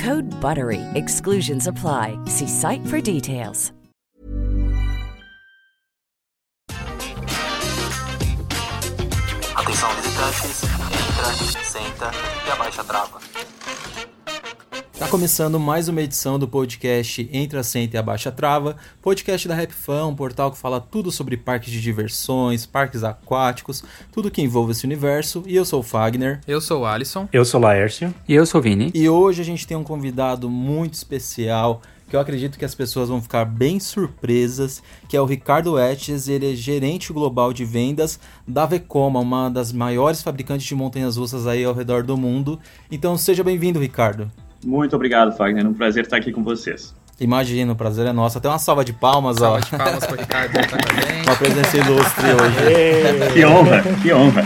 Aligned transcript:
Code 0.00 0.30
BUTTERY. 0.40 0.80
Exclusions 0.94 1.66
apply. 1.66 2.18
See 2.24 2.46
site 2.48 2.80
for 2.86 3.02
details. 3.02 3.70
Atenção 9.54 9.90
visitantes, 9.96 10.62
entra, 10.64 11.64
senta 11.64 12.10
e 12.46 12.50
abaixa 12.50 12.80
a 12.80 12.84
trava. 12.84 13.20
Tá 15.00 15.08
começando 15.08 15.58
mais 15.58 15.88
uma 15.88 16.02
edição 16.02 16.38
do 16.38 16.46
podcast 16.46 17.26
Entra, 17.32 17.62
Senta 17.62 17.96
e 17.96 17.98
a 17.98 18.30
Trava, 18.30 18.76
podcast 19.00 19.48
da 19.48 19.54
RapFan, 19.54 20.04
um 20.04 20.14
portal 20.14 20.50
que 20.52 20.58
fala 20.58 20.78
tudo 20.78 21.10
sobre 21.10 21.38
parques 21.38 21.72
de 21.72 21.80
diversões, 21.80 22.66
parques 22.66 23.02
aquáticos, 23.02 23.82
tudo 24.12 24.30
que 24.30 24.42
envolve 24.42 24.72
esse 24.72 24.84
universo. 24.84 25.42
E 25.46 25.56
eu 25.56 25.64
sou 25.64 25.80
o 25.80 25.82
Fagner. 25.82 26.42
Eu 26.46 26.60
sou 26.60 26.82
o 26.82 26.84
Alisson. 26.84 27.26
Eu 27.32 27.46
sou 27.46 27.58
o 27.58 27.62
Laércio. 27.62 28.14
E 28.28 28.34
eu 28.34 28.44
sou 28.44 28.60
o 28.60 28.62
Vini. 28.62 28.90
E 28.92 29.08
hoje 29.08 29.40
a 29.40 29.44
gente 29.44 29.66
tem 29.66 29.74
um 29.74 29.82
convidado 29.82 30.50
muito 30.50 30.92
especial, 30.92 31.80
que 32.06 32.14
eu 32.14 32.20
acredito 32.20 32.58
que 32.58 32.64
as 32.66 32.74
pessoas 32.74 33.08
vão 33.08 33.22
ficar 33.22 33.46
bem 33.46 33.80
surpresas, 33.80 34.82
que 35.08 35.16
é 35.16 35.20
o 35.20 35.24
Ricardo 35.24 35.78
Etches, 35.78 36.28
ele 36.28 36.52
é 36.52 36.54
gerente 36.54 37.10
global 37.10 37.54
de 37.54 37.64
vendas 37.64 38.20
da 38.46 38.66
Vekoma, 38.66 39.20
uma 39.20 39.48
das 39.48 39.72
maiores 39.72 40.20
fabricantes 40.20 40.66
de 40.66 40.74
montanhas 40.74 41.16
russas 41.16 41.46
aí 41.46 41.64
ao 41.64 41.72
redor 41.72 42.02
do 42.02 42.18
mundo. 42.18 42.60
Então 42.90 43.16
seja 43.16 43.42
bem-vindo, 43.42 43.80
Ricardo. 43.80 44.30
Muito 44.64 44.94
obrigado, 44.94 45.36
Fagner. 45.36 45.66
Um 45.66 45.74
prazer 45.74 46.04
estar 46.04 46.16
aqui 46.16 46.32
com 46.32 46.42
vocês. 46.42 46.94
Imagina, 47.20 47.72
o 47.72 47.76
prazer 47.76 48.06
é 48.06 48.12
nosso. 48.12 48.38
Até 48.38 48.48
uma 48.48 48.58
salva 48.58 48.84
de 48.84 48.92
palmas, 48.94 49.36
salva 49.36 49.58
ó. 49.58 49.60
Salva 49.62 49.76
de 49.76 49.84
palmas 49.84 50.06
para 50.06 50.16
o 50.16 50.20
Ricardo 50.20 50.52
que 50.52 50.58
tá 50.58 50.68
com 50.68 50.76
a 50.76 51.00
gente. 51.00 51.20
Uma 51.28 51.36
presença 51.36 51.76
ilustre 51.76 52.26
hoje. 52.32 53.32
que 53.34 53.44
honra, 53.44 53.82
que 54.02 54.12
honra. 54.12 54.44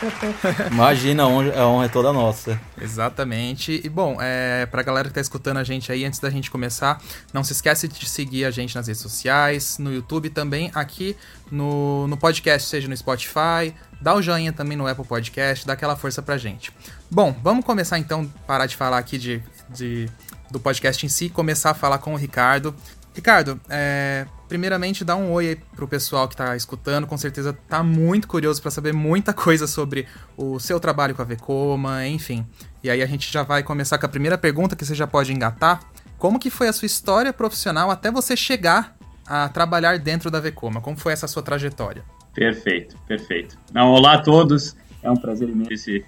Imagina, 0.70 1.24
a 1.24 1.26
honra 1.28 1.84
é 1.84 1.88
toda 1.88 2.12
nossa. 2.12 2.60
Exatamente. 2.80 3.80
E 3.84 3.88
bom, 3.88 4.18
é, 4.20 4.66
pra 4.66 4.82
galera 4.82 5.08
que 5.08 5.14
tá 5.14 5.20
escutando 5.20 5.58
a 5.58 5.64
gente 5.64 5.90
aí, 5.90 6.04
antes 6.04 6.18
da 6.20 6.30
gente 6.30 6.50
começar, 6.50 7.00
não 7.32 7.42
se 7.42 7.52
esquece 7.52 7.88
de 7.88 8.08
seguir 8.08 8.44
a 8.44 8.50
gente 8.50 8.74
nas 8.74 8.86
redes 8.86 9.02
sociais, 9.02 9.78
no 9.78 9.92
YouTube 9.92 10.30
também, 10.30 10.70
aqui 10.74 11.16
no, 11.50 12.06
no 12.06 12.16
podcast, 12.16 12.68
seja 12.68 12.88
no 12.88 12.96
Spotify. 12.96 13.74
Dá 14.00 14.14
o 14.14 14.20
joinha 14.20 14.52
também 14.52 14.76
no 14.76 14.86
Apple 14.86 15.06
Podcast, 15.06 15.66
dá 15.66 15.72
aquela 15.72 15.96
força 15.96 16.20
pra 16.20 16.36
gente. 16.36 16.72
Bom, 17.10 17.34
vamos 17.42 17.64
começar 17.64 17.98
então, 17.98 18.30
parar 18.46 18.66
de 18.66 18.76
falar 18.76 18.98
aqui 18.98 19.16
de, 19.16 19.42
de 19.70 20.08
do 20.50 20.60
podcast 20.60 21.04
em 21.04 21.08
si, 21.08 21.28
começar 21.28 21.70
a 21.70 21.74
falar 21.74 21.98
com 21.98 22.14
o 22.14 22.16
Ricardo. 22.16 22.74
Ricardo, 23.16 23.58
é, 23.70 24.26
primeiramente 24.46 25.02
dá 25.02 25.16
um 25.16 25.32
oi 25.32 25.48
aí 25.48 25.56
pro 25.74 25.88
pessoal 25.88 26.28
que 26.28 26.36
tá 26.36 26.54
escutando, 26.54 27.06
com 27.06 27.16
certeza 27.16 27.56
tá 27.66 27.82
muito 27.82 28.28
curioso 28.28 28.60
para 28.60 28.70
saber 28.70 28.92
muita 28.92 29.32
coisa 29.32 29.66
sobre 29.66 30.06
o 30.36 30.60
seu 30.60 30.78
trabalho 30.78 31.14
com 31.14 31.22
a 31.22 31.24
Vekoma, 31.24 32.06
enfim. 32.06 32.46
E 32.84 32.90
aí 32.90 33.02
a 33.02 33.06
gente 33.06 33.32
já 33.32 33.42
vai 33.42 33.62
começar 33.62 33.96
com 33.96 34.04
a 34.04 34.08
primeira 34.08 34.36
pergunta 34.36 34.76
que 34.76 34.84
você 34.84 34.94
já 34.94 35.06
pode 35.06 35.32
engatar. 35.32 35.80
Como 36.18 36.38
que 36.38 36.50
foi 36.50 36.68
a 36.68 36.74
sua 36.74 36.84
história 36.84 37.32
profissional 37.32 37.90
até 37.90 38.10
você 38.10 38.36
chegar 38.36 38.94
a 39.26 39.48
trabalhar 39.48 39.98
dentro 39.98 40.30
da 40.30 40.38
Vekoma? 40.38 40.82
Como 40.82 40.98
foi 40.98 41.14
essa 41.14 41.26
sua 41.26 41.42
trajetória? 41.42 42.04
Perfeito, 42.34 42.98
perfeito. 43.08 43.56
Não, 43.72 43.92
olá 43.92 44.16
a 44.16 44.18
todos, 44.20 44.76
é 45.02 45.10
um 45.10 45.16
prazer 45.16 45.48
imenso 45.48 45.90
estar 45.90 46.04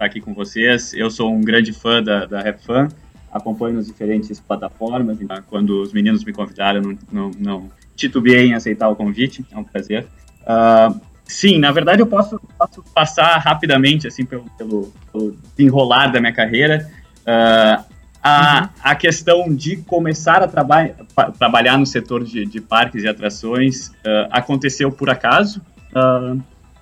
aqui 0.00 0.18
com 0.18 0.32
vocês. 0.32 0.94
Eu 0.94 1.10
sou 1.10 1.30
um 1.30 1.42
grande 1.42 1.74
fã 1.74 2.02
da, 2.02 2.24
da 2.24 2.40
RapFan, 2.40 2.88
acompanho 3.32 3.76
nas 3.76 3.86
diferentes 3.86 4.40
plataformas. 4.40 5.18
Quando 5.48 5.82
os 5.82 5.92
meninos 5.92 6.24
me 6.24 6.32
convidaram, 6.32 6.80
não, 6.80 6.98
não, 7.10 7.30
não 7.38 7.70
titubeei 7.98 8.46
em 8.46 8.54
aceitar 8.54 8.88
o 8.88 8.96
convite, 8.96 9.44
é 9.50 9.58
um 9.58 9.64
prazer. 9.64 10.06
Uh, 10.42 10.98
sim, 11.24 11.58
na 11.58 11.72
verdade 11.72 12.00
eu 12.00 12.06
posso, 12.06 12.40
posso, 12.56 12.82
passar 12.94 13.36
rapidamente 13.38 14.06
assim 14.06 14.24
pelo, 14.24 14.44
pelo, 14.56 14.92
pelo 15.12 15.36
enrolar 15.58 16.10
da 16.10 16.20
minha 16.20 16.32
carreira. 16.32 16.88
Uh, 17.20 17.84
a, 18.22 18.62
uhum. 18.62 18.68
a 18.82 18.94
questão 18.94 19.54
de 19.54 19.76
começar 19.76 20.42
a 20.42 20.48
traba 20.48 20.90
trabalhar 21.38 21.78
no 21.78 21.86
setor 21.86 22.24
de, 22.24 22.46
de, 22.46 22.60
parques 22.60 23.04
e 23.04 23.08
atrações 23.08 23.88
uh, 23.88 24.28
aconteceu 24.30 24.90
por 24.90 25.08
acaso, 25.10 25.60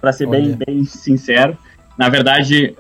para 0.01 0.13
ser 0.13 0.27
bem, 0.29 0.57
bem 0.67 0.85
sincero. 0.85 1.57
Na 1.99 2.11
verdade, 2.11 2.77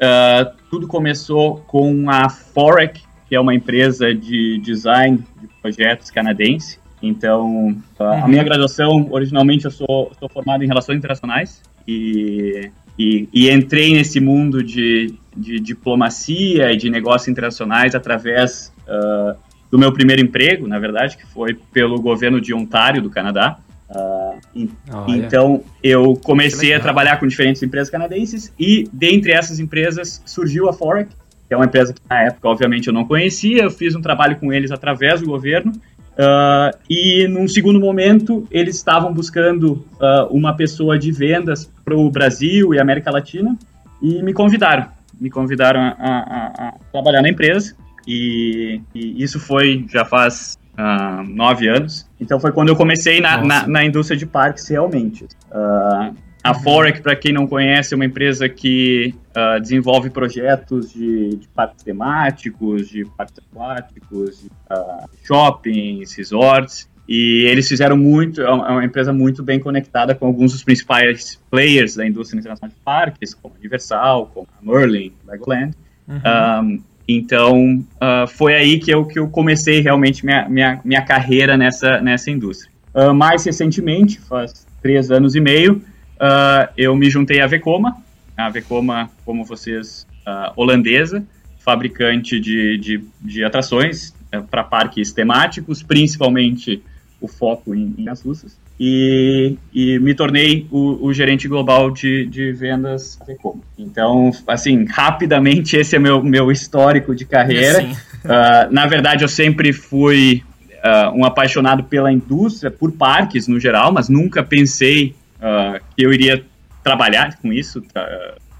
tudo 0.71 0.87
começou 0.87 1.59
com 1.66 2.10
a 2.10 2.28
Forec, 2.28 3.03
que 3.29 3.35
é 3.35 3.41
uma 3.41 3.55
empresa 3.55 4.15
de 4.15 4.59
design 4.59 5.19
de 5.41 5.49
projetos 5.61 6.11
canadense. 6.11 6.79
Então, 7.03 7.77
a 7.99 8.05
uhum. 8.05 8.29
minha 8.29 8.43
graduação, 8.43 9.09
originalmente, 9.11 9.65
eu 9.65 9.71
sou, 9.71 10.13
sou 10.19 10.29
formado 10.29 10.65
em 10.65 10.67
Relações 10.67 10.97
Internacionais 10.97 11.63
e, 11.87 12.71
e, 12.99 13.29
e 13.33 13.51
entrei 13.51 13.93
nesse 13.93 14.19
mundo 14.21 14.63
de, 14.63 15.15
de, 15.37 15.61
diplomacia 15.61 16.73
e 16.73 16.77
de 16.77 16.89
negócios 16.89 17.29
internacionais 17.29 17.95
através 17.95 18.73
uh, 18.89 19.37
do 19.71 19.79
meu 19.79 19.93
primeiro 19.93 20.23
emprego, 20.23 20.67
na 20.67 20.79
verdade, 20.79 21.17
que 21.17 21.27
foi 21.27 21.55
pelo 21.73 22.01
governo 22.01 22.41
de 22.41 22.55
Ontário, 22.55 23.03
do 23.03 23.11
Canadá. 23.11 23.59
Uh, 23.89 24.69
então, 25.07 25.63
eu 25.83 26.17
comecei 26.17 26.75
a 26.75 26.81
trabalhar 26.81 27.21
com 27.21 27.27
diferentes 27.27 27.63
empresas 27.63 27.91
canadenses 27.91 28.53
e, 28.59 28.89
dentre 28.93 29.33
essas 29.33 29.61
empresas, 29.61 30.22
surgiu 30.25 30.69
a 30.69 30.72
Forex, 30.72 31.15
que 31.48 31.54
é 31.54 31.57
uma 31.57 31.66
empresa 31.66 31.93
que 31.93 32.01
na 32.09 32.22
época, 32.22 32.48
obviamente, 32.48 32.89
eu 32.89 32.93
não 32.93 33.04
conhecia. 33.04 33.63
Eu 33.63 33.71
fiz 33.71 33.95
um 33.95 34.01
trabalho 34.01 34.37
com 34.37 34.53
eles 34.53 34.71
através 34.71 35.21
do 35.21 35.27
governo. 35.27 35.72
Uh, 35.72 36.77
e 36.89 37.28
num 37.28 37.47
segundo 37.47 37.78
momento, 37.78 38.47
eles 38.51 38.77
estavam 38.77 39.13
buscando 39.13 39.84
uh, 40.01 40.27
uma 40.31 40.57
pessoa 40.57 40.98
de 40.98 41.13
vendas 41.13 41.71
para 41.84 41.97
o 41.97 42.10
Brasil 42.10 42.75
e 42.75 42.81
América 42.81 43.10
Latina 43.10 43.57
e 44.01 44.22
me 44.22 44.33
convidaram. 44.33 44.89
Me 45.21 45.31
convidaram 45.31 45.81
a, 45.81 45.95
a, 45.98 46.69
a 46.69 46.75
trabalhar 46.91 47.22
na 47.22 47.28
empresa. 47.28 47.75
E, 48.07 48.81
e, 48.95 49.22
isso 49.22 49.39
foi 49.39 49.84
já 49.91 50.04
faz 50.04 50.59
uh, 50.78 51.22
nove 51.22 51.69
anos. 51.69 52.09
Então 52.21 52.41
foi 52.41 52.53
quando 52.53 52.69
eu 52.69 52.77
comecei 52.77 53.21
na, 53.21 53.45
na, 53.45 53.66
na 53.66 53.84
indústria 53.84 54.16
de 54.16 54.27
parques 54.27 54.69
realmente. 54.69 55.25
Uh, 55.51 56.15
a 56.51 56.54
Forec, 56.54 57.01
para 57.03 57.16
quem 57.16 57.33
não 57.33 57.47
conhece, 57.47 57.95
é 57.95 57.97
uma 57.97 58.04
empresa 58.04 58.48
que 58.48 59.15
uh, 59.37 59.60
desenvolve 59.60 60.10
projetos 60.10 60.93
de, 60.93 61.37
de, 61.37 61.48
parques 61.48 61.83
temáticos, 61.83 62.89
de 62.89 63.04
parques 63.16 63.37
aquáticos, 63.39 64.41
de, 64.41 64.47
uh, 64.47 65.09
shoppings, 65.25 66.15
resorts. 66.15 66.89
e 67.09 67.45
eles 67.47 67.69
fizeram 67.69 67.97
muito, 67.97 68.41
é 68.43 68.51
uma 68.51 68.84
empresa 68.84 69.13
muito 69.13 69.43
bem 69.43 69.59
conectada 69.59 70.15
com 70.15 70.27
alguns 70.27 70.53
dos 70.53 70.63
principais 70.63 71.41
players 71.51 71.97
da 71.97 72.07
indústria 72.07 72.39
internacional 72.39 72.71
de 72.71 72.83
parques, 72.84 73.34
como 73.34 73.54
a 73.54 73.59
Universal, 73.59 74.31
como 74.33 74.47
a 74.60 74.65
Merlin, 74.65 75.13
Legoland. 75.27 75.75
Uhum. 76.09 76.16
Um, 76.16 76.83
então, 77.09 77.84
uh, 77.97 78.27
foi 78.27 78.54
aí 78.54 78.78
que 78.78 78.93
eu, 78.93 79.04
que 79.04 79.19
eu 79.19 79.28
comecei 79.28 79.81
realmente 79.81 80.25
minha, 80.25 80.48
minha, 80.48 80.81
minha 80.84 81.03
carreira 81.03 81.57
nessa, 81.57 82.01
nessa 82.01 82.31
indústria. 82.31 82.71
Uh, 82.95 83.15
mais 83.15 83.45
recentemente, 83.45 84.21
faz 84.21 84.66
três 84.83 85.10
anos 85.10 85.34
e 85.34 85.41
meio, 85.41 85.83
uh, 86.16 86.72
eu 86.77 86.95
me 86.97 87.09
juntei 87.09 87.41
à 87.41 87.47
Vekoma. 87.47 87.97
A 88.36 88.51
Vekoma, 88.51 89.10
como 89.24 89.45
vocês, 89.45 90.07
holandesa, 90.54 91.24
fabricante 91.66 92.39
de, 92.39 92.78
de, 92.78 93.04
de 93.21 93.42
atrações 93.42 94.15
eh, 94.30 94.41
para 94.41 94.63
parques 94.63 95.13
temáticos, 95.13 95.83
principalmente 95.83 96.80
o 97.21 97.27
foco 97.27 97.74
em, 97.74 97.95
em 97.98 98.09
as 98.09 98.22
russas. 98.22 98.57
E, 98.78 99.57
e, 99.72 99.98
me 99.98 100.15
tornei 100.15 100.66
o, 100.71 101.07
o, 101.07 101.13
gerente 101.13 101.48
global 101.48 101.91
de, 101.91 102.27
de 102.27 102.53
vendas 102.53 103.19
Vekoma. 103.27 103.62
Então, 103.77 104.30
assim, 104.47 104.84
rapidamente, 104.84 105.77
esse 105.77 105.97
é 105.97 105.98
meu, 105.98 106.22
meu 106.22 106.53
histórico 106.53 107.15
de 107.15 107.24
carreira. 107.24 107.83
Uh, 107.83 108.71
na 108.71 108.86
verdade, 108.86 109.24
eu 109.24 109.28
sempre 109.28 109.72
fui 109.72 110.42
uh, 110.74 111.19
um 111.19 111.24
apaixonado 111.24 111.84
pela 111.84 112.12
indústria, 112.12 112.71
por 112.71 112.92
parques 112.92 113.48
no 113.48 113.59
geral, 113.59 113.92
mas 113.92 114.09
nunca 114.09 114.42
pensei 114.42 115.15
uh, 115.47 115.81
que 115.95 116.04
eu 116.04 116.13
iria 116.13 116.45
trabalhar 116.83 117.37
com 117.39 117.53
isso, 117.53 117.83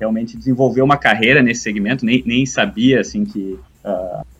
realmente 0.00 0.37
desenvolver 0.37 0.83
uma 0.83 0.97
carreira 0.97 1.43
nesse 1.43 1.62
segmento, 1.62 2.05
nem, 2.05 2.23
nem 2.27 2.44
sabia, 2.44 3.00
assim, 3.00 3.25
que, 3.25 3.56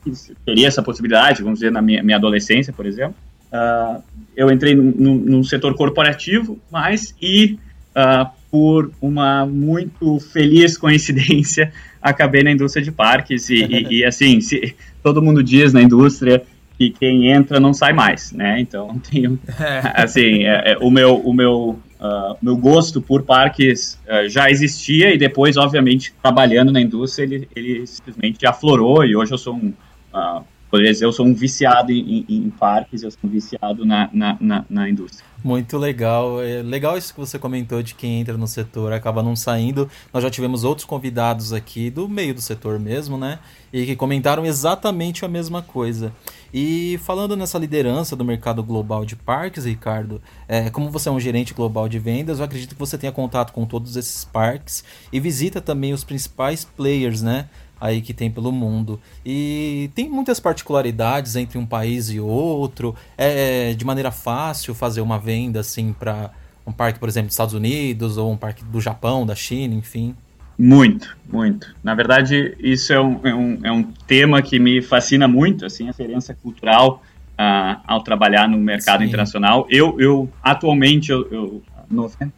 que 0.03 0.13
teria 0.45 0.67
essa 0.67 0.83
possibilidade, 0.83 1.41
vamos 1.43 1.61
dizer, 1.61 1.71
na 1.71 1.81
minha, 1.81 2.03
minha 2.03 2.17
adolescência, 2.17 2.73
por 2.73 2.85
exemplo. 2.85 3.15
Uh, 3.47 4.03
eu 4.37 4.51
entrei 4.51 4.75
no, 4.75 5.45
setor 5.45 5.75
corporativo, 5.75 6.59
mas 6.71 7.15
e 7.23 7.59
uh, 7.97 8.29
por 8.51 8.91
uma 9.01 9.47
muito 9.47 10.19
feliz 10.19 10.77
coincidência 10.79 11.73
acabei 12.03 12.43
na 12.43 12.51
indústria 12.51 12.85
de 12.85 12.93
parques 12.93 13.49
e, 13.49 13.65
e, 13.65 13.99
e 13.99 14.05
assim 14.05 14.41
se, 14.41 14.75
todo 15.03 15.23
mundo 15.23 15.43
diz 15.43 15.73
na 15.73 15.81
indústria 15.81 16.43
que 16.77 16.91
quem 16.91 17.31
entra 17.31 17.59
não 17.59 17.73
sai 17.73 17.93
mais, 17.93 18.33
né? 18.33 18.61
Então 18.61 19.01
tenho 19.11 19.39
é. 19.59 20.03
assim 20.03 20.45
é, 20.45 20.73
é, 20.73 20.79
o 20.81 20.91
meu 20.91 21.17
o 21.17 21.33
meu 21.33 21.79
uh, 22.01 22.37
meu 22.41 22.57
gosto 22.57 23.01
por 23.01 23.23
parques 23.23 23.99
uh, 24.07 24.29
já 24.29 24.51
existia 24.51 25.13
e 25.13 25.19
depois 25.19 25.57
obviamente 25.57 26.15
trabalhando 26.23 26.73
na 26.73 26.81
indústria 26.81 27.25
ele, 27.25 27.49
ele 27.55 27.87
simplesmente 27.87 28.47
aflorou 28.47 29.05
e 29.05 29.17
hoje 29.17 29.33
eu 29.33 29.39
sou 29.39 29.55
um 29.55 29.73
uh, 30.15 30.45
poderia 30.77 30.93
dizer, 30.93 31.07
eu 31.07 31.13
sou 31.13 31.27
um 31.27 31.33
viciado 31.33 31.91
em, 31.91 32.25
em, 32.29 32.37
em 32.37 32.51
parques, 32.51 33.03
eu 33.03 33.11
sou 33.11 33.21
um 33.25 33.29
viciado 33.29 33.85
na, 33.87 34.11
na, 34.13 34.37
na, 34.39 34.65
na, 34.69 34.89
indústria. 34.89 35.25
Muito 35.43 35.79
legal. 35.79 36.43
É 36.43 36.63
legal 36.63 36.99
isso 36.99 37.15
que 37.15 37.21
você 37.21 37.39
comentou 37.39 37.83
de 37.83 37.95
quem 37.95 38.21
entra 38.21 38.37
no 38.37 38.47
setor 38.47 38.93
acaba 38.93 39.23
não 39.23 39.35
saindo. 39.35 39.89
Nós 40.13 40.23
já 40.23 40.31
tivemos 40.31 40.65
outros 40.65 40.85
convidados 40.85 41.53
aqui 41.53 41.89
do 41.89 42.09
meio 42.09 42.35
do 42.35 42.43
setor 42.43 42.79
mesmo, 42.79 43.17
né? 43.17 43.39
E 43.73 43.87
que 43.87 43.97
comentaram 43.97 44.45
exatamente 44.45 45.25
a 45.25 45.29
mesma 45.29 45.63
coisa. 45.63 46.13
E 46.53 46.99
falando 47.03 47.37
nessa 47.37 47.59
liderança 47.59 48.17
do 48.17 48.25
mercado 48.25 48.63
global 48.63 49.05
de 49.05 49.17
parques, 49.17 49.65
Ricardo, 49.65 50.21
é, 50.49 50.69
como 50.71 50.91
você 50.91 51.09
é 51.09 51.13
um 51.13 51.21
gerente 51.21 51.55
global 51.55 51.89
de 51.89 51.99
vendas, 51.99 52.39
eu 52.39 52.45
acredito 52.45 52.75
que 52.75 52.79
você 52.79 52.99
tenha 52.99 53.13
contato 53.13 53.53
com 53.53 53.65
todos 53.65 53.97
esses 53.97 54.25
parques 54.25 54.85
e 55.13 55.21
visita 55.21 55.61
também 55.61 55.93
os 55.93 56.05
principais 56.05 56.65
players, 56.65 57.23
né? 57.23 57.49
Aí 57.81 58.01
que 58.01 58.15
tem 58.15 58.31
pelo 58.31 58.51
mundo. 58.51 59.01
E 59.25 59.91
tem 59.95 60.09
muitas 60.09 60.41
particularidades 60.41 61.37
entre 61.37 61.59
um 61.59 61.67
país 61.67 62.11
e 62.11 62.19
outro. 62.21 62.95
É 63.17 63.75
de 63.75 63.85
maneira 63.85 64.11
fácil 64.11 64.75
fazer 64.75 65.01
uma 65.01 65.19
venda 65.19 65.61
assim 65.61 65.93
para 65.93 66.31
um 66.67 66.73
parque, 66.73 66.99
por 66.99 67.09
exemplo, 67.09 67.29
dos 67.29 67.35
Estados 67.35 67.55
Unidos 67.55 68.17
ou 68.17 68.33
um 68.33 68.37
parque 68.37 68.65
do 68.65 68.81
Japão, 68.81 69.25
da 69.25 69.35
China, 69.35 69.75
enfim. 69.75 70.15
Muito, 70.59 71.17
muito. 71.31 71.75
Na 71.83 71.95
verdade, 71.95 72.57
isso 72.59 72.93
é 72.93 73.01
um, 73.01 73.21
é 73.23 73.35
um, 73.35 73.59
é 73.63 73.71
um 73.71 73.83
tema 73.83 74.41
que 74.41 74.59
me 74.59 74.81
fascina 74.81 75.29
muito, 75.29 75.67
assim, 75.67 75.87
a 75.87 75.91
diferença 75.91 76.35
cultural 76.35 77.03
uh, 77.39 77.81
ao 77.87 78.03
trabalhar 78.03 78.49
no 78.49 78.57
mercado 78.57 79.01
Sim. 79.01 79.09
internacional. 79.09 79.67
Eu, 79.71 80.01
eu 80.01 80.31
atualmente, 80.43 81.13
eu, 81.13 81.29
eu 81.31 81.63
90% 81.93 82.31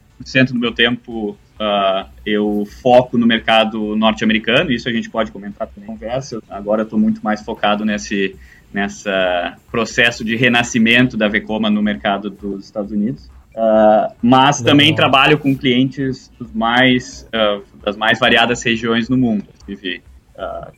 do 0.49 0.59
meu 0.59 0.73
tempo 0.73 1.37
Uh, 1.59 2.09
eu 2.25 2.65
foco 2.81 3.17
no 3.17 3.27
mercado 3.27 3.93
norte-americano, 3.93 4.71
isso 4.71 4.87
a 4.87 4.93
gente 4.93 5.09
pode 5.09 5.29
comentar 5.29 5.67
na 5.75 5.85
conversa. 5.85 6.41
Agora 6.49 6.83
estou 6.83 6.97
muito 6.97 7.21
mais 7.21 7.41
focado 7.41 7.83
nesse 7.83 8.35
nessa 8.71 9.57
processo 9.71 10.23
de 10.23 10.35
renascimento 10.35 11.17
da 11.17 11.27
Vekoma 11.27 11.69
no 11.69 11.81
mercado 11.81 12.29
dos 12.29 12.65
Estados 12.65 12.91
Unidos. 12.91 13.25
Uh, 13.55 14.13
mas 14.21 14.59
Legal. 14.59 14.71
também 14.71 14.95
trabalho 14.95 15.37
com 15.37 15.57
clientes 15.57 16.31
mais, 16.53 17.27
uh, 17.33 17.61
das 17.83 17.97
mais 17.97 18.19
variadas 18.19 18.63
regiões 18.63 19.09
no 19.09 19.17
mundo. 19.17 19.45
Tive 19.65 20.01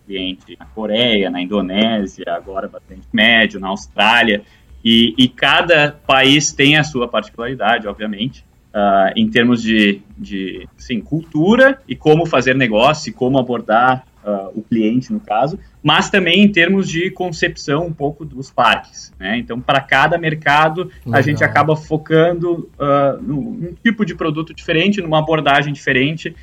cliente 0.08 0.58
na 0.60 0.66
Coreia, 0.66 1.30
na 1.30 1.40
Indonésia, 1.40 2.26
agora 2.30 2.68
bastante 2.68 3.04
médio, 3.14 3.60
na 3.60 3.68
Austrália. 3.68 4.42
E, 4.84 5.14
e 5.16 5.30
cada 5.30 5.92
país 5.92 6.52
tem 6.52 6.78
a 6.78 6.84
sua 6.84 7.08
particularidade, 7.08 7.88
obviamente 7.88 8.44
uh, 8.74 9.12
em 9.16 9.30
termos 9.30 9.62
de, 9.62 10.02
de 10.18 10.68
sim, 10.78 11.00
cultura 11.00 11.80
e 11.88 11.96
como 11.96 12.26
fazer 12.26 12.56
negócio 12.56 13.10
e 13.10 13.14
como 13.14 13.40
abordar 13.40 14.06
uh, 14.24 14.58
o 14.58 14.62
cliente, 14.62 15.12
no 15.12 15.20
caso, 15.20 15.60
mas 15.84 16.10
também 16.10 16.42
em 16.42 16.52
termos 16.52 16.90
de 16.90 17.12
concepção 17.12 17.86
um 17.86 17.94
pouco 17.94 18.26
dos 18.26 18.50
parques. 18.52 19.14
Né? 19.20 19.38
Então, 19.38 19.60
para 19.60 19.82
cada 19.82 20.18
mercado, 20.18 20.92
Legal. 21.06 21.20
a 21.20 21.22
gente 21.22 21.44
acaba 21.44 21.76
focando 21.76 22.70
uh, 22.80 23.22
num 23.22 23.74
tipo 23.84 24.06
de 24.06 24.16
produto 24.16 24.54
diferente, 24.54 25.02
numa 25.02 25.20
abordagem 25.20 25.74
diferente, 25.74 26.36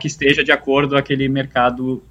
que 0.00 0.06
esteja 0.06 0.42
de 0.42 0.50
acordo 0.50 0.92
com 0.94 0.96
aquele 0.96 1.28
mercado 1.28 2.02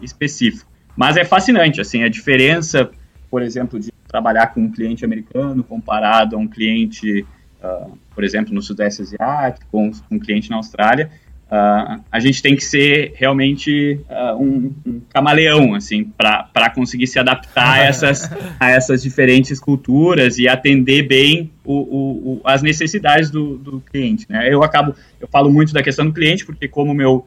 específico. 0.00 0.70
Mas 0.96 1.18
é 1.18 1.24
fascinante, 1.24 1.78
assim, 1.78 2.02
a 2.02 2.08
diferença, 2.08 2.90
por 3.30 3.42
exemplo, 3.42 3.78
de 3.78 3.92
trabalhar 4.08 4.46
com 4.46 4.62
um 4.62 4.70
cliente 4.70 5.04
americano 5.04 5.62
comparado 5.62 6.34
a 6.34 6.38
um 6.38 6.48
cliente 6.48 7.26
uh, 7.62 7.98
por 8.14 8.24
exemplo, 8.24 8.52
no 8.52 8.62
Sudeste 8.62 9.02
Asiático, 9.02 9.66
com, 9.70 9.90
um 10.10 10.18
cliente 10.18 10.50
na 10.50 10.56
Austrália, 10.56 11.10
uh, 11.46 12.02
a 12.10 12.20
gente 12.20 12.42
tem 12.42 12.56
que 12.56 12.64
ser 12.64 13.12
realmente 13.14 14.00
uh, 14.08 14.36
um, 14.36 14.74
um, 14.86 15.00
camaleão, 15.10 15.74
assim, 15.74 16.04
para 16.04 16.70
conseguir 16.74 17.06
se 17.06 17.18
adaptar 17.18 17.80
a 17.80 17.84
essas, 17.84 18.30
a 18.58 18.70
essas 18.70 19.02
diferentes 19.02 19.60
culturas 19.60 20.38
e 20.38 20.48
atender 20.48 21.02
bem 21.02 21.50
o, 21.64 21.74
o, 21.74 22.32
o, 22.34 22.40
as 22.44 22.62
necessidades 22.62 23.30
do, 23.30 23.56
do 23.56 23.80
cliente. 23.80 24.26
Né? 24.28 24.52
Eu 24.52 24.62
acabo, 24.62 24.94
eu 25.20 25.28
falo 25.28 25.50
muito 25.50 25.72
da 25.72 25.82
questão 25.82 26.06
do 26.06 26.12
cliente, 26.12 26.44
porque 26.44 26.66
como 26.68 26.94
meu, 26.94 27.26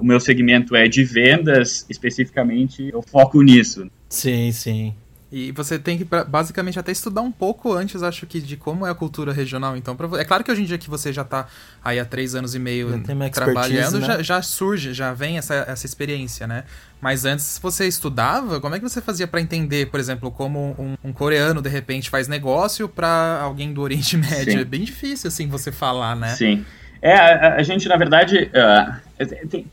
o 0.00 0.04
meu 0.04 0.18
segmento 0.18 0.74
é 0.74 0.88
de 0.88 1.04
vendas, 1.04 1.86
especificamente, 1.88 2.88
eu 2.92 3.02
foco 3.02 3.42
nisso. 3.42 3.90
Sim, 4.08 4.50
sim. 4.50 4.94
E 5.32 5.52
você 5.52 5.78
tem 5.78 5.96
que 5.96 6.04
basicamente 6.26 6.76
até 6.78 6.90
estudar 6.90 7.20
um 7.20 7.30
pouco 7.30 7.72
antes, 7.72 8.02
acho 8.02 8.26
que, 8.26 8.40
de 8.40 8.56
como 8.56 8.84
é 8.84 8.90
a 8.90 8.94
cultura 8.94 9.32
regional. 9.32 9.76
Então, 9.76 9.94
pra... 9.94 10.20
é 10.20 10.24
claro 10.24 10.42
que 10.42 10.50
hoje 10.50 10.62
em 10.62 10.64
dia 10.64 10.76
que 10.76 10.90
você 10.90 11.12
já 11.12 11.22
está 11.22 11.46
aí 11.84 12.00
há 12.00 12.04
três 12.04 12.34
anos 12.34 12.56
e 12.56 12.58
meio 12.58 13.00
trabalhando, 13.32 14.00
né? 14.00 14.06
já, 14.06 14.22
já, 14.22 14.42
surge, 14.42 14.92
já 14.92 15.12
vem 15.12 15.38
essa, 15.38 15.54
essa 15.68 15.86
experiência, 15.86 16.48
né? 16.48 16.64
Mas 17.00 17.24
antes 17.24 17.60
você 17.62 17.86
estudava, 17.86 18.60
como 18.60 18.74
é 18.74 18.78
que 18.78 18.88
você 18.88 19.00
fazia 19.00 19.26
para 19.26 19.40
entender, 19.40 19.88
por 19.88 20.00
exemplo, 20.00 20.32
como 20.32 20.74
um, 20.76 20.96
um, 21.08 21.12
coreano 21.12 21.62
de 21.62 21.68
repente 21.68 22.10
faz 22.10 22.26
negócio 22.26 22.88
para 22.88 23.40
alguém 23.40 23.72
do 23.72 23.82
Oriente 23.82 24.16
Médio? 24.18 24.52
Sim. 24.54 24.58
É 24.58 24.64
bem 24.64 24.82
difícil 24.82 25.28
assim 25.28 25.46
você 25.46 25.70
falar, 25.70 26.16
né? 26.16 26.34
Sim. 26.34 26.64
É, 27.00 27.14
a, 27.14 27.54
a 27.54 27.62
gente, 27.62 27.88
na 27.88 27.96
verdade, 27.96 28.50
uh, 28.52 29.46
tem 29.48 29.64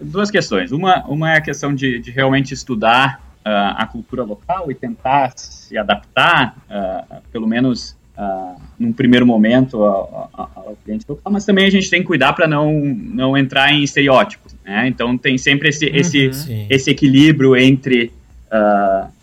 duas 0.00 0.30
questões. 0.30 0.72
Uma, 0.72 1.04
uma 1.06 1.32
é 1.32 1.36
a 1.36 1.40
questão 1.40 1.74
de, 1.74 2.00
de 2.00 2.10
realmente 2.10 2.52
estudar 2.52 3.23
uh, 3.44 3.76
a 3.76 3.86
cultura 3.86 4.22
local 4.24 4.70
e 4.70 4.74
tentar 4.74 5.32
se 5.36 5.76
adaptar, 5.76 6.56
uh, 6.68 7.16
pelo 7.30 7.46
menos 7.46 7.96
uh, 8.16 8.60
num 8.78 8.92
primeiro 8.92 9.26
momento, 9.26 9.82
ao, 9.82 10.30
ao, 10.32 10.78
cliente 10.84 11.04
local, 11.08 11.32
mas 11.32 11.44
também 11.44 11.66
a 11.66 11.70
gente 11.70 11.88
tem 11.90 12.00
que 12.00 12.06
cuidar 12.06 12.32
para 12.32 12.46
não, 12.46 12.72
não 12.72 13.36
entrar 13.36 13.72
em 13.72 13.82
estereótipos. 13.82 14.54
Né? 14.64 14.88
Então 14.88 15.16
tem 15.16 15.36
sempre 15.36 15.68
esse, 15.68 15.86
uhum, 15.86 15.94
esse, 15.94 16.66
esse 16.70 16.90
equilíbrio 16.90 17.56
entre 17.56 18.12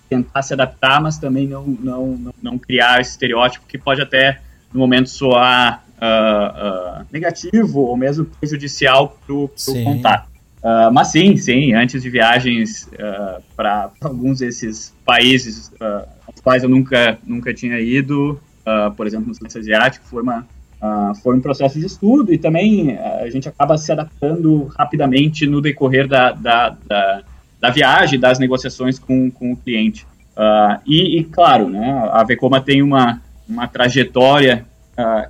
tentar 0.09 0.41
se 0.41 0.53
adaptar, 0.53 0.99
mas 1.01 1.17
também 1.17 1.47
não, 1.47 1.65
não, 1.65 2.07
não, 2.17 2.33
não, 2.43 2.57
criar 2.57 2.99
esse 2.99 3.11
estereótipo 3.11 3.65
que 3.65 3.77
pode 3.77 4.01
até, 4.01 4.41
no 4.73 4.77
momento, 4.77 5.09
soar 5.09 5.85
negativo 7.09 7.79
ou 7.79 7.95
mesmo 7.95 8.25
prejudicial 8.25 9.17
para 9.25 9.33
o 9.33 9.49
contato. 9.85 10.30
Uh, 10.61 10.93
mas 10.93 11.07
sim, 11.07 11.35
sim, 11.37 11.73
antes 11.73 12.03
de 12.03 12.09
viagens 12.09 12.83
uh, 12.93 12.99
ah, 12.99 13.41
para 13.55 13.91
alguns 13.99 14.39
desses 14.39 14.95
países 15.03 15.69
uh, 15.81 16.07
aos 16.27 16.39
quais 16.39 16.61
eu 16.61 16.69
nunca, 16.69 17.17
nunca 17.25 17.51
tinha 17.51 17.79
ido, 17.79 18.39
por 18.95 19.07
exemplo, 19.07 19.27
no 19.27 19.33
Sudeste 19.33 19.57
Asiático, 19.57 20.05
foi, 20.05 20.21
uma, 20.21 20.45
foi 21.23 21.35
um 21.35 21.41
processo 21.41 21.79
de 21.79 21.85
estudo 21.87 22.31
e 22.31 22.37
também 22.37 22.95
a 22.95 23.27
gente 23.27 23.49
acaba 23.49 23.75
se 23.75 23.91
adaptando 23.91 24.65
rapidamente 24.77 25.47
no 25.47 25.59
decorrer 25.59 26.07
da, 26.07 26.31
da, 26.31 26.77
da, 26.87 27.23
da 27.59 27.69
viagem, 27.71 28.19
das 28.19 28.37
negociações 28.37 28.99
com, 28.99 29.31
com 29.31 29.51
o 29.51 29.57
cliente. 29.57 30.05
E, 30.85 31.19
e, 31.19 31.23
claro, 31.23 31.67
né, 31.69 32.07
a 32.13 32.23
Vekoma 32.23 32.61
tem 32.61 32.83
uma, 32.83 33.19
uma 33.49 33.67
trajetória 33.67 34.63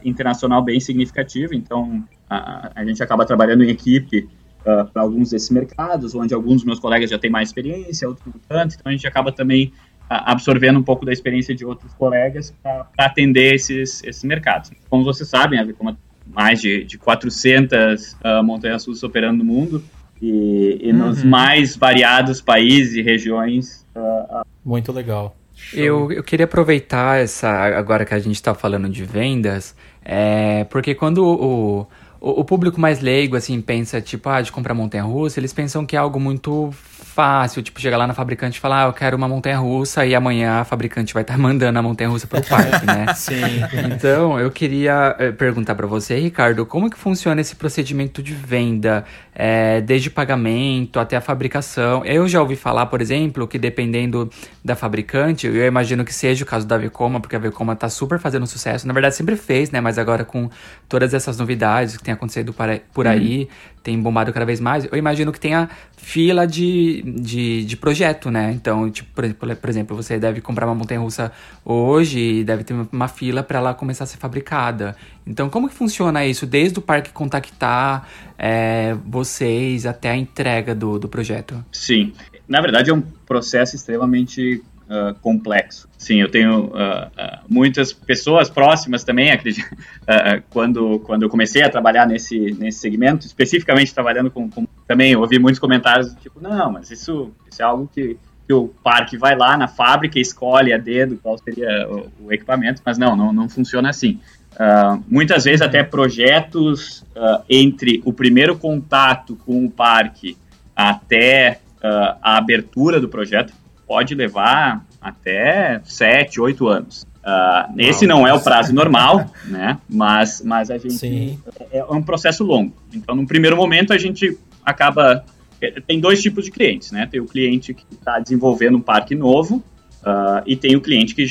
internacional 0.04 0.62
bem 0.62 0.82
significativa, 0.82 1.56
então 1.56 2.04
a 2.30 2.84
gente 2.86 3.02
acaba 3.02 3.26
trabalhando 3.26 3.64
em 3.64 3.70
equipe 3.70 4.28
uh, 4.62 4.86
para 4.92 5.02
alguns 5.02 5.30
desses 5.30 5.50
mercados, 5.50 6.16
onde 6.16 6.34
alguns 6.34 6.56
dos 6.56 6.66
meus 6.66 6.80
colegas 6.80 7.10
já 7.10 7.20
têm 7.20 7.30
mais 7.30 7.50
experiência, 7.50 8.08
outros 8.08 8.26
não 8.26 8.40
tanto, 8.48 8.76
então 8.76 8.90
a 8.90 8.92
gente 8.92 9.08
acaba 9.08 9.32
também 9.32 9.74
absorvendo 10.10 10.78
um 10.78 10.84
pouco 10.84 11.06
da 11.06 11.14
experiência 11.14 11.56
de 11.56 11.66
outros 11.66 11.94
colegas 11.94 12.54
para 12.62 12.86
atender 13.00 13.56
esses, 13.56 14.04
esses 14.04 14.24
mercados. 14.26 14.70
Como 14.90 15.06
vocês 15.06 15.30
sabem, 15.30 15.58
a 15.58 15.64
Vekoma 15.64 15.98
mais 16.28 16.62
de, 16.62 16.84
de 16.84 16.98
400 16.98 18.14
uh, 18.14 18.44
montanhas 18.44 18.86
russas 18.86 19.04
operando 19.04 19.40
no 19.40 19.46
mundo 19.46 19.84
e, 20.22 20.80
e 20.82 20.92
uhum. 20.92 20.98
nos 20.98 21.24
mais 21.24 21.76
variados 21.76 22.42
países 22.42 22.96
e 22.96 23.02
regiões. 23.02 23.86
Uh, 23.96 24.46
Muito 24.64 24.92
legal. 24.92 25.36
Eu, 25.74 26.12
eu 26.12 26.24
queria 26.24 26.46
aproveitar 26.46 27.20
essa 27.20 27.50
agora 27.50 28.04
que 28.04 28.14
a 28.14 28.20
gente 28.20 28.36
está 28.36 28.54
falando 28.54 28.90
de 28.90 29.04
vendas, 29.04 29.76
é, 30.04 30.64
porque 30.66 30.96
quando 30.96 31.24
o, 31.24 31.88
o, 32.22 32.46
público 32.46 32.80
mais 32.80 33.00
leigo 33.00 33.36
assim 33.36 33.60
pensa 33.60 34.00
tipo 34.00 34.30
ah 34.30 34.42
de 34.42 34.52
comprar 34.52 34.76
montanha 34.76 35.04
russa, 35.04 35.40
eles 35.40 35.52
pensam 35.52 35.86
que 35.86 35.96
é 35.96 36.00
algo 36.00 36.20
muito 36.20 36.72
fácil, 37.12 37.62
tipo, 37.62 37.80
chegar 37.80 37.98
lá 37.98 38.08
na 38.08 38.14
fabricante 38.14 38.58
e 38.58 38.62
falar, 38.62 38.86
ah, 38.86 38.88
eu 38.88 38.94
quero 38.94 39.18
uma 39.18 39.28
montanha 39.28 39.58
russa 39.58 40.06
e 40.06 40.16
amanhã 40.16 40.62
a 40.62 40.64
fabricante 40.64 41.14
vai 41.14 41.24
estar 41.24 41.34
tá 41.34 41.40
mandando 41.40 41.78
a 41.78 41.82
montanha 41.82 42.10
russa 42.10 42.26
pro 42.26 42.42
parque, 42.42 42.86
né? 42.86 43.14
Sim. 43.16 43.62
Então, 43.94 44.40
eu 44.40 44.50
queria 44.50 45.16
eh, 45.20 45.32
perguntar 45.32 45.76
para 45.76 45.86
você, 45.86 46.18
Ricardo, 46.20 46.66
como 46.66 46.90
que 46.90 46.98
funciona 46.98 47.42
esse 47.42 47.56
procedimento 47.56 48.24
de 48.24 48.34
venda, 48.34 49.04
é, 49.36 49.82
desde 49.82 50.10
pagamento 50.10 51.00
até 51.00 51.18
a 51.18 51.22
fabricação? 51.22 52.06
Eu 52.06 52.28
já 52.28 52.42
ouvi 52.42 52.56
falar, 52.56 52.86
por 52.86 53.02
exemplo, 53.02 53.48
que 53.48 53.60
dependendo 53.60 54.30
da 54.64 54.76
fabricante, 54.76 55.48
eu 55.48 55.66
imagino 55.66 56.06
que 56.06 56.14
seja 56.14 56.44
o 56.44 56.48
caso 56.48 56.66
da 56.66 56.78
Vekoma, 56.78 57.20
porque 57.20 57.36
a 57.36 57.40
Vekoma 57.40 57.76
tá 57.76 57.90
super 57.90 58.20
fazendo 58.20 58.48
sucesso, 58.48 58.88
na 58.88 58.94
verdade 58.94 59.16
sempre 59.16 59.36
fez, 59.36 59.72
né? 59.72 59.82
Mas 59.82 59.98
agora 59.98 60.24
com 60.24 60.50
todas 60.88 61.14
essas 61.14 61.38
novidades 61.38 61.98
que 61.98 62.04
tem 62.04 62.14
acontecido 62.14 62.54
por 62.94 63.08
aí, 63.08 63.50
uhum 63.50 63.72
tem 63.84 64.00
bombado 64.00 64.32
cada 64.32 64.46
vez 64.46 64.60
mais, 64.60 64.86
eu 64.86 64.98
imagino 64.98 65.32
que 65.32 65.40
tenha 65.40 65.70
fila 65.98 66.46
de, 66.46 67.02
de, 67.02 67.66
de 67.66 67.78
projeto, 67.78 68.30
né? 68.30 68.52
Então, 68.54 68.90
tipo, 68.90 69.10
por, 69.14 69.56
por 69.56 69.70
exemplo, 69.70 69.96
você 69.96 70.20
deve 70.20 70.42
comprar 70.42 70.66
uma 70.66 70.76
montanha-russa 70.76 71.32
hoje 71.66 72.20
e 72.20 72.44
deve 72.44 72.64
ter 72.64 72.76
uma 72.92 73.08
fila 73.08 73.44
para 73.44 73.60
ela 73.60 73.74
começar 73.74 74.04
a 74.04 74.08
ser 74.08 74.18
fabricada. 74.18 74.96
Então, 75.26 75.50
como 75.50 75.68
que 75.70 75.76
funciona 75.76 76.26
isso? 76.26 76.46
Desde 76.46 76.80
o 76.80 76.82
parque 76.82 77.12
contactar 77.12 78.08
é, 78.38 78.96
vocês 79.06 79.86
até 79.86 80.10
a 80.10 80.18
entrega 80.18 80.74
do, 80.74 81.00
do 81.00 81.08
projeto? 81.08 81.64
Sim. 81.72 82.14
Na 82.48 82.62
verdade, 82.62 82.90
é 82.90 82.94
um 82.94 83.02
processo 83.02 83.76
extremamente 83.76 84.62
uh, 84.92 85.16
complexo. 85.22 85.88
Sim, 85.98 86.22
eu 86.22 86.30
tenho 86.30 86.66
uh, 86.66 87.10
muitas 87.48 87.94
pessoas 87.94 88.50
próximas 88.50 89.04
também, 89.04 89.32
acredito, 89.32 89.66
quando, 90.50 91.00
quando 91.00 91.24
eu 91.24 91.30
comecei 91.30 91.64
a 91.64 91.70
trabalhar 91.70 92.06
nesse, 92.06 92.38
nesse 92.60 92.80
segmento, 92.80 93.26
especificamente 93.26 93.94
trabalhando 93.94 94.30
com, 94.30 94.50
com 94.50 94.68
também 94.86 95.16
ouvi 95.16 95.40
muitos 95.40 95.60
comentários 95.60 96.14
tipo, 96.16 96.42
não, 96.42 96.72
mas 96.74 96.92
isso, 96.92 97.32
isso 97.50 97.62
é 97.62 97.66
algo 97.66 97.90
que, 97.94 98.18
que 98.46 98.54
o 98.54 98.68
parque 98.84 99.18
vai 99.18 99.36
lá 99.36 99.56
na 99.56 99.68
fábrica 99.68 100.20
escolhe 100.20 100.74
a 100.74 100.78
dedo 100.78 101.18
qual 101.22 101.38
seria 101.38 101.88
o, 101.90 102.26
o 102.26 102.34
equipamento, 102.34 102.82
mas 102.86 102.98
não, 102.98 103.16
não, 103.16 103.32
não 103.32 103.48
funciona 103.48 103.90
assim. 103.90 104.20
Uh, 104.52 105.02
muitas 105.08 105.46
vezes 105.46 105.62
até 105.62 105.82
projetos 105.82 107.02
uh, 107.16 107.42
entre 107.50 108.02
o 108.04 108.12
primeiro 108.12 108.58
contato 108.58 109.38
com 109.46 109.66
o 109.66 109.72
parque 109.72 110.38
até 110.76 111.62
uh, 111.78 112.18
a 112.22 112.38
abertura 112.38 113.00
do 113.00 113.08
projeto 113.08 113.54
pode 113.92 114.16
levar 114.16 114.86
até 115.02 115.82
7, 115.84 116.40
8 116.40 116.68
anos. 116.70 117.06
Uh, 117.22 117.78
esse 117.78 118.08
não 118.08 118.26
é 118.26 118.34
o 118.34 118.40
prazo 118.40 118.74
normal, 118.74 119.30
né? 119.46 119.78
Mas, 119.90 120.42
mas 120.46 120.72
a 120.72 120.78
gente 120.78 120.94
Sim. 120.94 121.38
É, 121.70 121.80
é 121.80 121.84
um 121.84 122.02
processo 122.02 122.42
longo. 122.46 122.72
Então, 122.94 123.14
no 123.14 123.28
primeiro 123.28 123.58
momento, 123.58 123.92
a 123.92 123.98
gente 123.98 124.38
acaba 124.64 125.26
é, 125.60 125.82
tem 125.82 126.00
dois 126.00 126.22
tipos 126.22 126.46
de 126.46 126.52
clientes, 126.52 126.94
né? 126.94 127.06
Tem 127.06 127.20
o 127.20 127.26
cliente 127.26 127.74
que 127.74 127.84
está 127.92 128.18
desenvolvendo 128.18 128.78
um 128.78 128.82
parque 128.82 129.14
novo 129.14 129.58
uh, 129.58 130.42
e 130.46 130.56
tem 130.56 130.74
o 130.78 130.80
cliente 130.80 131.14
que, 131.14 131.26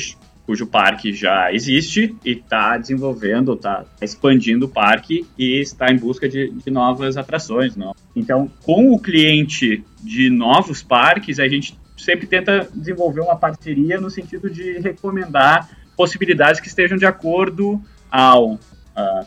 cujo 0.45 0.67
parque 0.67 1.11
já 1.13 1.51
existe 1.51 2.15
e 2.23 2.33
está 2.33 2.77
desenvolvendo, 2.77 3.53
está 3.53 3.85
expandindo 4.03 4.67
o 4.67 4.69
parque 4.69 5.25
e 5.35 5.59
está 5.59 5.91
em 5.91 5.97
busca 5.97 6.29
de, 6.29 6.51
de 6.51 6.69
novas 6.69 7.17
atrações. 7.17 7.75
Não? 7.75 7.95
Então, 8.15 8.51
com 8.61 8.91
o 8.91 8.99
cliente 8.99 9.83
de 10.03 10.29
novos 10.29 10.83
parques, 10.83 11.39
a 11.39 11.47
gente 11.47 11.80
sempre 12.03 12.27
tenta 12.27 12.67
desenvolver 12.73 13.21
uma 13.21 13.35
parceria 13.35 13.99
no 13.99 14.09
sentido 14.09 14.49
de 14.49 14.79
recomendar 14.79 15.69
possibilidades 15.95 16.59
que 16.59 16.67
estejam 16.67 16.97
de 16.97 17.05
acordo 17.05 17.81
ao 18.09 18.53
uh, 18.53 18.59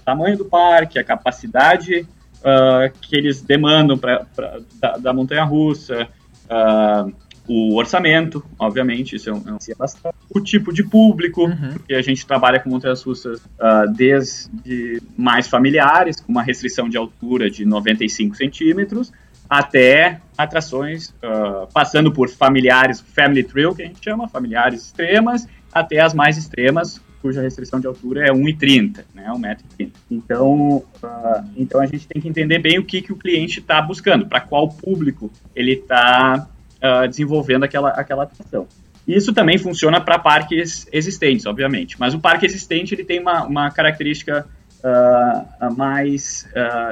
tamanho 0.04 0.36
do 0.36 0.44
parque, 0.44 0.98
a 0.98 1.04
capacidade 1.04 2.06
uh, 2.40 2.98
que 3.00 3.16
eles 3.16 3.40
demandam 3.42 3.96
pra, 3.96 4.26
pra 4.34 4.58
da, 4.80 4.96
da 4.96 5.12
montanha-russa, 5.12 6.08
uh, 6.44 7.12
o 7.46 7.76
orçamento, 7.76 8.42
obviamente, 8.58 9.16
isso 9.16 9.28
é 9.28 9.32
um, 9.32 9.42
é 9.68 9.74
bastante. 9.74 10.16
O 10.34 10.40
tipo 10.40 10.72
de 10.72 10.82
público, 10.82 11.44
uhum. 11.44 11.74
porque 11.74 11.94
a 11.94 12.00
gente 12.00 12.26
trabalha 12.26 12.58
com 12.58 12.70
montanhas 12.70 13.02
russas 13.02 13.38
uh, 13.38 13.92
desde 13.94 15.02
mais 15.16 15.46
familiares, 15.46 16.20
com 16.20 16.32
uma 16.32 16.42
restrição 16.42 16.88
de 16.88 16.96
altura 16.96 17.50
de 17.50 17.66
95 17.66 18.34
centímetros, 18.34 19.12
até 19.48 20.20
atrações 20.36 21.10
uh, 21.10 21.66
passando 21.72 22.12
por 22.12 22.28
familiares, 22.28 23.00
family 23.00 23.44
trail, 23.44 23.74
que 23.74 23.82
a 23.82 23.86
gente 23.86 24.02
chama, 24.02 24.28
familiares 24.28 24.86
extremas, 24.86 25.46
até 25.72 26.00
as 26.00 26.14
mais 26.14 26.36
extremas, 26.36 27.00
cuja 27.20 27.40
restrição 27.40 27.80
de 27.80 27.86
altura 27.86 28.26
é 28.26 28.30
1,30, 28.30 29.04
né, 29.14 29.26
1,30m. 29.28 29.90
Então, 30.10 30.84
uh, 31.02 31.50
então 31.56 31.80
a 31.80 31.86
gente 31.86 32.06
tem 32.06 32.20
que 32.20 32.28
entender 32.28 32.58
bem 32.58 32.78
o 32.78 32.84
que, 32.84 33.00
que 33.00 33.12
o 33.12 33.16
cliente 33.16 33.60
está 33.60 33.80
buscando, 33.80 34.26
para 34.26 34.40
qual 34.40 34.68
público 34.68 35.30
ele 35.54 35.72
está 35.72 36.46
uh, 36.76 37.08
desenvolvendo 37.08 37.64
aquela, 37.64 37.90
aquela 37.90 38.24
atração. 38.24 38.66
Isso 39.06 39.32
também 39.32 39.58
funciona 39.58 40.00
para 40.00 40.18
parques 40.18 40.86
existentes, 40.92 41.46
obviamente, 41.46 41.98
mas 41.98 42.14
o 42.14 42.18
parque 42.18 42.46
existente 42.46 42.94
ele 42.94 43.04
tem 43.04 43.20
uma, 43.20 43.44
uma 43.44 43.70
característica 43.70 44.46
uh, 44.80 45.74
mais 45.74 46.46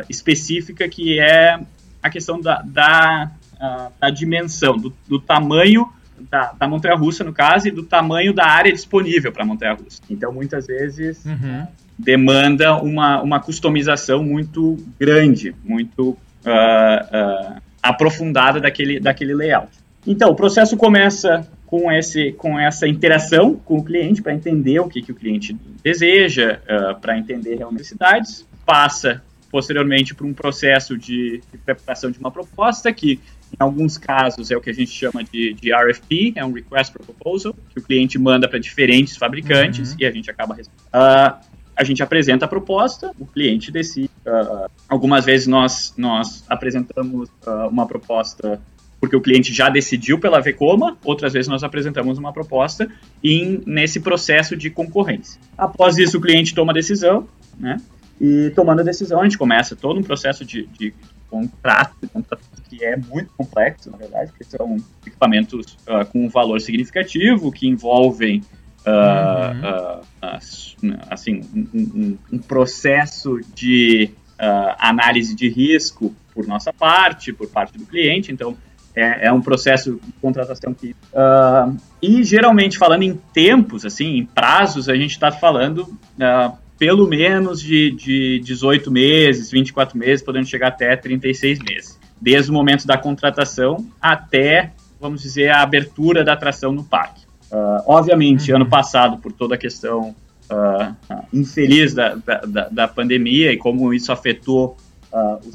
específica 0.09 0.89
que 0.89 1.19
é 1.19 1.59
a 2.03 2.11
questão 2.11 2.41
da, 2.41 2.63
da, 2.63 3.31
uh, 3.55 3.93
da 4.01 4.11
dimensão, 4.11 4.77
do, 4.77 4.93
do 5.09 5.21
tamanho 5.21 5.89
da, 6.31 6.53
da 6.53 6.69
montanha-russa, 6.69 7.25
no 7.25 7.33
caso, 7.33 7.69
e 7.69 7.71
do 7.71 7.83
tamanho 7.83 8.33
da 8.33 8.47
área 8.47 8.73
disponível 8.73 9.33
para 9.33 9.43
a 9.43 9.47
montanha-russa. 9.47 10.01
Então, 10.09 10.33
muitas 10.33 10.67
vezes, 10.67 11.25
uhum. 11.25 11.67
demanda 11.99 12.77
uma, 12.77 13.23
uma 13.23 13.41
customização 13.41 14.23
muito 14.23 14.77
grande, 14.99 15.55
muito 15.65 16.11
uh, 16.11 16.17
uh, 16.17 17.61
aprofundada 17.83 18.61
daquele, 18.61 19.01
daquele 19.01 19.35
layout. 19.35 19.71
Então, 20.07 20.31
o 20.31 20.35
processo 20.35 20.77
começa 20.77 21.47
com, 21.67 21.91
esse, 21.91 22.33
com 22.33 22.59
essa 22.59 22.87
interação 22.87 23.55
com 23.55 23.79
o 23.79 23.85
cliente, 23.85 24.21
para 24.21 24.35
entender 24.35 24.79
o 24.81 24.89
que, 24.89 25.01
que 25.01 25.13
o 25.13 25.15
cliente 25.15 25.57
deseja, 25.83 26.61
uh, 26.65 27.01
para 27.01 27.19
entender 27.19 27.57
realmente 27.57 27.83
as 27.83 27.89
necessidades, 27.89 28.49
passa 28.67 29.23
posteriormente 29.53 30.15
para 30.15 30.27
um 30.27 30.33
processo 30.33 30.97
de, 30.97 31.43
de, 31.53 31.59
preparação 31.59 32.11
de 32.11 32.19
uma 32.19 32.31
proposta, 32.31 32.91
que 32.91 33.21
em 33.53 33.57
alguns 33.59 33.99
casos 33.99 34.51
é 34.51 34.57
o 34.57 34.61
que 34.63 34.71
a 34.71 34.73
gente 34.73 34.91
chama 34.91 35.23
de, 35.23 35.53
de 35.53 35.71
RFP, 35.73 36.33
é 36.35 36.45
um 36.45 36.53
Request 36.53 36.95
for 36.95 37.05
Proposal, 37.05 37.55
que 37.71 37.79
o 37.79 37.83
cliente 37.83 38.19
manda 38.19 38.49
para 38.49 38.59
diferentes 38.59 39.15
fabricantes 39.15 39.93
uhum. 39.93 39.99
e 40.01 40.07
a 40.07 40.11
gente 40.11 40.31
acaba 40.31 40.55
uh, 40.55 41.53
a 41.77 41.85
gente 41.85 42.03
apresenta 42.03 42.47
a 42.47 42.49
proposta, 42.49 43.13
o 43.19 43.27
cliente 43.27 43.71
decide. 43.71 44.11
Uh, 44.27 44.71
algumas 44.89 45.25
vezes 45.25 45.47
nós, 45.47 45.93
nós 45.99 46.45
apresentamos 46.49 47.29
uh, 47.47 47.69
uma 47.71 47.87
proposta 47.87 48.61
porque 49.03 49.17
o 49.17 49.21
cliente 49.21 49.53
já 49.53 49.69
decidiu 49.69 50.17
pela 50.17 50.41
Vcoma, 50.41 50.97
outras 51.05 51.33
vezes 51.33 51.49
nós 51.49 51.65
apresentamos 51.65 52.19
uma 52.19 52.33
proposta 52.33 52.89
em, 53.23 53.61
nesse 53.67 53.99
processo 53.99 54.57
de 54.57 54.71
concorrência. 54.71 55.41
Após 55.59 55.99
isso, 55.99 56.19
o 56.19 56.21
cliente 56.21 56.55
toma 56.55 56.71
a 56.71 56.75
decisão, 56.75 57.27
né? 57.59 57.79
E 58.23 58.51
tomando 58.51 58.79
a 58.79 58.85
decisão, 58.85 59.21
a 59.21 59.25
gente 59.25 59.37
começa 59.37 59.75
todo 59.75 59.99
um 59.99 60.03
processo 60.03 60.45
de, 60.45 60.65
de 60.79 60.95
contrato, 61.29 62.09
contrato 62.13 62.41
que 62.71 62.85
é 62.85 62.97
muito 62.97 63.33
complexo, 63.37 63.91
na 63.91 63.97
verdade, 63.97 64.31
porque 64.31 64.45
são 64.45 64.77
equipamentos 65.05 65.77
uh, 65.89 66.07
com 66.07 66.27
um 66.27 66.29
valor 66.29 66.61
significativo, 66.61 67.51
que 67.51 67.67
envolvem 67.67 68.41
uh, 68.87 70.01
uhum. 70.23 70.91
uh, 70.93 70.99
assim, 71.11 71.41
um, 71.53 71.67
um, 71.75 72.19
um, 72.35 72.39
processo 72.39 73.41
de 73.55 74.11
análise 74.79 75.37
de 75.37 75.49
risco 75.49 76.15
por 76.35 76.47
nossa 76.49 76.73
parte, 76.73 77.33
por 77.33 77.49
parte 77.49 77.79
do 77.79 77.87
cliente, 77.87 78.33
então 78.33 78.57
é, 78.95 79.29
é 79.29 79.33
um 79.33 79.41
processo 79.41 80.01
de 80.05 80.13
contratação 80.21 80.75
que... 80.75 80.97
e 82.03 82.25
geralmente, 82.25 82.77
falando 82.77 83.05
em 83.05 83.15
tempos, 83.33 83.85
assim, 83.87 84.17
em 84.17 84.27
prazos, 84.27 84.89
a 84.89 84.97
gente 84.97 85.13
está 85.13 85.31
falando 85.31 85.97
pelo 86.83 87.07
menos 87.07 87.63
de, 87.63 87.93
de 87.93 88.41
18 88.41 88.91
meses, 88.91 89.53
24 89.53 89.97
meses, 89.97 90.21
podendo 90.21 90.47
chegar 90.47 90.67
até 90.67 90.97
36 90.97 91.61
meses. 91.61 92.01
Desde 92.21 92.51
o 92.51 92.55
momento 92.55 92.89
da 92.89 92.99
contratação 92.99 93.87
até, 94.01 94.73
vamos 95.01 95.23
dizer, 95.23 95.51
a 95.51 95.63
abertura 95.63 96.25
da 96.25 96.33
atração 96.33 96.73
no 96.73 96.83
parque. 96.83 97.23
Uh, 97.53 97.85
obviamente, 97.87 98.51
uhum. 98.51 98.57
ano 98.57 98.69
passado, 98.69 99.19
por 99.19 99.31
toda 99.31 99.55
a 99.55 99.59
questão 99.59 100.13
uh, 100.51 101.15
infeliz 101.33 101.95
da, 101.95 102.17
da, 102.17 102.69
da, 102.69 102.89
pandemia 102.89 103.53
e 103.53 103.57
como 103.57 103.95
isso 103.95 104.11
afetou 104.11 104.77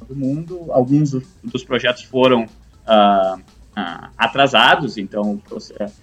o 0.09 0.15
mundo, 0.15 0.67
alguns 0.69 1.11
dos 1.43 1.61
projetos 1.65 2.03
foram 2.03 2.47
atrasados, 4.17 4.97
então 4.97 5.39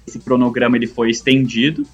esse 0.07 0.19
cronograma 0.21 0.77
ele 0.77 0.87
foi 0.87 1.11
estendido, 1.11 1.85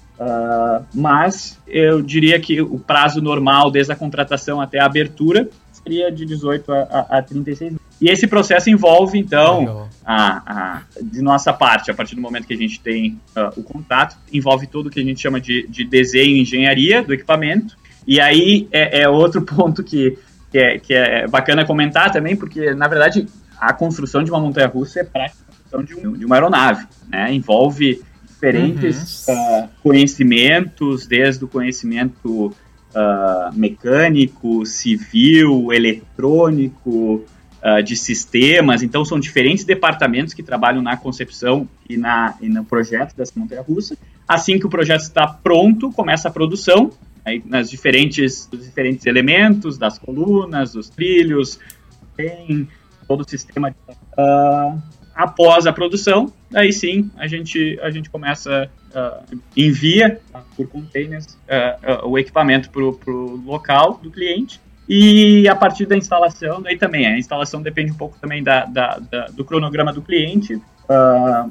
mas 0.93 1.59
eu 1.67 2.01
diria 2.01 2.39
que 2.39 2.61
o 2.61 2.77
prazo 2.77 3.21
normal 3.21 3.71
desde 3.71 3.91
a 3.91 3.95
contratação 3.95 4.61
até 4.61 4.79
a 4.79 4.85
abertura 4.85 5.49
seria 5.71 6.11
de 6.11 6.25
18 6.25 6.71
a, 6.71 6.81
a, 6.81 7.17
a 7.17 7.21
36 7.23 7.81
e 8.01 8.09
esse 8.09 8.25
processo 8.25 8.67
envolve, 8.67 9.19
então, 9.19 9.87
a, 10.03 10.41
a, 10.43 10.81
de 10.99 11.21
nossa 11.21 11.53
parte, 11.53 11.91
a 11.91 11.93
partir 11.93 12.15
do 12.15 12.21
momento 12.21 12.47
que 12.47 12.53
a 12.53 12.57
gente 12.57 12.79
tem 12.79 13.19
uh, 13.37 13.59
o 13.59 13.61
contato, 13.61 14.17
envolve 14.33 14.65
tudo 14.65 14.89
que 14.89 14.99
a 14.99 15.03
gente 15.03 15.21
chama 15.21 15.39
de, 15.39 15.67
de 15.67 15.85
desenho 15.85 16.35
e 16.35 16.41
engenharia 16.41 17.03
do 17.03 17.13
equipamento. 17.13 17.77
E 18.07 18.19
aí 18.19 18.67
é, 18.71 19.03
é 19.03 19.09
outro 19.09 19.43
ponto 19.45 19.83
que, 19.83 20.17
que, 20.51 20.57
é, 20.57 20.79
que 20.79 20.95
é 20.95 21.27
bacana 21.27 21.63
comentar 21.63 22.11
também, 22.11 22.35
porque, 22.35 22.73
na 22.73 22.87
verdade, 22.87 23.27
a 23.59 23.71
construção 23.71 24.23
de 24.23 24.31
uma 24.31 24.39
montanha-russa 24.39 25.01
é 25.01 25.03
prática 25.03 25.50
construção 25.71 25.83
de, 25.83 25.95
um, 25.95 26.13
de 26.13 26.25
uma 26.25 26.35
aeronave. 26.35 26.85
Né? 27.07 27.33
Envolve 27.33 28.01
diferentes 28.27 29.27
uhum. 29.27 29.35
uh, 29.35 29.69
conhecimentos, 29.81 31.05
desde 31.05 31.45
o 31.45 31.47
conhecimento 31.47 32.47
uh, 32.47 33.53
mecânico, 33.53 34.65
civil, 34.65 35.71
eletrônico, 35.71 37.23
uh, 37.63 37.83
de 37.83 37.95
sistemas. 37.95 38.83
Então, 38.83 39.05
são 39.05 39.19
diferentes 39.19 39.63
departamentos 39.63 40.33
que 40.33 40.43
trabalham 40.43 40.81
na 40.81 40.97
concepção 40.97 41.67
e, 41.87 41.97
na, 41.97 42.35
e 42.41 42.49
no 42.49 42.65
projeto 42.65 43.15
dessa 43.15 43.33
montanha-russa. 43.35 43.97
Assim 44.27 44.59
que 44.59 44.65
o 44.65 44.69
projeto 44.69 45.01
está 45.01 45.27
pronto, 45.27 45.91
começa 45.91 46.27
a 46.27 46.31
produção, 46.31 46.91
aí, 47.25 47.41
nas 47.45 47.69
diferentes, 47.69 48.47
os 48.51 48.65
diferentes 48.65 49.05
elementos, 49.05 49.77
das 49.77 49.99
colunas, 49.99 50.73
dos 50.73 50.89
trilhos, 50.89 51.59
tem 52.15 52.67
todo 53.07 53.21
o 53.21 53.29
sistema. 53.29 53.75
Uh, 54.17 54.81
após 55.21 55.67
a 55.67 55.73
produção, 55.73 56.33
aí 56.51 56.73
sim 56.73 57.11
a 57.15 57.27
gente, 57.27 57.79
a 57.81 57.91
gente 57.91 58.09
começa, 58.09 58.69
uh, 58.89 59.39
envia 59.55 60.19
por 60.57 60.67
containers 60.67 61.37
uh, 61.47 62.05
uh, 62.05 62.09
o 62.09 62.17
equipamento 62.17 62.71
para 62.71 62.81
o 62.81 63.35
local 63.45 63.99
do 64.01 64.09
cliente. 64.09 64.59
E 64.89 65.47
a 65.47 65.55
partir 65.55 65.85
da 65.85 65.95
instalação, 65.95 66.59
daí 66.61 66.75
também, 66.75 67.05
a 67.05 67.17
instalação 67.17 67.61
depende 67.61 67.91
um 67.91 67.95
pouco 67.95 68.17
também 68.19 68.43
da, 68.43 68.65
da, 68.65 68.99
da 68.99 69.27
do 69.27 69.45
cronograma 69.45 69.93
do 69.93 70.01
cliente, 70.01 70.59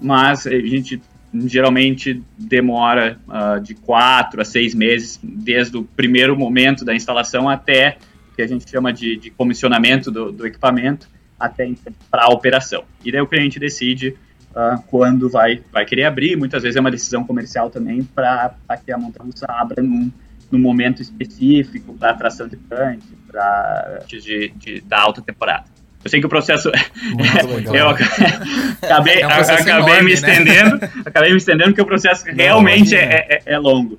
mas 0.03 0.47
a 0.47 0.51
gente 0.51 1.01
geralmente 1.47 2.23
demora 2.37 3.19
de 3.63 3.75
quatro 3.75 4.43
a 4.43 4.45
seis 4.45 4.75
meses, 4.75 5.19
desde 5.23 5.75
o 5.79 5.85
primeiro 5.85 6.37
momento 6.37 6.85
da 6.85 6.95
instalação 6.95 7.49
até 7.49 7.97
o 8.31 8.37
que 8.37 8.43
a 8.43 8.47
gente 8.47 8.69
chama 8.69 8.93
de, 8.93 9.17
de 9.17 9.31
comissionamento 9.31 10.11
do, 10.11 10.31
do 10.31 10.47
equipamento, 10.47 11.09
até 11.41 11.73
para 12.11 12.25
a 12.25 12.29
operação. 12.29 12.85
E 13.05 13.11
daí 13.11 13.21
o 13.21 13.27
cliente 13.27 13.59
decide 13.59 14.17
uh, 14.51 14.81
quando 14.89 15.29
vai, 15.29 15.63
vai 15.73 15.85
querer 15.85 16.05
abrir, 16.05 16.37
muitas 16.37 16.63
vezes 16.63 16.77
é 16.77 16.81
uma 16.81 16.91
decisão 16.91 17.25
comercial 17.25 17.71
também 17.71 18.05
para 18.05 18.55
que 18.85 18.93
a 18.93 18.99
montanha 18.99 19.33
abra 19.49 19.83
num, 19.83 20.13
num 20.51 20.59
momento 20.59 21.01
específico 21.01 21.95
para 21.95 22.11
atração 22.11 22.47
de 22.47 22.57
tanque, 22.57 23.17
para 23.27 24.05
de, 24.07 24.53
de, 24.57 24.81
da 24.83 25.01
alta 25.01 25.23
temporada. 25.23 25.65
Eu 26.03 26.11
sei 26.11 26.19
que 26.19 26.27
o 26.27 26.31
processo. 26.31 26.71
eu 27.75 27.89
acabei, 27.89 29.21
é 29.21 29.27
um 29.27 29.31
acabei 29.31 29.75
enorme, 29.75 30.03
me 30.03 30.09
né? 30.09 30.13
estendendo. 30.13 30.79
Né? 30.79 30.91
acabei 31.05 31.31
me 31.31 31.37
estendendo 31.37 31.71
porque 31.71 31.83
o 31.83 31.87
processo 31.87 32.27
não, 32.27 32.35
realmente 32.37 32.97
é, 32.97 33.27
é, 33.29 33.43
é, 33.45 33.59
longo. 33.59 33.99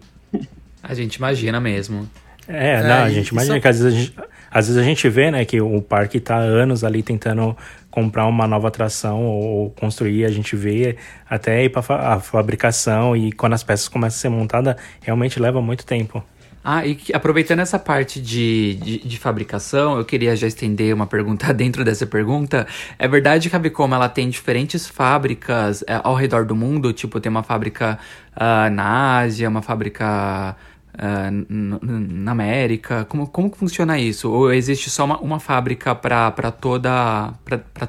A 0.81 0.95
gente 0.95 1.15
imagina 1.15 1.59
mesmo. 1.59 2.09
É, 2.47 2.81
não, 2.81 3.03
a 3.03 3.09
gente 3.09 3.27
imagina 3.27 3.55
isso... 3.55 3.61
que 3.61 3.67
às 3.67 3.79
vezes 3.79 3.93
a 3.93 4.01
gente, 4.01 4.15
às 4.51 4.67
vezes 4.67 4.81
a 4.81 4.83
gente 4.83 5.07
vê, 5.07 5.31
né, 5.31 5.45
que 5.45 5.61
o 5.61 5.81
parque 5.81 6.17
está 6.17 6.37
anos 6.37 6.83
ali 6.83 7.01
tentando 7.01 7.55
comprar 7.89 8.27
uma 8.27 8.47
nova 8.47 8.67
atração 8.67 9.23
ou 9.25 9.69
construir, 9.71 10.25
a 10.25 10.29
gente 10.29 10.55
vê 10.55 10.97
até 11.29 11.63
ir 11.63 11.69
para 11.69 11.81
a 12.13 12.19
fabricação 12.19 13.15
e 13.15 13.31
quando 13.31 13.53
as 13.53 13.63
peças 13.63 13.87
começam 13.87 14.17
a 14.17 14.21
ser 14.21 14.29
montadas, 14.29 14.75
realmente 15.01 15.39
leva 15.39 15.61
muito 15.61 15.85
tempo. 15.85 16.23
Ah, 16.63 16.85
e 16.85 16.99
aproveitando 17.11 17.59
essa 17.59 17.79
parte 17.79 18.21
de, 18.21 18.75
de, 18.75 18.99
de, 18.99 19.17
fabricação, 19.17 19.97
eu 19.97 20.05
queria 20.05 20.35
já 20.35 20.45
estender 20.45 20.93
uma 20.93 21.07
pergunta 21.07 21.51
dentro 21.53 21.83
dessa 21.83 22.05
pergunta. 22.05 22.67
É 22.99 23.07
verdade 23.07 23.49
que 23.49 23.55
a 23.55 23.59
Bicoma 23.59 23.95
ela 23.95 24.07
tem 24.07 24.29
diferentes 24.29 24.87
fábricas 24.87 25.83
é, 25.87 25.99
ao 26.03 26.13
redor 26.13 26.45
do 26.45 26.55
mundo? 26.55 26.93
Tipo, 26.93 27.19
tem 27.19 27.31
uma 27.31 27.41
fábrica 27.41 27.97
uh, 28.35 28.69
na 28.71 29.17
Ásia, 29.21 29.49
uma 29.49 29.63
fábrica 29.63 30.55
na 30.97 32.31
América? 32.31 33.05
Como, 33.05 33.27
como 33.27 33.49
funciona 33.55 33.99
isso? 33.99 34.31
Ou 34.31 34.53
existe 34.53 34.89
só 34.89 35.05
uma, 35.05 35.17
uma 35.19 35.39
fábrica 35.39 35.95
para 35.95 36.51
toda, 36.51 37.33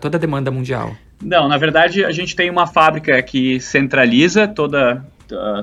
toda 0.01 0.17
a 0.17 0.21
demanda 0.21 0.51
mundial? 0.51 0.95
Não, 1.21 1.49
na 1.49 1.57
verdade 1.57 2.05
a 2.05 2.11
gente 2.11 2.35
tem 2.35 2.51
uma 2.51 2.67
fábrica 2.67 3.21
que 3.23 3.61
centraliza 3.61 4.49
toda, 4.49 5.05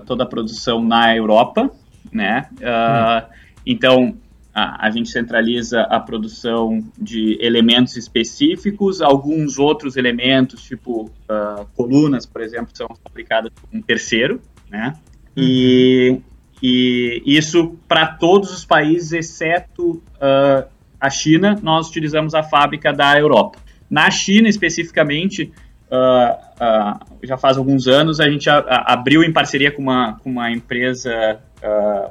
toda 0.05 0.23
a 0.23 0.27
produção 0.27 0.81
na 0.81 1.15
Europa 1.15 1.69
né? 2.11 2.47
Uh, 2.57 3.39
Então, 3.65 4.15
a, 4.53 4.87
a, 4.87 4.89
gente 4.89 5.09
centraliza 5.09 5.81
a 5.81 5.99
produção 5.99 6.83
de 6.97 7.37
elementos 7.39 7.95
específicos, 7.97 9.01
alguns 9.01 9.59
outros 9.59 9.95
elementos, 9.95 10.63
tipo 10.63 11.05
uh, 11.05 11.65
colunas, 11.75 12.25
por 12.25 12.41
exemplo, 12.41 12.69
são 12.73 12.87
fabricadas 13.03 13.51
por 13.51 13.69
um 13.71 13.81
terceiro, 13.81 14.41
né? 14.69 14.95
Uhum. 15.37 15.43
E, 15.43 16.21
e 16.61 17.23
isso 17.25 17.77
para 17.87 18.05
todos 18.05 18.51
os 18.51 18.65
países, 18.65 19.13
exceto 19.13 20.01
uh, 20.15 20.67
a 20.99 21.09
China, 21.09 21.57
nós 21.61 21.87
utilizamos 21.87 22.35
a 22.35 22.43
fábrica 22.43 22.91
da 22.91 23.17
Europa. 23.17 23.59
Na 23.89 24.09
China, 24.11 24.47
especificamente, 24.47 25.51
Uh, 25.91 26.37
uh, 26.63 27.17
já 27.23 27.35
faz 27.35 27.57
alguns 27.57 27.87
anos, 27.87 28.19
a 28.19 28.29
gente 28.29 28.47
a, 28.47 28.59
a, 28.59 28.93
abriu 28.93 29.23
em 29.23 29.33
parceria 29.33 29.71
com 29.71 29.81
uma, 29.81 30.19
com 30.19 30.29
uma 30.29 30.51
empresa, 30.51 31.39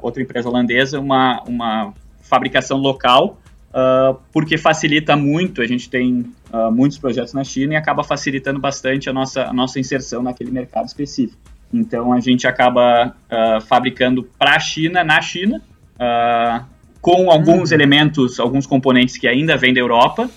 outra 0.02 0.20
empresa 0.20 0.48
holandesa, 0.48 0.98
uma, 0.98 1.44
uma 1.44 1.94
fabricação 2.20 2.76
local, 2.78 3.38
porque 4.32 4.58
facilita 4.58 5.14
muito, 5.14 5.62
a 5.62 5.66
gente 5.66 5.88
tem 5.88 6.26
muitos 6.72 6.98
projetos 6.98 7.32
na 7.32 7.44
China 7.44 7.74
e 7.74 7.76
acaba 7.76 8.02
facilitando 8.02 8.58
bastante 8.58 9.08
a 9.08 9.12
nossa, 9.12 9.44
a 9.44 9.52
nossa 9.52 9.78
inserção 9.78 10.24
naquele 10.24 10.50
mercado 10.50 10.86
específico. 10.86 11.38
Então 11.72 12.12
a 12.12 12.20
gente 12.20 12.46
acaba 12.46 13.14
fabricando 13.66 14.22
para 14.38 14.56
a 14.56 14.58
China, 14.58 15.04
na 15.04 15.20
China, 15.20 15.62
com 17.00 17.30
alguns 17.30 17.70
uhum. 17.70 17.76
elementos, 17.76 18.40
alguns 18.40 18.66
componentes 18.66 19.16
que 19.16 19.28
ainda 19.28 19.56
vêm 19.56 19.74
da 19.74 19.80
Europa, 19.80 20.30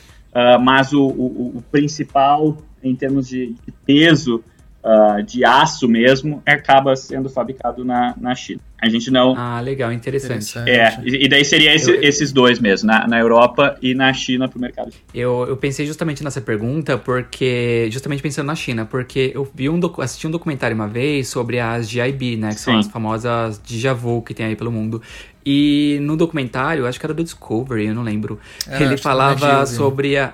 mas 0.61 0.93
o, 0.93 1.03
o, 1.03 1.57
o 1.57 1.63
principal 1.71 2.57
em 2.83 2.95
termos 2.95 3.27
de, 3.27 3.55
de 3.65 3.71
peso 3.85 4.43
uh, 4.83 5.23
de 5.23 5.45
aço 5.45 5.87
mesmo, 5.87 6.41
acaba 6.45 6.95
sendo 6.95 7.29
fabricado 7.29 7.85
na, 7.85 8.13
na 8.19 8.35
China. 8.35 8.61
A 8.81 8.89
gente 8.89 9.11
não. 9.11 9.35
Ah, 9.37 9.61
legal, 9.61 9.93
interessante. 9.93 10.57
É, 10.67 10.99
e, 11.03 11.29
daí 11.29 11.45
seria 11.45 11.75
esse, 11.75 11.91
eu, 11.91 12.01
esses 12.01 12.31
dois 12.31 12.59
mesmo, 12.59 12.87
na, 12.87 13.07
na 13.07 13.19
Europa 13.19 13.77
e 13.79 13.93
na 13.93 14.11
China 14.11 14.49
para 14.49 14.57
o 14.57 14.61
mercado. 14.61 14.91
Eu, 15.13 15.45
eu 15.47 15.55
pensei 15.55 15.85
justamente 15.85 16.23
nessa 16.23 16.41
pergunta, 16.41 16.97
porque. 16.97 17.87
Justamente 17.91 18.23
pensando 18.23 18.47
na 18.47 18.55
China, 18.55 18.83
porque 18.83 19.31
eu 19.35 19.47
vi 19.53 19.69
um 19.69 19.79
assisti 19.99 20.25
um 20.25 20.31
documentário 20.31 20.73
uma 20.75 20.87
vez 20.87 21.27
sobre 21.27 21.59
as 21.59 21.87
GIB, 21.87 22.37
né? 22.37 22.49
Que 22.49 22.55
Sim. 22.55 22.63
são 22.63 22.79
as 22.79 22.87
famosas 22.87 23.61
Djavu 23.63 24.23
que 24.23 24.33
tem 24.33 24.47
aí 24.47 24.55
pelo 24.55 24.71
mundo. 24.71 24.99
E 25.45 25.99
no 26.01 26.15
documentário, 26.15 26.85
acho 26.85 26.99
que 26.99 27.05
era 27.05 27.13
do 27.13 27.23
Discovery, 27.23 27.87
eu 27.87 27.95
não 27.95 28.03
lembro. 28.03 28.39
É, 28.67 28.81
ele 28.81 28.97
falava 28.97 29.65
sobre 29.65 30.17
a. 30.17 30.33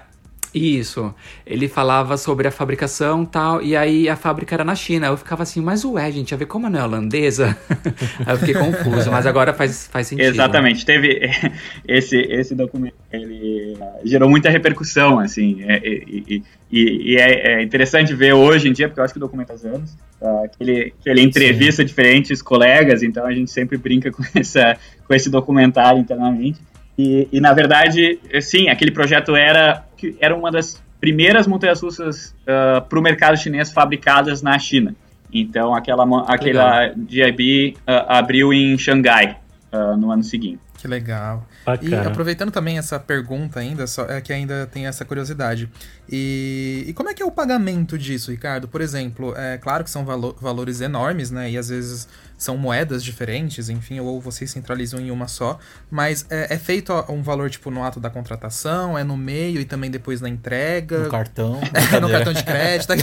Isso. 0.53 1.13
Ele 1.45 1.67
falava 1.67 2.17
sobre 2.17 2.47
a 2.47 2.51
fabricação 2.51 3.23
e 3.23 3.27
tal, 3.27 3.61
e 3.61 3.75
aí 3.75 4.09
a 4.09 4.15
fábrica 4.15 4.55
era 4.55 4.63
na 4.63 4.75
China. 4.75 5.07
Eu 5.07 5.17
ficava 5.17 5.43
assim, 5.43 5.61
mas 5.61 5.83
ué, 5.83 6.11
gente, 6.11 6.33
a 6.33 6.37
ver 6.37 6.45
como 6.45 6.69
não 6.69 6.79
é 6.79 6.83
holandesa? 6.83 7.57
aí 8.25 8.33
eu 8.33 8.37
fiquei 8.37 8.53
confuso, 8.53 9.11
mas 9.11 9.25
agora 9.25 9.53
faz, 9.53 9.87
faz 9.87 10.07
sentido. 10.07 10.27
Exatamente. 10.27 10.85
Teve 10.85 11.19
esse, 11.87 12.17
esse 12.17 12.55
documento, 12.55 12.95
ele 13.11 13.77
gerou 14.03 14.29
muita 14.29 14.49
repercussão, 14.49 15.19
assim, 15.19 15.63
é, 15.63 15.81
e, 15.85 16.43
e, 16.71 17.13
e 17.13 17.17
é, 17.17 17.53
é, 17.53 17.63
interessante 17.63 18.13
ver 18.13 18.33
hoje 18.33 18.67
em 18.67 18.73
dia, 18.73 18.87
porque 18.87 18.99
eu 18.99 19.03
acho 19.03 19.13
que 19.13 19.19
o 19.19 19.21
documento 19.21 19.47
faz 19.47 19.65
anos, 19.65 19.91
uh, 20.21 20.49
que, 20.49 20.63
ele, 20.63 20.93
que 21.01 21.09
ele 21.09 21.21
entrevista 21.21 21.81
Sim. 21.81 21.87
diferentes 21.87 22.41
colegas, 22.41 23.03
então 23.03 23.25
a 23.25 23.33
gente 23.33 23.51
sempre 23.51 23.77
brinca 23.77 24.11
com, 24.11 24.23
essa, 24.35 24.77
com 25.05 25.13
esse 25.13 25.29
documentário 25.29 25.99
internamente. 25.99 26.59
E, 26.97 27.27
e, 27.31 27.39
na 27.39 27.53
verdade, 27.53 28.19
sim, 28.41 28.69
aquele 28.69 28.91
projeto 28.91 29.35
era, 29.35 29.85
era 30.19 30.35
uma 30.35 30.51
das 30.51 30.81
primeiras 30.99 31.45
montanhas 31.45 31.81
russas 31.81 32.35
uh, 32.41 32.81
para 32.81 32.99
o 32.99 33.01
mercado 33.01 33.37
chinês 33.37 33.71
fabricadas 33.71 34.41
na 34.41 34.57
China. 34.57 34.95
Então, 35.31 35.75
aquela, 35.75 36.03
aquela 36.21 36.93
GIB 37.07 37.75
uh, 37.77 37.81
ah, 37.85 38.17
abriu 38.19 38.53
em 38.53 38.77
Xangai 38.77 39.37
uh, 39.71 39.95
no 39.97 40.11
ano 40.11 40.23
seguinte. 40.23 40.59
Que 40.77 40.87
legal. 40.87 41.45
Bacana. 41.65 42.03
E 42.03 42.07
aproveitando 42.07 42.51
também 42.51 42.77
essa 42.77 42.99
pergunta 42.99 43.59
ainda, 43.59 43.87
só, 43.87 44.05
é 44.05 44.21
que 44.21 44.31
ainda 44.31 44.67
tem 44.71 44.85
essa 44.85 45.03
curiosidade. 45.03 45.67
E, 46.09 46.85
e, 46.87 46.93
como 46.93 47.09
é 47.09 47.13
que 47.13 47.21
é 47.21 47.25
o 47.25 47.31
pagamento 47.31 47.97
disso, 47.97 48.31
Ricardo? 48.31 48.67
Por 48.67 48.79
exemplo, 48.79 49.35
é 49.35 49.57
claro 49.57 49.83
que 49.83 49.89
são 49.89 50.05
valo, 50.05 50.35
valores 50.39 50.79
enormes, 50.79 51.31
né? 51.31 51.49
E 51.49 51.57
às 51.57 51.69
vezes 51.69 52.07
são 52.37 52.55
moedas 52.55 53.03
diferentes, 53.03 53.67
enfim, 53.67 53.99
ou 53.99 54.21
vocês 54.21 54.51
centralizam 54.51 54.99
em 54.99 55.09
uma 55.09 55.27
só, 55.27 55.57
mas 55.89 56.25
é, 56.29 56.53
é 56.53 56.57
feito 56.57 56.93
um 57.09 57.23
valor 57.23 57.49
tipo 57.49 57.71
no 57.71 57.83
ato 57.83 57.99
da 57.99 58.09
contratação, 58.09 58.97
é 58.97 59.03
no 59.03 59.17
meio 59.17 59.59
e 59.59 59.65
também 59.65 59.89
depois 59.89 60.21
na 60.21 60.29
entrega. 60.29 60.99
No 60.99 61.09
cartão. 61.09 61.59
É, 61.93 61.99
no 61.99 62.09
cartão 62.09 62.33
de 62.33 62.43
crédito. 62.43 62.93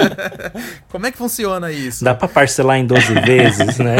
Como 0.90 1.06
é 1.06 1.12
que 1.12 1.16
funciona 1.16 1.70
isso? 1.70 2.04
Dá 2.04 2.14
para 2.14 2.26
parcelar 2.26 2.78
em 2.78 2.86
12 2.86 3.14
vezes, 3.20 3.78
né? 3.78 3.96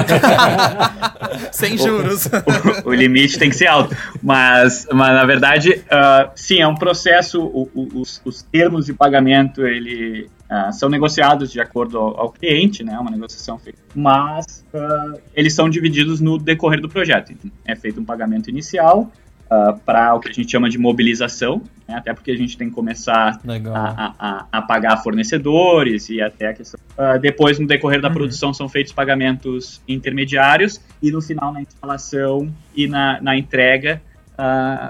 Sem 1.53 1.79
juros. 1.79 2.27
O, 2.27 2.89
o, 2.89 2.91
o, 2.91 2.95
limite 2.95 3.39
tem 3.39 3.49
que 3.49 3.57
ser 3.57 3.67
alto. 3.67 3.97
Mas, 4.23 4.87
mas 4.93 5.15
na 5.15 5.25
verdade, 5.25 5.85
uh, 5.87 6.31
sim, 6.35 6.61
é 6.61 6.67
um 6.67 6.75
processo. 6.75 7.43
O, 7.43 7.69
os, 7.95 8.21
os 8.25 8.43
termos 8.43 8.87
de 8.87 8.93
pagamento 8.93 9.67
ele, 9.67 10.29
uh, 10.53 10.73
são 10.73 10.89
negociados 10.89 11.51
de 11.51 11.61
acordo 11.61 11.99
ao, 11.99 12.21
ao, 12.21 12.33
cliente, 12.33 12.85
né? 12.85 12.99
Uma 12.99 13.11
negociação 13.11 13.59
feita. 13.59 13.79
Mas 13.95 14.65
uh, 14.75 15.19
eles 15.35 15.55
são 15.55 15.69
divididos 15.71 16.21
no 16.21 16.39
decorrer 16.39 16.81
do 16.81 16.89
projeto. 16.89 17.33
Então, 17.33 17.51
é 17.65 17.75
feito 17.75 18.01
um 18.01 18.05
pagamento 18.05 18.51
inicial 18.51 19.11
uh, 19.47 19.79
para 19.87 20.15
o 20.15 20.21
que 20.21 20.29
a 20.29 20.33
gente 20.33 20.51
chama 20.51 20.69
de 20.69 20.77
mobilização, 20.77 21.63
né? 21.89 21.97
até 21.97 22.13
porque 22.13 22.31
a 22.31 22.37
gente 22.37 22.59
tem 22.59 22.69
que 22.69 22.75
começar 22.75 23.41
a, 23.75 24.15
a, 24.19 24.47
a, 24.53 24.63
pagar 24.63 25.03
fornecedores 25.03 26.11
e 26.11 26.21
até 26.21 26.49
a 26.49 26.53
questão. 26.53 26.79
Depois, 27.21 27.59
no 27.59 27.67
decorrer 27.67 28.01
da 28.01 28.09
uhum. 28.09 28.15
produção, 28.15 28.53
são 28.53 28.69
feitos 28.69 28.93
pagamentos 28.93 29.81
intermediários 29.89 30.81
e 31.03 31.11
no 31.11 31.23
final, 31.23 31.53
na 31.53 31.63
instalação 31.63 32.53
e 32.77 32.87
na, 32.87 33.21
na 33.23 33.37
entrega, 33.37 34.03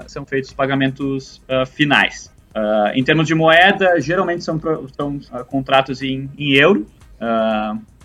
são 0.07 0.25
feitos 0.25 0.51
pagamentos 0.51 1.41
finais. 1.67 2.32
Em 2.93 3.03
termos 3.03 3.27
de 3.27 3.35
moeda, 3.35 3.99
geralmente 3.99 4.43
são, 4.43 4.59
são 4.95 5.19
contratos 5.47 6.01
em, 6.01 6.29
em 6.37 6.53
euro. 6.53 6.87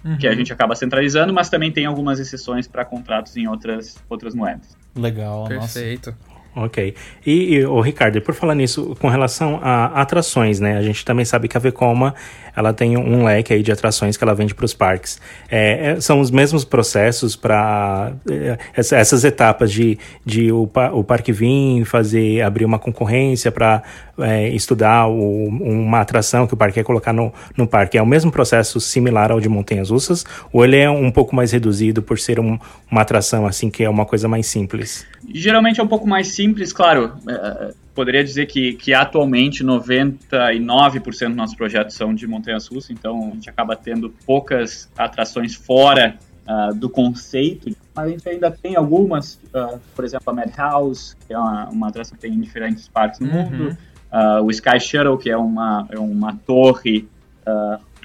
Uhum. 0.04 0.16
que 0.16 0.28
a 0.28 0.30
uhum. 0.30 0.36
gente 0.36 0.52
acaba 0.52 0.76
centralizando, 0.76 1.32
mas 1.34 1.50
também 1.50 1.72
tem 1.72 1.84
algumas 1.84 2.20
exceções 2.20 2.68
para 2.68 2.84
contratos 2.84 3.36
em 3.36 3.48
outras, 3.48 3.96
outras 4.08 4.32
moedas. 4.32 4.76
Legal, 4.94 5.44
Perfeito. 5.46 6.10
Nossa. 6.10 6.27
Ok. 6.56 6.94
E, 7.24 7.54
e 7.54 7.64
o 7.64 7.80
Ricardo, 7.80 8.20
por 8.20 8.34
falar 8.34 8.54
nisso, 8.54 8.96
com 9.00 9.08
relação 9.08 9.60
a 9.62 10.00
atrações, 10.00 10.58
né? 10.58 10.76
A 10.76 10.82
gente 10.82 11.04
também 11.04 11.24
sabe 11.24 11.46
que 11.46 11.56
a 11.56 11.60
Vekoma 11.60 12.14
ela 12.58 12.72
tem 12.72 12.96
um 12.96 13.24
leque 13.24 13.52
aí 13.52 13.62
de 13.62 13.70
atrações 13.70 14.16
que 14.16 14.24
ela 14.24 14.34
vende 14.34 14.52
para 14.52 14.64
os 14.64 14.74
parques. 14.74 15.20
É, 15.48 15.90
é, 15.90 16.00
são 16.00 16.18
os 16.18 16.28
mesmos 16.28 16.64
processos 16.64 17.36
para 17.36 18.12
é, 18.28 18.58
essas 18.74 19.22
etapas 19.22 19.70
de, 19.70 19.96
de 20.26 20.50
o, 20.50 20.68
o 20.92 21.04
parque 21.04 21.30
vir 21.30 21.84
fazer 21.84 22.42
abrir 22.42 22.64
uma 22.64 22.78
concorrência 22.80 23.52
para 23.52 23.84
é, 24.18 24.48
estudar 24.48 25.06
o, 25.06 25.44
uma 25.44 26.00
atração 26.00 26.48
que 26.48 26.54
o 26.54 26.56
parque 26.56 26.74
quer 26.74 26.84
colocar 26.84 27.12
no, 27.12 27.32
no 27.56 27.68
parque. 27.68 27.96
É 27.96 28.02
o 28.02 28.06
mesmo 28.06 28.32
processo 28.32 28.80
similar 28.80 29.30
ao 29.30 29.38
de 29.38 29.48
Montanhas 29.48 29.90
Russas 29.90 30.24
ou 30.52 30.64
ele 30.64 30.76
é 30.76 30.90
um 30.90 31.12
pouco 31.12 31.36
mais 31.36 31.52
reduzido 31.52 32.02
por 32.02 32.18
ser 32.18 32.40
um, 32.40 32.58
uma 32.90 33.02
atração 33.02 33.46
assim 33.46 33.70
que 33.70 33.84
é 33.84 33.88
uma 33.88 34.04
coisa 34.04 34.26
mais 34.26 34.46
simples? 34.46 35.06
Geralmente 35.26 35.80
é 35.80 35.82
um 35.82 35.88
pouco 35.88 36.06
mais 36.06 36.28
simples, 36.28 36.72
claro. 36.72 37.14
É, 37.28 37.74
poderia 37.94 38.22
dizer 38.22 38.46
que, 38.46 38.74
que 38.74 38.94
atualmente 38.94 39.64
99% 39.64 41.28
dos 41.28 41.36
nossos 41.36 41.56
projetos 41.56 41.96
são 41.96 42.14
de 42.14 42.26
montanhas 42.28 42.68
russas, 42.68 42.90
então 42.90 43.30
a 43.32 43.34
gente 43.34 43.50
acaba 43.50 43.74
tendo 43.74 44.10
poucas 44.24 44.88
atrações 44.96 45.54
fora 45.54 46.16
uh, 46.46 46.72
do 46.74 46.88
conceito. 46.88 47.76
Mas 47.96 48.06
a 48.06 48.08
gente 48.08 48.28
ainda 48.28 48.50
tem 48.50 48.76
algumas, 48.76 49.34
uh, 49.52 49.80
por 49.96 50.04
exemplo, 50.04 50.30
a 50.30 50.32
Madhouse, 50.32 51.16
que 51.26 51.34
é 51.34 51.38
uma, 51.38 51.68
uma 51.70 51.88
atração 51.88 52.14
que 52.14 52.22
tem 52.22 52.32
em 52.32 52.40
diferentes 52.40 52.86
partes 52.86 53.18
do 53.18 53.26
uhum. 53.26 53.50
mundo, 53.50 53.78
uh, 54.12 54.44
o 54.44 54.50
Sky 54.50 54.78
Shuttle, 54.78 55.18
que 55.18 55.28
é 55.28 55.36
uma, 55.36 55.86
é 55.90 55.98
uma 55.98 56.36
torre 56.46 57.08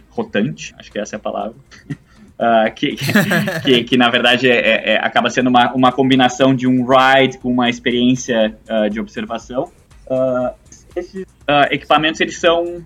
rotante, 0.10 0.74
acho 0.80 0.90
que 0.90 0.98
essa 0.98 1.16
é 1.16 1.18
a 1.18 1.20
palavra. 1.20 1.56
Uh, 2.34 2.74
que, 2.74 2.96
que, 3.64 3.84
que, 3.86 3.98
na 3.98 4.10
verdade 4.10 4.50
é, 4.50 4.56
é, 4.56 4.94
é, 4.94 4.98
acaba 4.98 5.30
sendo 5.30 5.50
uma, 5.50 5.72
uma 5.74 5.92
combinação 5.92 6.54
de 6.54 6.68
um 6.68 6.84
ride 6.84 7.38
com 7.38 7.52
uma 7.52 7.70
experiência 7.70 8.58
uh, 8.70 8.90
de 8.90 9.00
observação. 9.00 9.72
Uh, 10.08 10.54
esses 10.96 11.26
equipamentos 11.72 12.22
eles 12.22 12.38
são 12.38 12.86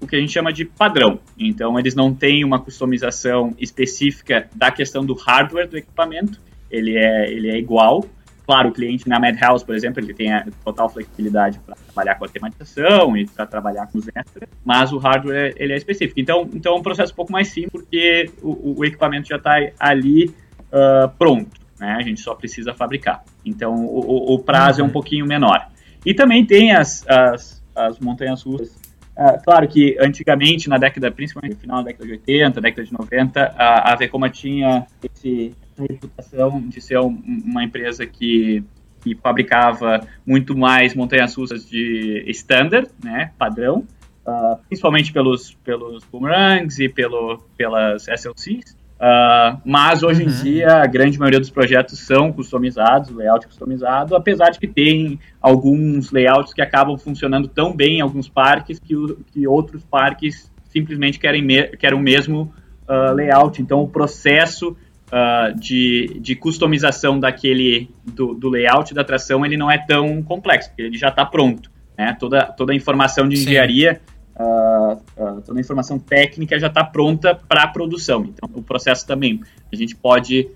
o 0.00 0.06
que 0.06 0.16
a 0.16 0.18
gente 0.18 0.32
chama 0.32 0.50
de 0.50 0.64
padrão, 0.64 1.20
então 1.38 1.78
eles 1.78 1.94
não 1.94 2.14
têm 2.14 2.42
uma 2.44 2.58
customização 2.58 3.54
específica 3.58 4.48
da 4.54 4.70
questão 4.70 5.04
do 5.04 5.12
hardware 5.12 5.68
do 5.68 5.76
equipamento, 5.76 6.40
ele 6.70 6.96
é, 6.96 7.30
ele 7.30 7.50
é 7.50 7.58
igual, 7.58 8.06
Claro, 8.46 8.68
o 8.68 8.72
cliente 8.72 9.08
na 9.08 9.18
Madhouse, 9.18 9.64
por 9.64 9.74
exemplo, 9.74 10.02
ele 10.02 10.12
tem 10.12 10.32
a 10.32 10.46
total 10.62 10.88
flexibilidade 10.90 11.58
para 11.60 11.74
trabalhar 11.74 12.14
com 12.16 12.26
a 12.26 12.28
tematização 12.28 13.16
e 13.16 13.26
para 13.26 13.46
trabalhar 13.46 13.86
com 13.86 13.98
os 13.98 14.06
extras, 14.08 14.48
mas 14.62 14.92
o 14.92 14.98
hardware 14.98 15.54
ele 15.56 15.72
é 15.72 15.76
específico. 15.76 16.20
Então, 16.20 16.48
então 16.52 16.74
é 16.74 16.78
um 16.78 16.82
processo 16.82 17.12
um 17.12 17.16
pouco 17.16 17.32
mais 17.32 17.48
simples, 17.48 17.70
porque 17.72 18.30
o, 18.42 18.80
o 18.80 18.84
equipamento 18.84 19.28
já 19.28 19.36
está 19.36 19.54
ali 19.78 20.26
uh, 20.26 21.08
pronto, 21.18 21.58
né? 21.80 21.96
A 21.98 22.02
gente 22.02 22.20
só 22.20 22.34
precisa 22.34 22.74
fabricar. 22.74 23.24
Então, 23.44 23.74
o, 23.86 24.34
o 24.34 24.38
prazo 24.38 24.80
uhum. 24.80 24.80
é 24.80 24.84
um 24.84 24.86
uhum. 24.88 24.92
pouquinho 24.92 25.26
menor. 25.26 25.66
E 26.04 26.12
também 26.12 26.44
tem 26.44 26.72
as, 26.72 27.02
as, 27.08 27.62
as 27.74 27.98
montanhas 27.98 28.42
russas 28.42 28.84
Uh, 29.16 29.40
claro 29.44 29.68
que 29.68 29.96
antigamente, 30.00 30.68
na 30.68 30.76
década, 30.76 31.10
principalmente 31.10 31.54
no 31.54 31.60
final 31.60 31.76
da 31.78 31.84
década 31.84 32.04
de 32.04 32.12
80, 32.12 32.60
década 32.60 32.84
de 32.84 32.92
90, 32.92 33.54
a, 33.56 33.92
a 33.92 33.96
Vekoma 33.96 34.28
tinha 34.28 34.86
esse, 35.04 35.54
reputação 35.82 36.60
de 36.60 36.80
ser 36.80 36.98
um, 36.98 37.22
uma 37.44 37.64
empresa 37.64 38.06
que, 38.06 38.62
que 39.02 39.14
fabricava 39.16 40.06
muito 40.26 40.56
mais 40.56 40.94
montanhas 40.94 41.34
russas 41.34 41.68
de 41.68 42.24
standard, 42.28 42.88
né, 43.02 43.32
padrão, 43.38 43.86
uh, 44.26 44.56
principalmente 44.68 45.12
pelos, 45.12 45.54
pelos 45.64 46.04
boomerangs 46.04 46.78
e 46.78 46.88
pelo, 46.88 47.38
pelas 47.56 48.06
SLCs. 48.08 48.76
Uh, 48.94 49.60
mas 49.64 50.02
hoje 50.02 50.22
uhum. 50.22 50.30
em 50.30 50.32
dia 50.42 50.76
a 50.76 50.86
grande 50.86 51.18
maioria 51.18 51.40
dos 51.40 51.50
projetos 51.50 51.98
são 51.98 52.32
customizados, 52.32 53.10
layout 53.10 53.46
customizado, 53.46 54.14
apesar 54.14 54.50
de 54.50 54.58
que 54.58 54.68
tem 54.68 55.18
alguns 55.42 56.12
layouts 56.12 56.54
que 56.54 56.62
acabam 56.62 56.96
funcionando 56.96 57.48
tão 57.48 57.74
bem 57.74 57.98
em 57.98 58.00
alguns 58.00 58.28
parques 58.28 58.78
que, 58.78 58.94
que 59.32 59.46
outros 59.48 59.84
parques 59.84 60.50
simplesmente 60.70 61.18
querem, 61.18 61.42
me, 61.42 61.68
querem 61.76 61.98
o 61.98 62.00
mesmo 62.00 62.54
uh, 62.88 63.12
layout. 63.12 63.60
Então 63.60 63.80
o 63.80 63.88
processo 63.88 64.76
uh, 65.12 65.58
de, 65.58 66.18
de 66.20 66.34
customização 66.34 67.18
daquele 67.18 67.90
do, 68.04 68.34
do, 68.34 68.48
layout 68.48 68.94
da 68.94 69.02
atração 69.02 69.44
ele 69.44 69.56
não 69.56 69.70
é 69.70 69.78
tão 69.78 70.22
complexo, 70.22 70.70
porque 70.70 70.82
ele 70.82 70.98
já 70.98 71.08
está 71.08 71.24
pronto. 71.24 71.70
Né? 71.96 72.16
Toda, 72.18 72.44
toda 72.46 72.72
a 72.72 72.76
informação 72.76 73.28
de 73.28 73.36
engenharia 73.36 74.00
uh, 74.36 74.94
uh, 75.16 75.40
toda 75.42 75.58
a 75.58 75.60
informação 75.60 75.98
técnica 75.98 76.58
já 76.58 76.66
está 76.66 76.84
pronta 76.84 77.34
para 77.34 77.64
a 77.64 77.68
produção. 77.68 78.24
Então, 78.24 78.48
o 78.54 78.62
processo 78.62 79.06
também, 79.06 79.40
a 79.72 79.76
gente 79.76 79.94
pode 79.96 80.48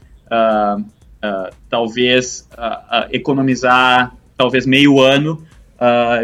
talvez 1.70 2.46
economizar 3.10 4.14
talvez 4.36 4.66
meio 4.66 5.00
ano 5.00 5.42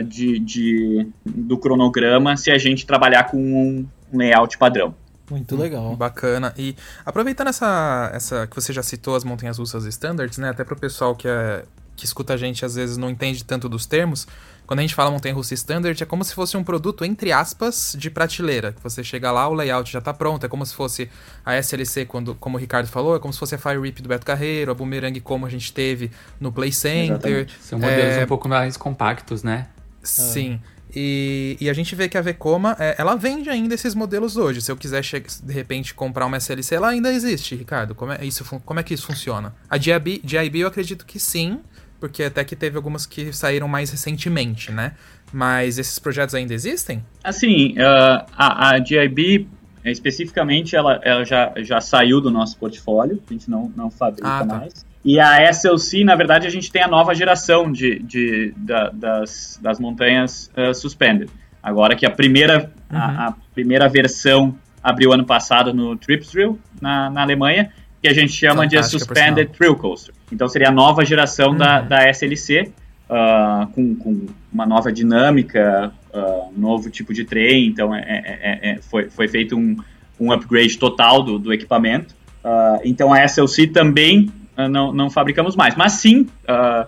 de, 0.07 0.39
de, 0.39 1.09
do 1.25 1.57
cronograma 1.57 2.37
se 2.37 2.51
a 2.51 2.59
gente 2.59 2.85
trabalhar 2.85 3.25
com 3.25 3.39
um 3.39 3.87
layout 4.13 4.59
padrão. 4.59 4.95
Muito 5.31 5.57
legal. 5.57 5.97
Bacana. 5.97 6.53
E 6.57 6.77
aproveitando 7.05 7.49
essa, 7.49 8.11
essa 8.13 8.47
que 8.47 8.55
você 8.55 8.73
já 8.73 8.83
citou 8.83 9.17
as 9.17 9.25
montanhas 9.25 9.59
russas 9.59 9.85
standards, 9.87 10.39
né? 10.39 10.51
Até 10.51 10.65
para 10.65 10.75
o 10.75 10.79
pessoal 10.79 11.15
que, 11.15 11.27
é, 11.27 11.65
que 11.97 12.05
escuta 12.05 12.35
a 12.35 12.37
gente 12.37 12.65
às 12.65 12.75
vezes 12.75 12.97
não 12.97 13.09
entende 13.09 13.45
tanto 13.45 13.69
dos 13.69 13.87
termos. 13.87 14.27
Quando 14.67 14.79
a 14.79 14.83
gente 14.83 14.95
fala 14.95 15.11
montanha 15.11 15.35
russa 15.35 15.53
standard, 15.53 16.03
é 16.03 16.07
como 16.07 16.25
se 16.25 16.35
fosse 16.35 16.57
um 16.57 16.65
produto, 16.65 17.05
entre 17.05 17.31
aspas, 17.33 17.95
de 17.99 18.11
prateleira. 18.11 18.75
Você 18.83 19.05
chega 19.05 19.31
lá, 19.31 19.47
o 19.47 19.53
layout 19.53 19.93
já 19.93 19.99
está 19.99 20.13
pronto. 20.15 20.47
É 20.47 20.49
como 20.49 20.65
se 20.65 20.75
fosse 20.75 21.11
a 21.45 21.55
SLC, 21.57 22.07
quando, 22.07 22.35
como 22.35 22.57
o 22.57 22.61
Ricardo 22.61 22.87
falou, 22.87 23.15
é 23.15 23.19
como 23.19 23.33
se 23.33 23.39
fosse 23.39 23.55
a 23.55 23.59
Fire 23.59 23.79
Rip 23.79 24.01
do 24.01 24.09
Beto 24.09 24.25
Carreiro, 24.25 24.73
a 24.73 24.75
Boomerang 24.75 25.21
como 25.21 25.45
a 25.45 25.51
gente 25.51 25.71
teve 25.71 26.11
no 26.41 26.51
Play 26.51 26.73
Center. 26.73 27.11
Exatamente. 27.11 27.59
São 27.61 27.79
modelos 27.79 28.17
é... 28.17 28.25
um 28.25 28.27
pouco 28.27 28.49
mais 28.49 28.77
compactos, 28.79 29.43
né? 29.43 29.69
Sim. 30.03 30.61
E, 30.95 31.57
e, 31.61 31.69
a 31.69 31.73
gente 31.73 31.95
vê 31.95 32.09
que 32.09 32.17
a 32.17 32.21
Vekoma, 32.21 32.77
é, 32.79 32.95
ela 32.99 33.17
vende 33.17 33.51
ainda 33.51 33.75
esses 33.75 33.95
modelos 33.95 34.37
hoje. 34.37 34.61
Se 34.61 34.71
eu 34.71 34.77
quiser, 34.77 35.03
de 35.03 35.53
repente, 35.53 35.93
comprar 35.93 36.25
uma 36.27 36.37
SLC, 36.37 36.75
ela 36.75 36.89
ainda 36.89 37.13
existe, 37.13 37.57
Ricardo. 37.57 37.95
Como 37.95 38.13
é, 38.13 38.25
isso, 38.25 38.45
como 38.65 38.79
é 38.79 38.83
que 38.83 38.95
isso 38.95 39.07
funciona? 39.07 39.55
A 39.69 39.77
GIB, 39.77 40.23
GIB 40.25 40.61
eu 40.61 40.69
acredito 40.69 41.05
que 41.05 41.19
sim, 41.19 41.61
porque 41.99 42.23
até 42.23 42.45
que 42.45 42.55
teve 42.55 42.77
algumas 42.77 43.07
que 43.07 43.33
saíram 43.33 43.67
mais 43.67 43.91
recentemente, 43.91 44.71
né? 44.71 44.93
Mas 45.33 45.79
esses 45.79 45.99
projetos 45.99 46.35
ainda 46.35 46.55
existem? 46.55 47.05
Assim, 47.25 47.73
uh, 47.73 48.25
a, 48.37 48.71
a 48.71 48.85
GIB, 48.85 49.49
especificamente, 49.85 50.77
ela, 50.77 51.01
ela 51.03 51.25
já, 51.25 51.53
já 51.57 51.81
saiu 51.81 52.21
do 52.21 52.31
nosso 52.31 52.57
portfólio, 52.57 53.21
a 53.29 53.33
gente 53.33 53.51
não, 53.51 53.73
não 53.75 53.91
fabrica 53.91 54.29
ah, 54.29 54.47
tá. 54.47 54.59
mais. 54.59 54.84
E 55.05 55.21
a 55.21 55.43
SLC, 55.51 56.03
na 56.03 56.15
verdade, 56.15 56.47
a 56.47 56.51
gente 56.51 56.73
tem 56.73 56.83
a 56.83 56.89
nova 56.89 57.15
geração 57.15 57.71
de, 57.71 57.99
de, 57.99 58.55
da, 58.57 58.89
das, 58.89 59.61
das 59.63 59.79
montanhas 59.79 60.51
uh, 60.57 60.75
suspended. 60.75 61.29
Agora 61.63 61.95
que 61.95 62.07
a 62.07 62.11
primeira, 62.11 62.73
uhum. 62.91 62.99
a, 62.99 63.27
a, 63.27 63.35
primeira 63.53 63.87
versão 63.89 64.57
abriu 64.83 65.13
ano 65.13 65.25
passado 65.25 65.75
no 65.75 65.95
Trips 65.97 66.33
Drill, 66.33 66.59
na, 66.81 67.11
na 67.11 67.23
Alemanha, 67.23 67.71
que 68.01 68.09
a 68.09 68.15
gente 68.15 68.33
chama 68.33 68.63
Fantástica, 68.63 68.99
de 68.99 69.05
Suspended 69.05 69.51
Thrill 69.51 69.77
Coaster. 69.77 70.15
Então 70.33 70.49
seria 70.49 70.69
a 70.69 70.73
nova 70.73 71.05
geração 71.05 71.51
uhum. 71.51 71.59
da, 71.59 71.81
da 71.83 72.09
SLC, 72.09 72.63
uh, 72.63 72.73
ah, 73.11 73.69
com, 73.75 73.95
com, 73.97 74.27
uma 74.53 74.67
nova 74.67 74.91
dinâmica, 74.91 75.93
uh, 76.15 76.51
um 76.55 76.61
novo 76.61 76.91
tipo 76.91 77.13
de 77.13 77.25
trem. 77.25 77.67
Então 77.67 77.95
é, 77.95 78.01
é, 78.01 78.23
é, 78.27 78.71
é, 78.71 78.79
foi, 78.79 79.11
foi 79.11 79.29
feito 79.29 79.57
um, 79.57 79.77
um 80.19 80.33
upgrade 80.33 80.79
total 80.79 81.23
do, 81.23 81.39
do 81.39 81.53
equipamento. 81.53 82.15
Uh, 82.45 82.81
então 82.85 83.13
a 83.13 83.23
SLC 83.25 83.67
também 83.67 84.31
não, 84.57 84.93
não 84.93 85.11
fabricamos 85.11 85.57
mais. 85.57 85.75
Mas 85.75 85.93
sim, 85.93 86.29
uh, 86.49 86.87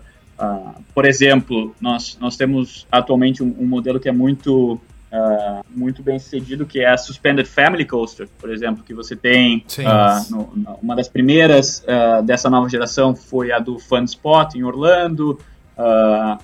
por 0.94 1.04
exemplo, 1.04 1.74
nós, 1.80 2.18
nós 2.20 2.36
temos 2.36 2.86
atualmente 2.90 3.42
um, 3.42 3.54
um 3.58 3.66
modelo 3.66 3.98
que 3.98 4.08
é 4.08 4.12
muito, 4.12 4.80
muito 5.74 6.02
bem 6.02 6.18
sucedido, 6.18 6.66
que 6.66 6.80
é 6.80 6.90
a 6.90 6.96
Suspended 6.98 7.46
Family 7.46 7.86
Coaster, 7.86 8.28
por 8.38 8.50
exemplo, 8.50 8.84
que 8.84 8.92
você 8.92 9.16
tem 9.16 9.64
no, 10.30 10.52
uma 10.82 10.94
das 10.94 11.08
primeiras 11.08 11.82
dessa 12.24 12.50
nova 12.50 12.68
geração 12.68 13.16
foi 13.16 13.50
a 13.50 13.58
do 13.58 13.78
Fun 13.78 14.04
Spot 14.04 14.54
em 14.54 14.62
Orlando. 14.62 15.38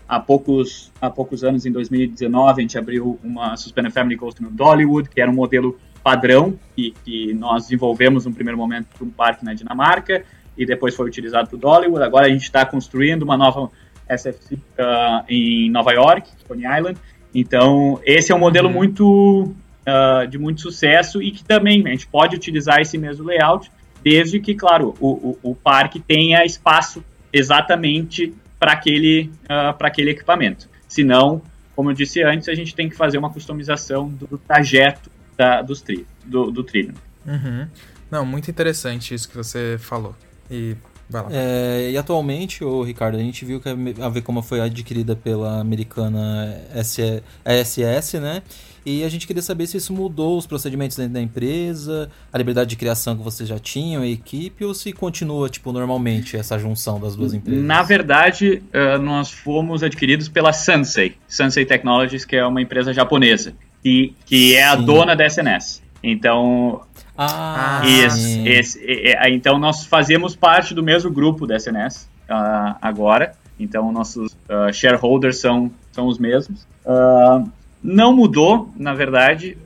há, 0.08 0.20
poucos, 0.20 0.90
há 0.98 1.10
poucos 1.10 1.44
anos, 1.44 1.66
em 1.66 1.72
2019, 1.72 2.60
a 2.60 2.62
gente 2.62 2.78
abriu 2.78 3.20
uma 3.22 3.58
Suspended 3.58 3.92
Family 3.92 4.16
Coaster 4.16 4.42
no 4.42 4.50
Dollywood, 4.50 5.10
que 5.10 5.20
era 5.20 5.30
um 5.30 5.34
modelo 5.34 5.78
padrão 6.02 6.58
que, 6.74 6.94
que 7.04 7.34
nós 7.34 7.64
desenvolvemos 7.64 8.26
no 8.26 8.32
primeiro 8.32 8.58
momento 8.58 8.86
para 8.96 9.04
um 9.04 9.10
parque 9.10 9.44
na 9.44 9.54
Dinamarca 9.54 10.24
e 10.56 10.66
depois 10.66 10.94
foi 10.94 11.06
utilizado 11.06 11.48
para 11.48 11.56
o 11.56 11.58
Dollywood. 11.58 12.04
Agora 12.04 12.26
a 12.26 12.30
gente 12.30 12.42
está 12.42 12.64
construindo 12.64 13.22
uma 13.22 13.36
nova 13.36 13.70
SFC 14.08 14.54
uh, 14.54 15.24
em 15.28 15.70
Nova 15.70 15.92
York, 15.92 16.30
Coney 16.46 16.66
Island. 16.66 16.98
Então 17.34 18.00
esse 18.04 18.32
é 18.32 18.34
um 18.34 18.38
modelo 18.38 18.68
uhum. 18.68 18.74
muito 18.74 19.54
uh, 19.82 20.26
de 20.26 20.38
muito 20.38 20.60
sucesso 20.60 21.22
e 21.22 21.30
que 21.30 21.44
também 21.44 21.86
a 21.86 21.90
gente 21.90 22.06
pode 22.06 22.36
utilizar 22.36 22.80
esse 22.80 22.98
mesmo 22.98 23.24
layout, 23.24 23.70
desde 24.02 24.40
que, 24.40 24.54
claro, 24.54 24.94
o, 25.00 25.38
o, 25.42 25.50
o 25.50 25.54
parque 25.54 26.00
tenha 26.00 26.44
espaço 26.44 27.04
exatamente 27.32 28.34
para 28.58 28.72
aquele, 28.72 29.30
uh, 29.44 29.74
aquele 29.80 30.10
equipamento. 30.10 30.68
Senão, 30.86 31.42
como 31.74 31.90
eu 31.90 31.94
disse 31.94 32.22
antes, 32.22 32.48
a 32.48 32.54
gente 32.54 32.74
tem 32.74 32.88
que 32.88 32.96
fazer 32.96 33.18
uma 33.18 33.30
customização 33.30 34.08
do 34.08 34.38
trajeto 34.38 35.10
da, 35.36 35.62
dos 35.62 35.80
tri, 35.80 36.06
do, 36.24 36.50
do 36.50 36.62
trilho. 36.62 36.94
Uhum. 37.26 37.66
Não, 38.10 38.26
muito 38.26 38.50
interessante 38.50 39.14
isso 39.14 39.28
que 39.28 39.36
você 39.36 39.76
falou. 39.78 40.14
E 40.52 40.76
vai 41.08 41.22
lá. 41.22 41.28
É, 41.32 41.90
e 41.90 41.96
atualmente, 41.96 42.62
o 42.62 42.82
Ricardo, 42.82 43.16
a 43.16 43.20
gente 43.20 43.44
viu 43.44 43.58
que 43.60 43.68
a 43.68 44.08
Vekoma 44.08 44.42
foi 44.42 44.60
adquirida 44.60 45.16
pela 45.16 45.60
americana 45.60 46.60
SS, 46.74 48.20
né? 48.20 48.42
E 48.84 49.04
a 49.04 49.08
gente 49.08 49.28
queria 49.28 49.42
saber 49.42 49.66
se 49.68 49.76
isso 49.76 49.92
mudou 49.92 50.36
os 50.36 50.46
procedimentos 50.46 50.96
dentro 50.96 51.14
da 51.14 51.20
empresa, 51.20 52.10
a 52.32 52.36
liberdade 52.36 52.70
de 52.70 52.76
criação 52.76 53.16
que 53.16 53.22
vocês 53.22 53.48
já 53.48 53.58
tinham, 53.58 54.02
a 54.02 54.06
equipe, 54.06 54.64
ou 54.64 54.74
se 54.74 54.92
continua, 54.92 55.48
tipo, 55.48 55.72
normalmente 55.72 56.36
essa 56.36 56.58
junção 56.58 57.00
das 57.00 57.14
duas 57.14 57.32
empresas? 57.32 57.62
Na 57.62 57.82
verdade, 57.84 58.60
uh, 58.74 59.00
nós 59.00 59.30
fomos 59.30 59.84
adquiridos 59.84 60.28
pela 60.28 60.52
Sansei, 60.52 61.14
Sansei 61.28 61.64
Technologies, 61.64 62.24
que 62.24 62.34
é 62.34 62.44
uma 62.44 62.60
empresa 62.60 62.92
japonesa 62.92 63.54
que, 63.82 64.14
que 64.26 64.54
é 64.54 64.64
a 64.64 64.76
dona 64.76 65.14
da 65.14 65.26
SNS. 65.26 65.82
Então, 66.02 66.82
ah, 67.16 67.82
esse, 67.84 68.48
esse, 68.48 68.80
é, 68.86 69.30
então 69.30 69.58
nós 69.58 69.84
fazemos 69.84 70.34
parte 70.34 70.74
do 70.74 70.82
mesmo 70.82 71.10
grupo 71.10 71.46
da 71.46 71.56
SNS 71.56 72.08
uh, 72.28 72.76
agora. 72.80 73.34
Então 73.60 73.92
nossos 73.92 74.32
uh, 74.32 74.72
shareholders 74.72 75.38
são, 75.38 75.70
são 75.92 76.06
os 76.06 76.18
mesmos. 76.18 76.66
Uh, 76.84 77.48
não 77.82 78.14
mudou, 78.14 78.70
na 78.76 78.94
verdade. 78.94 79.58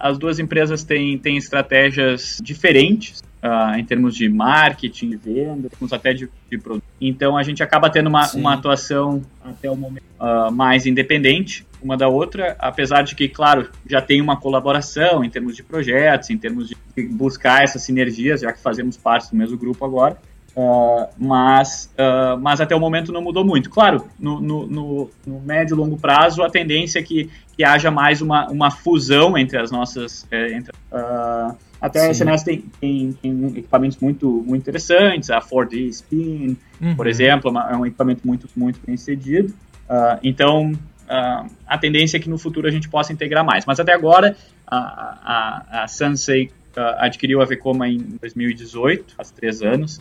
as 0.00 0.16
duas 0.16 0.38
empresas 0.38 0.82
têm, 0.82 1.18
têm 1.18 1.36
estratégias 1.36 2.38
diferentes 2.42 3.22
uh, 3.42 3.78
em 3.78 3.84
termos 3.84 4.14
de 4.14 4.28
marketing, 4.28 5.10
de 5.10 5.16
venda, 5.16 5.68
temos 5.68 5.92
até 5.92 6.12
de, 6.12 6.28
de 6.50 6.58
produto. 6.58 6.84
Então 7.00 7.36
a 7.36 7.42
gente 7.42 7.62
acaba 7.62 7.90
tendo 7.90 8.08
uma, 8.08 8.30
uma 8.34 8.54
atuação 8.54 9.22
até 9.44 9.70
o 9.70 9.76
momento 9.76 10.04
uh, 10.18 10.52
mais 10.52 10.86
independente 10.86 11.66
uma 11.82 11.96
da 11.96 12.08
outra, 12.08 12.56
apesar 12.58 13.02
de 13.02 13.14
que, 13.14 13.28
claro, 13.28 13.70
já 13.86 14.02
tem 14.02 14.20
uma 14.20 14.38
colaboração 14.38 15.24
em 15.24 15.30
termos 15.30 15.56
de 15.56 15.62
projetos, 15.62 16.28
em 16.28 16.36
termos 16.36 16.68
de 16.68 16.76
buscar 17.08 17.64
essas 17.64 17.82
sinergias, 17.82 18.42
já 18.42 18.52
que 18.52 18.60
fazemos 18.60 18.96
parte 18.96 19.30
do 19.30 19.36
mesmo 19.36 19.56
grupo 19.56 19.84
agora. 19.84 20.18
Uh, 20.54 21.08
mas, 21.16 21.90
uh, 21.94 22.38
mas 22.40 22.60
até 22.60 22.74
o 22.74 22.80
momento 22.80 23.12
não 23.12 23.22
mudou 23.22 23.44
muito. 23.44 23.70
Claro, 23.70 24.08
no, 24.18 24.40
no, 24.40 24.66
no, 24.66 25.10
no, 25.26 25.40
médio 25.40 25.74
e 25.74 25.78
longo 25.78 25.96
prazo, 25.96 26.42
a 26.42 26.50
tendência 26.50 26.98
é 26.98 27.02
que, 27.02 27.30
que 27.56 27.64
haja 27.64 27.90
mais 27.90 28.20
uma, 28.20 28.50
uma 28.50 28.70
fusão 28.70 29.38
entre 29.38 29.58
as 29.58 29.70
nossas. 29.70 30.26
É, 30.30 30.52
entre, 30.52 30.72
uh, 30.92 31.56
até 31.80 32.00
Sim. 32.00 32.06
a 32.06 32.10
SNS 32.10 32.42
tem, 32.42 32.64
tem, 32.80 33.12
tem, 33.12 33.46
equipamentos 33.56 33.98
muito, 33.98 34.28
muito 34.46 34.62
interessantes, 34.62 35.30
a 35.30 35.40
4D 35.40 35.88
Spin, 35.88 36.56
uhum. 36.80 36.94
por 36.94 37.06
exemplo, 37.06 37.56
é 37.58 37.76
um 37.76 37.86
equipamento 37.86 38.26
muito, 38.26 38.48
muito 38.54 38.78
bem 38.86 38.96
sucedido. 38.96 39.54
Uh, 39.88 40.20
então, 40.22 40.72
uh, 40.72 41.50
a 41.66 41.78
tendência 41.78 42.18
é 42.18 42.20
que 42.20 42.28
no 42.28 42.36
futuro 42.36 42.68
a 42.68 42.70
gente 42.70 42.88
possa 42.88 43.12
integrar 43.12 43.44
mais. 43.44 43.64
Mas 43.64 43.80
até 43.80 43.94
agora, 43.94 44.36
a, 44.66 44.76
a, 44.76 45.84
a 45.84 45.88
Sansei 45.88 46.50
uh, 46.76 46.80
adquiriu 46.98 47.40
a 47.40 47.46
Vekoma 47.46 47.88
em 47.88 47.98
2018, 48.20 49.14
faz 49.16 49.30
três 49.30 49.62
anos. 49.62 50.00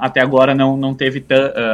até 0.00 0.22
agora 0.22 0.54
não, 0.54 0.78
não, 0.78 0.94
teve 0.94 1.22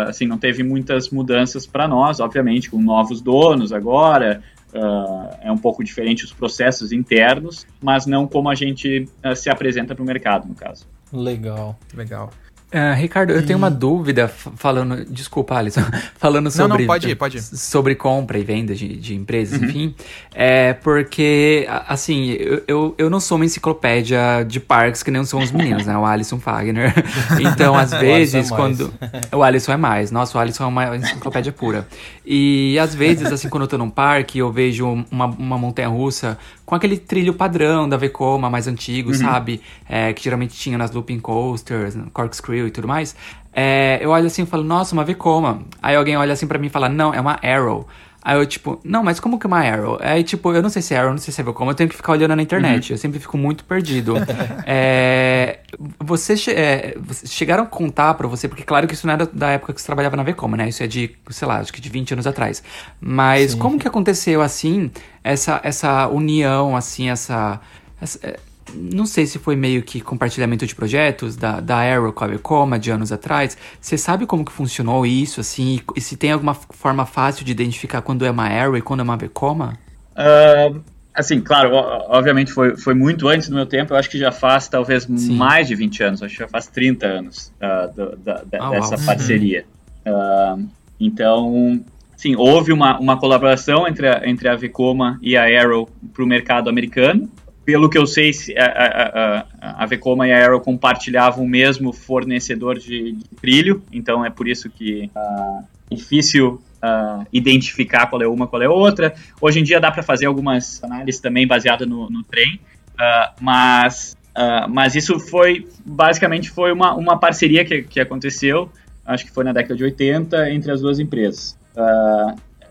assim, 0.08 0.26
não 0.26 0.36
teve 0.36 0.64
muitas 0.64 1.10
mudanças 1.10 1.64
para 1.64 1.86
nós, 1.86 2.18
obviamente, 2.18 2.68
com 2.68 2.82
novos 2.82 3.20
donos 3.20 3.72
agora, 3.72 4.42
Uh, 4.74 5.34
é 5.40 5.50
um 5.50 5.56
pouco 5.56 5.82
diferente 5.82 6.24
os 6.24 6.32
processos 6.32 6.92
internos, 6.92 7.66
mas 7.82 8.04
não 8.04 8.26
como 8.28 8.50
a 8.50 8.54
gente 8.54 9.08
uh, 9.24 9.34
se 9.34 9.48
apresenta 9.48 9.94
para 9.94 10.02
o 10.02 10.06
mercado, 10.06 10.46
no 10.46 10.54
caso. 10.54 10.86
Legal, 11.12 11.78
legal. 11.94 12.30
Uh, 12.70 12.94
Ricardo, 12.94 13.32
eu 13.32 13.46
tenho 13.46 13.58
uma 13.58 13.70
dúvida 13.70 14.28
falando. 14.28 15.02
Desculpa, 15.06 15.54
Alisson. 15.54 15.80
Falando 16.18 16.50
sobre. 16.50 16.68
Não, 16.68 16.78
não, 16.78 16.86
pode 16.86 17.08
ir, 17.08 17.14
pode 17.14 17.38
ir. 17.38 17.40
Sobre 17.40 17.94
compra 17.94 18.38
e 18.38 18.44
venda 18.44 18.74
de, 18.74 18.94
de 18.96 19.14
empresas, 19.14 19.58
uhum. 19.58 19.66
enfim. 19.66 19.94
É 20.34 20.74
porque, 20.74 21.66
assim, 21.88 22.32
eu, 22.32 22.62
eu, 22.68 22.94
eu, 22.98 23.08
não 23.08 23.20
sou 23.20 23.36
uma 23.36 23.46
enciclopédia 23.46 24.44
de 24.46 24.60
parques 24.60 25.02
que 25.02 25.10
nem 25.10 25.24
são 25.24 25.40
os 25.40 25.50
meninos, 25.50 25.86
né? 25.86 25.96
O 25.96 26.04
Alisson 26.04 26.38
Fagner. 26.38 26.92
Então, 27.40 27.74
às 27.74 27.90
vezes, 27.92 28.50
o 28.50 28.54
é 28.54 28.56
quando. 28.56 28.92
O 29.32 29.42
Alisson 29.42 29.72
é 29.72 29.76
mais. 29.76 30.10
Nossa, 30.10 30.36
o 30.36 30.40
Alisson 30.40 30.64
é 30.64 30.66
uma 30.66 30.96
enciclopédia 30.96 31.52
pura. 31.52 31.86
E 32.26 32.78
às 32.78 32.94
vezes, 32.94 33.32
assim, 33.32 33.48
quando 33.48 33.62
eu 33.62 33.68
tô 33.68 33.78
num 33.78 33.88
parque, 33.88 34.38
eu 34.38 34.52
vejo 34.52 34.86
uma, 35.10 35.26
uma 35.26 35.56
montanha 35.56 35.88
russa 35.88 36.36
com 36.68 36.74
aquele 36.74 36.98
trilho 36.98 37.32
padrão 37.32 37.88
da 37.88 37.96
Vekoma 37.96 38.50
mais 38.50 38.68
antigo, 38.68 39.08
uhum. 39.08 39.14
sabe? 39.16 39.62
É, 39.88 40.12
que 40.12 40.22
geralmente 40.22 40.54
tinha 40.54 40.76
nas 40.76 40.90
looping 40.90 41.18
coasters, 41.18 41.96
corkscrew 42.12 42.66
e 42.66 42.70
tudo 42.70 42.86
mais. 42.86 43.16
É, 43.54 43.98
eu 44.02 44.10
olho 44.10 44.26
assim 44.26 44.42
e 44.42 44.46
falo, 44.46 44.62
nossa, 44.64 44.92
uma 44.92 45.02
Vekoma. 45.02 45.62
Aí 45.82 45.96
alguém 45.96 46.18
olha 46.18 46.34
assim 46.34 46.46
para 46.46 46.58
mim 46.58 46.66
e 46.66 46.68
fala, 46.68 46.86
não, 46.86 47.14
é 47.14 47.18
uma 47.22 47.40
Arrow. 47.42 47.88
Aí 48.22 48.36
eu, 48.36 48.44
tipo, 48.44 48.78
não, 48.84 49.02
mas 49.02 49.18
como 49.18 49.38
que 49.38 49.46
é 49.46 49.48
uma 49.48 49.60
Arrow? 49.60 49.98
Aí, 50.02 50.22
tipo, 50.22 50.52
eu 50.52 50.60
não 50.60 50.68
sei 50.68 50.82
se 50.82 50.92
é 50.92 50.98
Arrow, 50.98 51.12
não 51.12 51.16
sei 51.16 51.32
se 51.32 51.40
é 51.40 51.44
Vekoma, 51.44 51.70
eu 51.70 51.74
tenho 51.74 51.88
que 51.88 51.96
ficar 51.96 52.12
olhando 52.12 52.36
na 52.36 52.42
internet. 52.42 52.90
Uhum. 52.90 52.94
Eu 52.96 52.98
sempre 52.98 53.18
fico 53.18 53.38
muito 53.38 53.64
perdido. 53.64 54.16
é, 54.66 55.57
você 55.98 56.36
che 56.36 56.50
é, 56.50 56.96
chegaram 57.24 57.62
a 57.62 57.66
contar 57.66 58.14
pra 58.14 58.26
você, 58.26 58.48
porque 58.48 58.64
claro 58.64 58.86
que 58.88 58.94
isso 58.94 59.06
não 59.06 59.14
era 59.14 59.26
da 59.26 59.50
época 59.50 59.72
que 59.72 59.80
você 59.80 59.86
trabalhava 59.86 60.16
na 60.16 60.24
Vekoma, 60.24 60.56
né? 60.56 60.68
Isso 60.68 60.82
é 60.82 60.86
de, 60.86 61.16
sei 61.30 61.46
lá, 61.46 61.58
acho 61.58 61.72
que 61.72 61.80
de 61.80 61.88
20 61.88 62.14
anos 62.14 62.26
atrás. 62.26 62.62
Mas 63.00 63.52
Sim. 63.52 63.58
como 63.58 63.78
que 63.78 63.86
aconteceu, 63.86 64.42
assim, 64.42 64.90
essa, 65.22 65.60
essa 65.62 66.08
união, 66.08 66.76
assim, 66.76 67.10
essa, 67.10 67.60
essa 68.00 68.18
é, 68.26 68.40
não 68.74 69.06
sei 69.06 69.26
se 69.26 69.38
foi 69.38 69.56
meio 69.56 69.82
que 69.82 70.00
compartilhamento 70.00 70.66
de 70.66 70.74
projetos 70.74 71.36
da, 71.36 71.60
da 71.60 71.78
Arrow 71.78 72.12
com 72.12 72.24
a 72.24 72.26
Vekoma 72.26 72.78
de 72.78 72.90
anos 72.90 73.12
atrás. 73.12 73.56
Você 73.80 73.96
sabe 73.96 74.26
como 74.26 74.44
que 74.44 74.52
funcionou 74.52 75.06
isso, 75.06 75.40
assim? 75.40 75.80
E 75.94 76.00
se 76.00 76.16
tem 76.16 76.32
alguma 76.32 76.54
forma 76.54 77.06
fácil 77.06 77.44
de 77.44 77.52
identificar 77.52 78.02
quando 78.02 78.24
é 78.24 78.30
uma 78.30 78.46
Arrow 78.46 78.76
e 78.76 78.82
quando 78.82 79.00
é 79.00 79.02
uma 79.04 79.16
Vekoma? 79.16 79.78
Uh, 80.12 80.82
assim, 81.18 81.40
claro, 81.40 81.74
obviamente 81.74 82.52
foi, 82.52 82.76
foi 82.76 82.94
muito 82.94 83.26
antes 83.28 83.48
do 83.48 83.56
meu 83.56 83.66
tempo. 83.66 83.92
Eu 83.92 83.98
acho 83.98 84.08
que 84.08 84.18
já 84.18 84.30
faz 84.30 84.68
talvez 84.68 85.02
Sim. 85.02 85.34
mais 85.34 85.66
de 85.66 85.74
20 85.74 86.02
anos. 86.04 86.22
Acho 86.22 86.34
que 86.34 86.40
já 86.40 86.48
faz 86.48 86.68
30 86.68 87.06
anos 87.06 87.52
uh, 87.60 87.94
do, 87.94 88.16
da, 88.16 88.44
ah, 88.58 88.70
dessa 88.70 88.96
uau. 88.96 89.04
parceria. 89.04 89.64
Uhum. 90.06 90.12
Uh, 90.12 90.68
então, 91.00 91.84
sim, 92.16 92.36
houve 92.36 92.72
uma, 92.72 92.98
uma 92.98 93.18
colaboração 93.18 93.86
entre 93.86 94.08
a, 94.08 94.22
entre 94.28 94.48
a 94.48 94.54
Vekoma 94.54 95.18
e 95.20 95.36
a 95.36 95.42
Arrow 95.44 95.88
para 96.12 96.22
o 96.22 96.26
mercado 96.26 96.70
americano 96.70 97.28
pelo 97.64 97.90
que 97.90 97.98
eu 97.98 98.06
sei, 98.06 98.30
a, 98.56 98.64
a, 98.64 99.46
a, 99.60 99.82
a 99.82 99.86
Vekoma 99.86 100.26
e 100.26 100.32
a 100.32 100.42
Arrow 100.42 100.58
compartilhavam 100.58 101.44
o 101.44 101.46
mesmo 101.46 101.92
fornecedor 101.92 102.78
de, 102.78 103.12
de 103.12 103.24
trilho, 103.38 103.82
então 103.92 104.24
é 104.24 104.30
por 104.30 104.48
isso 104.48 104.70
que 104.70 105.10
uh, 105.14 105.62
difícil 105.94 106.62
uh, 106.82 107.26
identificar 107.32 108.06
qual 108.06 108.22
é 108.22 108.28
uma, 108.28 108.46
qual 108.46 108.62
é 108.62 108.68
outra. 108.68 109.14
Hoje 109.40 109.60
em 109.60 109.62
dia 109.62 109.80
dá 109.80 109.90
para 109.90 110.02
fazer 110.02 110.26
algumas 110.26 110.82
análises 110.82 111.20
também 111.20 111.46
baseadas 111.46 111.88
no, 111.88 112.08
no 112.10 112.22
trem, 112.24 112.60
uh, 112.94 113.32
mas, 113.40 114.16
uh, 114.36 114.68
mas 114.68 114.94
isso 114.94 115.18
foi, 115.18 115.66
basicamente, 115.84 116.50
foi 116.50 116.72
uma, 116.72 116.94
uma 116.94 117.18
parceria 117.18 117.64
que, 117.64 117.82
que 117.82 118.00
aconteceu, 118.00 118.70
acho 119.04 119.24
que 119.24 119.32
foi 119.32 119.44
na 119.44 119.52
década 119.52 119.76
de 119.76 119.84
80, 119.84 120.50
entre 120.50 120.70
as 120.70 120.80
duas 120.80 120.98
empresas. 120.98 121.56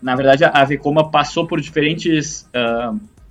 na 0.00 0.14
verdade, 0.14 0.44
a 0.44 0.64
Vekoma 0.64 1.10
passou 1.10 1.46
por 1.46 1.60
diferentes 1.60 2.48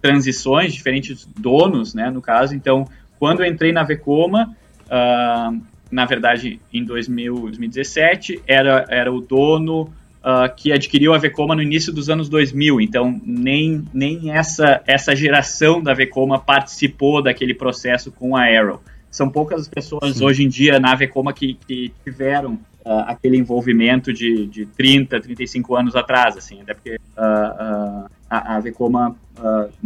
transições, 0.02 0.74
diferentes 0.74 1.26
donos, 1.38 1.94
né, 1.94 2.10
no 2.10 2.22
caso. 2.22 2.56
Então, 2.56 2.88
quando 3.20 3.44
eu 3.44 3.52
entrei 3.52 3.72
na 3.72 3.84
Vekoma, 3.84 4.56
uh, 4.86 5.62
na 5.92 6.06
verdade, 6.06 6.60
em 6.74 6.84
2000, 6.84 7.36
2017, 7.42 8.42
era, 8.46 8.86
era 8.90 9.12
o 9.12 9.22
dono 9.22 9.94
uh, 10.28 10.54
que 10.54 10.74
adquiriu 10.74 11.13
a 11.13 11.18
Vekoma 11.18 11.56
no 11.56 11.62
início 11.62 11.94
dos 11.94 12.10
anos 12.10 12.28
2000. 12.28 12.82
Então, 12.82 13.20
nem, 13.24 13.86
nem 13.94 14.32
essa, 14.32 14.82
essa 14.86 15.16
geração 15.16 15.82
da 15.82 15.94
Vekoma 15.94 16.38
participou 16.38 17.24
daquele 17.24 17.54
processo 17.54 18.12
com 18.12 18.36
a 18.36 18.44
Arrow. 18.44 18.82
são 19.10 19.30
poucas 19.30 19.62
as 19.62 19.68
pessoas 19.70 20.18
Sim. 20.18 20.26
hoje 20.26 20.44
em 20.44 20.50
dia 20.50 20.80
na 20.80 20.94
Vekoma 20.94 21.32
que, 21.32 21.58
que 21.66 21.94
tiveram 22.04 22.54
uh, 22.86 23.06
aquele 23.08 23.38
envolvimento 23.38 24.12
de, 24.12 24.46
de 24.48 24.66
30, 24.66 25.22
35 25.22 25.76
anos 25.76 25.96
atrás, 25.96 26.36
assim, 26.36 26.62
até 26.62 26.74
porque 26.74 26.96
uh, 26.96 27.22
uh, 27.22 28.10
a, 28.30 28.58
a 28.58 28.60
Vekoma 28.60 29.16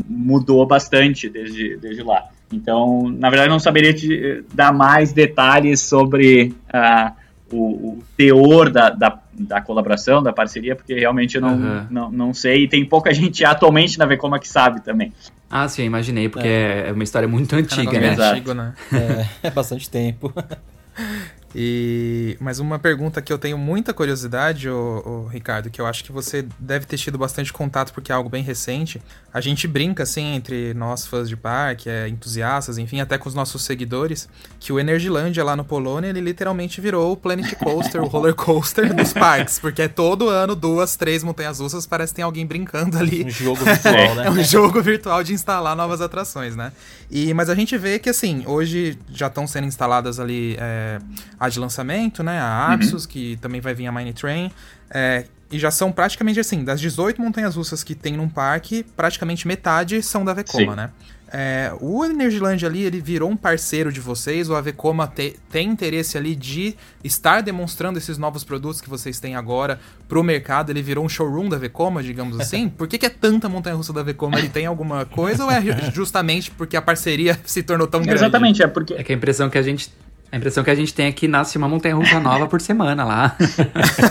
mudou 0.08 0.66
bastante 0.66 1.30
desde, 1.30 1.76
desde 1.76 2.02
lá. 2.04 2.24
Então, 2.54 3.10
na 3.10 3.30
verdade, 3.30 3.50
não 3.50 3.60
saberia 3.60 3.94
te 3.94 4.46
dar 4.54 4.74
mais 4.74 5.12
detalhes 5.12 5.82
sobre 5.82 6.54
o, 7.52 7.58
o, 7.58 8.04
teor 8.16 8.70
da, 8.70 8.90
da, 8.90 9.20
da, 9.44 9.62
colaboração, 9.62 10.22
da 10.22 10.34
parceria, 10.34 10.76
porque 10.76 10.94
realmente 10.94 11.36
eu 11.36 11.42
não, 11.42 11.56
uhum. 11.56 11.86
não, 11.90 12.12
não 12.12 12.34
sei. 12.34 12.64
E 12.64 12.68
tem 12.68 12.86
pouca 12.86 13.14
gente 13.16 13.44
atualmente 13.44 13.98
na 13.98 14.06
Vekoma 14.06 14.40
que 14.40 14.48
sabe 14.48 14.82
também. 14.82 15.14
Ah, 15.50 15.68
sim, 15.68 15.84
imaginei, 15.84 16.30
porque 16.30 16.48
é, 16.48 16.90
é 16.90 16.92
uma 16.92 17.04
história 17.04 17.28
muito 17.28 17.54
antiga, 17.56 18.00
né? 18.00 18.16
Antigo, 18.18 18.54
né? 18.54 18.74
É, 18.94 19.26
é 19.48 19.52
bastante 19.52 19.90
tempo. 19.90 20.34
E 21.54 22.38
mas 22.40 22.60
uma 22.60 22.80
pergunta 22.80 23.22
que 23.22 23.32
eu 23.32 23.38
tenho 23.38 23.58
muita 23.58 23.94
curiosidade, 23.94 24.70
ô, 24.70 25.04
ô, 25.06 25.28
Ricardo, 25.28 25.70
que 25.70 25.82
eu 25.82 25.86
acho 25.86 26.04
que 26.04 26.12
você 26.12 26.46
deve 26.58 26.86
ter 26.86 26.98
tido 26.98 27.18
bastante 27.18 27.52
contato 27.52 27.94
porque 27.94 28.12
é 28.12 28.16
algo 28.16 28.30
bem 28.30 28.42
recente. 28.42 29.02
A 29.34 29.42
gente 29.42 29.68
brinca 29.68 30.04
assim 30.04 30.36
entre 30.36 30.74
nós 30.74 31.06
fãs 31.06 31.28
de 31.28 31.36
parque, 31.36 31.90
é, 31.90 32.08
entusiastas, 32.08 32.78
enfim, 32.78 33.02
até 33.02 33.18
com 33.18 33.28
os 33.28 33.36
nossos 33.36 33.64
seguidores, 33.64 34.30
que 34.60 34.72
o 34.72 34.80
Energylandia 34.80 35.44
lá 35.44 35.56
no 35.56 35.64
Polônia, 35.64 36.10
ele 36.10 36.22
literalmente 36.22 36.80
virou 36.80 37.14
o 37.14 37.18
Planet 37.18 37.54
Coaster, 37.56 38.02
o 38.02 38.08
roller 38.12 38.34
coaster 38.34 38.94
dos 38.94 39.14
parques, 39.14 39.60
porque 39.60 39.84
é 39.84 39.88
todo 39.88 40.30
ano 40.30 40.56
duas, 40.56 40.96
três 40.96 41.24
montanhas 41.24 41.60
russas, 41.60 41.86
parece 41.86 42.14
que 42.14 42.18
tem 42.18 42.26
alguém 42.26 42.46
brincando 42.46 42.98
ali. 42.98 43.26
Um 43.26 43.30
jogo 43.30 43.64
virtual, 43.64 44.16
né? 44.16 44.28
é 44.28 44.32
um 44.32 44.44
jogo 44.44 44.82
virtual 44.82 45.24
de 45.24 45.34
instalar 45.34 45.76
novas 45.76 46.02
atrações, 46.02 46.56
né? 46.56 46.72
E 47.10 47.34
mas 47.34 47.50
a 47.50 47.56
gente 47.56 47.78
vê 47.78 48.00
que 48.00 48.10
assim, 48.10 48.44
hoje 48.46 48.98
já 49.10 49.28
estão 49.28 49.46
sendo 49.46 49.68
instaladas 49.68 50.20
ali 50.20 50.56
é, 50.60 51.00
a 51.42 51.50
de 51.50 51.60
lançamento, 51.60 52.22
né? 52.22 52.40
A 52.40 52.68
Axos, 52.68 53.04
uhum. 53.04 53.10
que 53.10 53.36
também 53.42 53.60
vai 53.60 53.74
vir 53.74 53.88
a 53.88 53.92
Mine 53.92 54.14
Train. 54.14 54.52
É, 54.92 55.26
e 55.52 55.58
já 55.58 55.72
são 55.72 55.92
praticamente 55.92 56.40
assim, 56.40 56.64
das 56.64 56.80
18 56.80 57.20
montanhas 57.20 57.56
russas 57.56 57.84
que 57.84 57.96
tem 57.96 58.16
num 58.16 58.30
parque, 58.30 58.84
praticamente 58.96 59.48
metade 59.48 60.04
são 60.04 60.24
da 60.24 60.36
Vekoma, 60.36 60.72
Sim. 60.72 60.78
né? 60.78 60.92
É, 61.34 61.72
o 61.80 62.04
Energyland 62.04 62.64
ali, 62.64 62.84
ele 62.84 63.00
virou 63.00 63.30
um 63.30 63.38
parceiro 63.38 63.92
de 63.92 64.02
vocês, 64.02 64.50
o 64.50 64.56
Avecoma 64.56 65.08
te, 65.08 65.40
tem 65.50 65.70
interesse 65.70 66.18
ali 66.18 66.36
de 66.36 66.76
estar 67.04 67.42
demonstrando 67.42 67.98
esses 67.98 68.18
novos 68.18 68.44
produtos 68.44 68.82
que 68.82 68.90
vocês 68.90 69.18
têm 69.18 69.36
agora 69.36 69.80
pro 70.10 70.22
mercado, 70.24 70.72
ele 70.72 70.82
virou 70.82 71.06
um 71.06 71.10
showroom 71.10 71.48
da 71.48 71.56
Avecoma, 71.56 72.04
digamos 72.04 72.38
assim? 72.38 72.68
Por 72.78 72.86
que, 72.86 72.98
que 72.98 73.06
é 73.06 73.10
tanta 73.10 73.48
montanha-russa 73.48 73.94
da 73.94 74.02
Avecoma? 74.02 74.38
Ele 74.38 74.50
tem 74.50 74.66
alguma 74.66 75.06
coisa 75.06 75.46
ou 75.46 75.50
é 75.50 75.62
justamente 75.94 76.52
porque 76.52 76.76
a 76.76 76.82
parceria 76.82 77.40
se 77.46 77.64
tornou 77.64 77.88
tão 77.88 78.02
grande? 78.02 78.20
Exatamente, 78.20 78.62
é 78.62 78.68
porque... 78.68 78.94
É 78.94 79.04
que 79.04 79.14
a 79.14 79.16
impressão 79.16 79.50
que 79.50 79.58
a 79.58 79.64
gente 79.64 79.90
a 80.32 80.38
impressão 80.38 80.64
que 80.64 80.70
a 80.70 80.76
gente 80.76 80.94
tem 80.94 81.08
é 81.08 81.12
que 81.12 81.28
nasce 81.28 81.58
uma 81.58 81.68
montanha-russa 81.68 82.20
nova 82.20 82.48
por 82.48 82.62
semana 82.62 83.04
lá. 83.04 83.36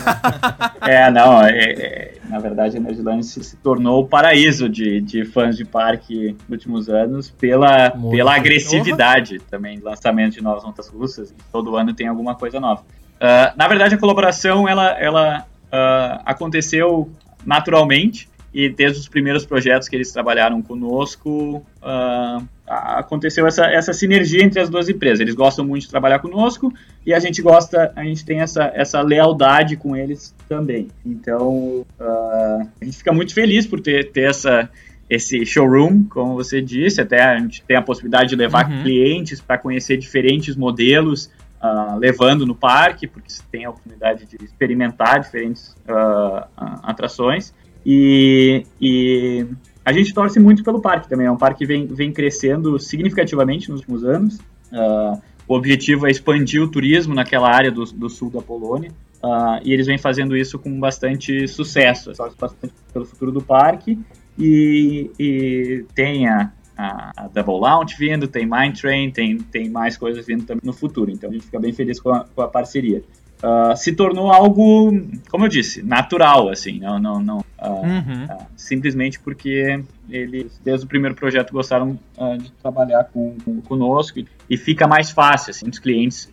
é, 0.86 1.10
não, 1.10 1.42
é, 1.42 1.50
é, 1.50 2.14
na 2.28 2.38
verdade 2.38 2.76
a 2.76 2.80
Energyland 2.80 3.24
se, 3.24 3.42
se, 3.42 3.56
tornou 3.56 4.02
o 4.02 4.06
paraíso 4.06 4.68
de, 4.68 5.00
de 5.00 5.24
fãs 5.24 5.56
de 5.56 5.64
parque 5.64 6.36
nos 6.46 6.50
últimos 6.50 6.88
anos 6.90 7.30
pela, 7.30 7.90
pela 7.90 8.34
agressividade 8.34 9.36
honra. 9.36 9.44
também 9.50 9.78
de 9.78 9.84
lançamento 9.84 10.34
de 10.34 10.42
novas 10.42 10.62
montanhas 10.62 10.88
russas. 10.88 11.34
Todo 11.50 11.74
ano 11.74 11.94
tem 11.94 12.06
alguma 12.06 12.34
coisa 12.34 12.60
nova. 12.60 12.82
Uh, 12.82 13.56
na 13.56 13.66
verdade 13.66 13.94
a 13.94 13.98
colaboração 13.98 14.68
ela, 14.68 14.90
ela 14.98 15.46
uh, 15.72 16.22
aconteceu 16.24 17.10
naturalmente 17.44 18.29
e 18.52 18.68
desde 18.68 18.98
os 18.98 19.08
primeiros 19.08 19.46
projetos 19.46 19.88
que 19.88 19.94
eles 19.94 20.12
trabalharam 20.12 20.60
conosco, 20.60 21.64
uh, 21.82 22.48
aconteceu 22.66 23.46
essa, 23.46 23.66
essa 23.66 23.92
sinergia 23.92 24.42
entre 24.42 24.60
as 24.60 24.68
duas 24.68 24.88
empresas. 24.88 25.20
Eles 25.20 25.34
gostam 25.34 25.64
muito 25.64 25.82
de 25.82 25.90
trabalhar 25.90 26.18
conosco 26.18 26.72
e 27.06 27.14
a 27.14 27.18
gente 27.18 27.40
gosta, 27.42 27.92
a 27.94 28.04
gente 28.04 28.24
tem 28.24 28.40
essa, 28.40 28.70
essa 28.74 29.00
lealdade 29.00 29.76
com 29.76 29.96
eles 29.96 30.34
também. 30.48 30.88
Então, 31.06 31.84
uh, 31.98 32.68
a 32.80 32.84
gente 32.84 32.98
fica 32.98 33.12
muito 33.12 33.34
feliz 33.34 33.66
por 33.66 33.80
ter, 33.80 34.10
ter 34.10 34.30
essa, 34.30 34.68
esse 35.08 35.44
showroom, 35.44 36.04
como 36.04 36.34
você 36.34 36.60
disse, 36.60 37.00
até 37.00 37.22
a 37.22 37.38
gente 37.38 37.62
tem 37.62 37.76
a 37.76 37.82
possibilidade 37.82 38.30
de 38.30 38.36
levar 38.36 38.70
uhum. 38.70 38.82
clientes 38.82 39.40
para 39.40 39.58
conhecer 39.58 39.96
diferentes 39.96 40.56
modelos, 40.56 41.30
uh, 41.60 41.96
levando 41.98 42.46
no 42.46 42.54
parque, 42.54 43.06
porque 43.06 43.30
você 43.30 43.42
tem 43.50 43.64
a 43.64 43.70
oportunidade 43.70 44.26
de 44.26 44.44
experimentar 44.44 45.20
diferentes 45.20 45.74
uh, 45.88 46.46
atrações. 46.82 47.52
E, 47.84 48.64
e 48.80 49.46
a 49.84 49.92
gente 49.92 50.12
torce 50.12 50.38
muito 50.38 50.62
pelo 50.62 50.80
parque 50.80 51.08
também. 51.08 51.26
É 51.26 51.30
um 51.30 51.36
parque 51.36 51.60
que 51.60 51.66
vem, 51.66 51.86
vem 51.86 52.12
crescendo 52.12 52.78
significativamente 52.78 53.70
nos 53.70 53.80
últimos 53.80 54.04
anos. 54.04 54.38
Uh, 54.72 55.20
o 55.48 55.54
objetivo 55.54 56.06
é 56.06 56.10
expandir 56.10 56.62
o 56.62 56.68
turismo 56.68 57.14
naquela 57.14 57.48
área 57.48 57.70
do, 57.70 57.84
do 57.84 58.08
sul 58.08 58.30
da 58.30 58.40
Polônia. 58.40 58.90
Uh, 59.22 59.60
e 59.64 59.72
eles 59.72 59.86
vêm 59.86 59.98
fazendo 59.98 60.36
isso 60.36 60.58
com 60.58 60.78
bastante 60.78 61.48
sucesso. 61.48 62.12
Torce 62.12 62.36
bastante 62.38 62.74
pelo 62.92 63.04
futuro 63.04 63.32
do 63.32 63.42
parque. 63.42 63.98
E, 64.38 65.10
e 65.18 65.84
tem 65.94 66.28
a, 66.28 66.52
a, 66.76 67.28
Double 67.32 67.60
Launch 67.60 67.96
vindo, 67.98 68.26
tem 68.26 68.46
Mine 68.46 68.72
Train, 68.72 69.10
tem, 69.10 69.38
tem 69.38 69.68
mais 69.68 69.96
coisas 69.96 70.26
vindo 70.26 70.44
também 70.44 70.62
no 70.64 70.72
futuro. 70.72 71.10
Então 71.10 71.28
a 71.28 71.32
gente 71.32 71.44
fica 71.46 71.58
bem 71.58 71.72
feliz 71.72 72.00
com 72.00 72.10
a, 72.10 72.24
com 72.24 72.42
a 72.42 72.48
parceria 72.48 73.02
uh, 73.42 73.76
se 73.76 73.92
tornou 73.92 74.32
algo, 74.32 74.92
como 75.30 75.44
eu 75.44 75.48
disse, 75.48 75.82
natural, 75.82 76.48
assim, 76.48 76.78
não, 76.78 76.98
não, 76.98 77.20
não 77.20 77.38
uh, 77.38 77.68
uhum. 77.68 78.24
uh, 78.24 78.46
simplesmente 78.56 79.18
porque 79.20 79.82
eles, 80.08 80.60
desde 80.64 80.86
o 80.86 80.88
primeiro 80.88 81.14
projeto, 81.14 81.52
gostaram 81.52 81.98
de 82.38 82.50
trabalhar 82.52 83.04
com, 83.04 83.36
com, 83.44 83.60
conosco 83.60 84.18
e, 84.18 84.26
e 84.48 84.56
fica 84.56 84.86
mais 84.86 85.10
fácil, 85.10 85.50
assim, 85.50 85.68
os 85.68 85.78
clientes, 85.78 86.28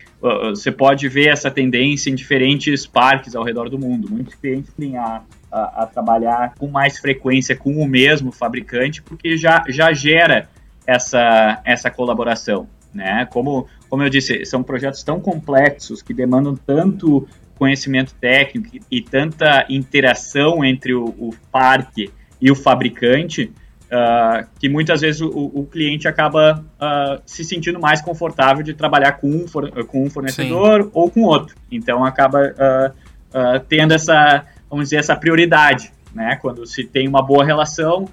você 0.49 0.71
pode 0.71 1.07
ver 1.07 1.29
essa 1.29 1.51
tendência 1.51 2.09
em 2.09 2.15
diferentes 2.15 2.87
parques 2.87 3.35
ao 3.35 3.43
redor 3.43 3.69
do 3.69 3.77
mundo, 3.77 4.09
muitos 4.09 4.33
clientes 4.33 4.73
têm 4.73 4.97
a, 4.97 5.21
a, 5.51 5.83
a 5.83 5.85
trabalhar 5.85 6.55
com 6.57 6.67
mais 6.67 6.97
frequência 6.97 7.55
com 7.55 7.77
o 7.77 7.87
mesmo 7.87 8.31
fabricante, 8.31 9.01
porque 9.03 9.37
já, 9.37 9.63
já 9.69 9.93
gera 9.93 10.49
essa, 10.87 11.61
essa 11.63 11.91
colaboração, 11.91 12.67
né, 12.93 13.27
como 13.29 13.67
como 13.89 14.04
eu 14.04 14.10
disse, 14.10 14.45
são 14.45 14.63
projetos 14.63 15.04
tão 15.04 15.19
complexos 15.19 16.02
que 16.02 16.13
demandam 16.13 16.56
tanto 16.56 17.28
conhecimento 17.58 18.13
técnico 18.19 18.78
e 18.89 19.02
tanta 19.02 19.65
interação 19.69 20.63
entre 20.63 20.93
o, 20.93 21.06
o 21.06 21.34
parque 21.52 22.12
e 22.39 22.52
o 22.52 22.56
fabricante 22.56 23.52
uh, 23.88 24.47
que 24.60 24.69
muitas 24.69 25.02
vezes 25.02 25.21
o, 25.21 25.30
o 25.30 25.65
cliente 25.65 26.08
acaba 26.08 26.63
uh, 26.80 27.21
se 27.26 27.43
sentindo 27.43 27.80
mais 27.80 28.02
confortável 28.02 28.63
de 28.63 28.73
trabalhar 28.73 29.13
com 29.13 29.30
um, 29.30 29.47
for, 29.47 29.69
com 29.86 30.04
um 30.04 30.10
fornecedor 30.10 30.84
Sim. 30.84 30.89
ou 30.93 31.10
com 31.10 31.21
outro. 31.21 31.56
Então 31.71 32.04
acaba 32.04 32.39
uh, 32.47 33.60
tendo 33.67 33.93
essa, 33.93 34.45
vamos 34.69 34.86
dizer, 34.86 34.97
essa 34.97 35.15
prioridade, 35.15 35.91
né? 36.13 36.38
Quando 36.41 36.65
se 36.65 36.84
tem 36.84 37.08
uma 37.08 37.21
boa 37.21 37.45
relação, 37.45 38.08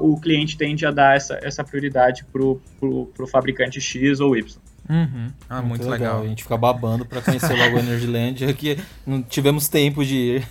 o 0.00 0.20
cliente 0.20 0.56
tende 0.56 0.84
a 0.84 0.90
dar 0.90 1.16
essa, 1.16 1.38
essa 1.42 1.64
prioridade 1.64 2.24
para 2.30 2.42
o 2.42 3.26
fabricante 3.26 3.80
X 3.80 4.20
ou 4.20 4.36
Y. 4.36 4.60
Uhum. 4.88 5.30
Ah, 5.48 5.62
muito, 5.62 5.68
muito 5.68 5.88
legal. 5.88 6.14
legal. 6.14 6.22
A 6.22 6.28
gente 6.28 6.42
fica 6.42 6.56
babando 6.56 7.04
para 7.04 7.20
conhecer 7.20 7.54
logo 7.54 7.76
o 7.76 7.78
Energyland, 7.78 8.52
que 8.54 8.78
não 9.06 9.22
tivemos 9.22 9.68
tempo 9.68 10.04
de 10.04 10.14
ir. 10.14 10.48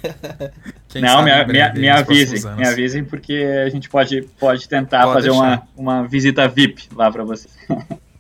não, 0.96 1.24
me, 1.24 1.32
me, 1.46 1.74
me 1.80 1.90
avisem, 1.90 2.56
me 2.56 2.68
avisem, 2.68 3.04
porque 3.04 3.34
a 3.66 3.70
gente 3.70 3.90
pode, 3.90 4.22
pode 4.40 4.68
tentar 4.68 5.04
pode 5.04 5.14
fazer 5.14 5.32
uma, 5.32 5.64
uma 5.76 6.08
visita 6.08 6.48
VIP 6.48 6.90
lá 6.96 7.12
para 7.12 7.24
vocês. 7.24 7.54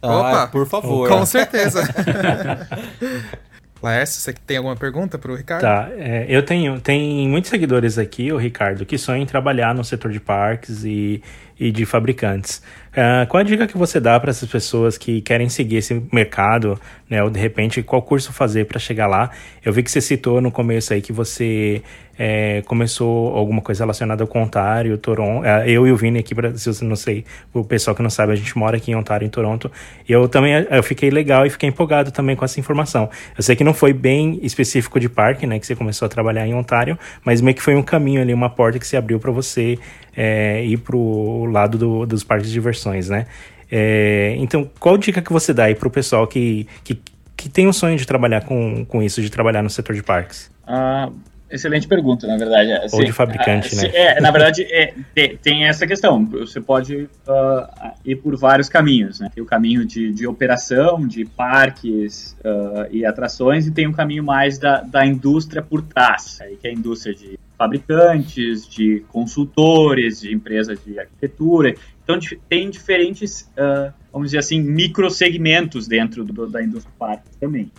Ah, 0.01 0.17
Opa, 0.17 0.47
por 0.47 0.67
favor. 0.67 1.07
Com 1.09 1.25
certeza. 1.25 1.83
Laércio, 3.81 4.21
você 4.21 4.33
tem 4.33 4.57
alguma 4.57 4.75
pergunta 4.75 5.17
para 5.17 5.31
o 5.31 5.35
Ricardo? 5.35 5.61
Tá, 5.61 5.89
é, 5.97 6.25
eu 6.29 6.43
tenho, 6.43 6.79
tem 6.79 7.27
muitos 7.27 7.49
seguidores 7.49 7.97
aqui, 7.97 8.31
o 8.31 8.37
Ricardo, 8.37 8.85
que 8.85 8.97
sonham 8.97 9.23
em 9.23 9.25
trabalhar 9.25 9.73
no 9.73 9.83
setor 9.83 10.11
de 10.11 10.19
parques 10.19 10.83
e, 10.83 11.23
e 11.59 11.71
de 11.71 11.85
fabricantes. 11.85 12.61
Uh, 12.91 13.25
qual 13.27 13.41
a 13.41 13.43
dica 13.43 13.65
que 13.65 13.77
você 13.77 13.99
dá 13.99 14.19
para 14.19 14.29
essas 14.29 14.49
pessoas 14.49 14.97
que 14.97 15.21
querem 15.21 15.47
seguir 15.47 15.77
esse 15.77 16.03
mercado, 16.11 16.79
né? 17.09 17.23
Ou 17.23 17.29
de 17.29 17.39
repente, 17.39 17.81
qual 17.81 18.01
curso 18.01 18.33
fazer 18.33 18.65
para 18.65 18.77
chegar 18.79 19.07
lá? 19.07 19.31
Eu 19.63 19.71
vi 19.71 19.81
que 19.81 19.89
você 19.89 20.01
citou 20.01 20.41
no 20.41 20.51
começo 20.51 20.93
aí 20.93 21.01
que 21.01 21.13
você 21.13 21.81
é, 22.23 22.61
começou 22.67 23.35
alguma 23.35 23.63
coisa 23.63 23.83
relacionada 23.83 24.23
ao 24.23 24.41
Ontário, 24.41 24.95
Toronto. 24.95 25.43
Uh, 25.43 25.67
eu 25.67 25.87
e 25.87 25.91
o 25.91 25.97
Vini 25.97 26.19
aqui, 26.19 26.35
se 26.55 26.71
você 26.71 26.85
não 26.85 26.95
sei, 26.95 27.25
o 27.51 27.63
pessoal 27.63 27.95
que 27.95 28.03
não 28.03 28.11
sabe, 28.11 28.31
a 28.31 28.35
gente 28.35 28.55
mora 28.55 28.77
aqui 28.77 28.91
em 28.91 28.95
Ontário, 28.95 29.25
em 29.25 29.29
Toronto. 29.29 29.71
Eu 30.07 30.29
também 30.29 30.53
eu 30.69 30.83
fiquei 30.83 31.09
legal 31.09 31.47
e 31.47 31.49
fiquei 31.49 31.67
empolgado 31.67 32.11
também 32.11 32.35
com 32.35 32.45
essa 32.45 32.59
informação. 32.59 33.09
Eu 33.35 33.41
sei 33.41 33.55
que 33.55 33.63
não 33.63 33.73
foi 33.73 33.91
bem 33.91 34.39
específico 34.43 34.99
de 34.99 35.09
parque, 35.09 35.47
né? 35.47 35.57
Que 35.57 35.65
você 35.65 35.75
começou 35.75 36.05
a 36.05 36.09
trabalhar 36.09 36.45
em 36.45 36.53
Ontário, 36.53 36.95
mas 37.25 37.41
meio 37.41 37.55
que 37.55 37.61
foi 37.63 37.73
um 37.73 37.81
caminho 37.81 38.21
ali, 38.21 38.35
uma 38.35 38.51
porta 38.51 38.77
que 38.77 38.85
se 38.85 38.95
abriu 38.95 39.19
para 39.19 39.31
você 39.31 39.79
é, 40.15 40.63
ir 40.63 40.77
pro 40.77 41.45
lado 41.45 41.75
do, 41.75 42.05
dos 42.05 42.23
parques 42.23 42.49
de 42.49 42.53
diversões, 42.53 43.09
né? 43.09 43.25
É, 43.71 44.35
então, 44.37 44.69
qual 44.79 44.95
dica 44.95 45.23
que 45.23 45.33
você 45.33 45.55
dá 45.55 45.63
aí 45.63 45.73
pro 45.73 45.89
pessoal 45.89 46.27
que, 46.27 46.67
que, 46.83 47.01
que 47.35 47.49
tem 47.49 47.65
o 47.65 47.73
sonho 47.73 47.97
de 47.97 48.05
trabalhar 48.05 48.41
com, 48.41 48.85
com 48.85 49.01
isso, 49.01 49.23
de 49.23 49.31
trabalhar 49.31 49.63
no 49.63 49.71
setor 49.71 49.95
de 49.95 50.03
parques? 50.03 50.51
Uh, 50.67 51.11
Excelente 51.51 51.87
pergunta, 51.87 52.25
na 52.25 52.37
verdade. 52.37 52.71
Assim, 52.71 52.95
Ou 52.95 53.03
de 53.03 53.11
fabricante, 53.11 53.75
né? 53.75 53.91
É, 53.93 54.21
na 54.21 54.31
verdade, 54.31 54.63
é, 54.63 54.93
tem, 55.13 55.37
tem, 55.37 55.67
essa 55.67 55.85
questão. 55.85 56.25
Você 56.25 56.61
pode 56.61 56.95
uh, 56.95 57.91
ir 58.05 58.15
por 58.15 58.37
vários 58.37 58.69
caminhos, 58.69 59.19
né? 59.19 59.29
Tem 59.35 59.43
o 59.43 59.45
caminho 59.45 59.85
de, 59.85 60.13
de 60.13 60.25
operação, 60.25 61.05
de 61.05 61.25
parques 61.25 62.37
uh, 62.39 62.87
e 62.89 63.05
atrações, 63.05 63.67
e 63.67 63.71
tem 63.71 63.85
o 63.85 63.93
caminho 63.93 64.23
mais 64.23 64.57
da, 64.57 64.81
da 64.81 65.05
indústria 65.05 65.61
por 65.61 65.81
trás, 65.81 66.39
aí 66.41 66.55
que 66.55 66.67
é 66.67 66.69
a 66.71 66.73
indústria 66.73 67.13
de 67.13 67.37
fabricantes, 67.57 68.65
de 68.67 69.03
consultores, 69.09 70.21
de 70.21 70.33
empresas 70.33 70.81
de 70.83 70.97
arquitetura. 70.97 71.75
Então, 72.03 72.17
tem 72.47 72.69
diferentes, 72.69 73.41
uh, 73.57 73.93
vamos 74.11 74.29
dizer 74.29 74.39
assim, 74.39 74.61
microsegmentos 74.61 75.85
dentro 75.85 76.23
do, 76.23 76.47
da 76.47 76.63
indústria 76.63 76.93
parque 76.97 77.29
também. 77.39 77.69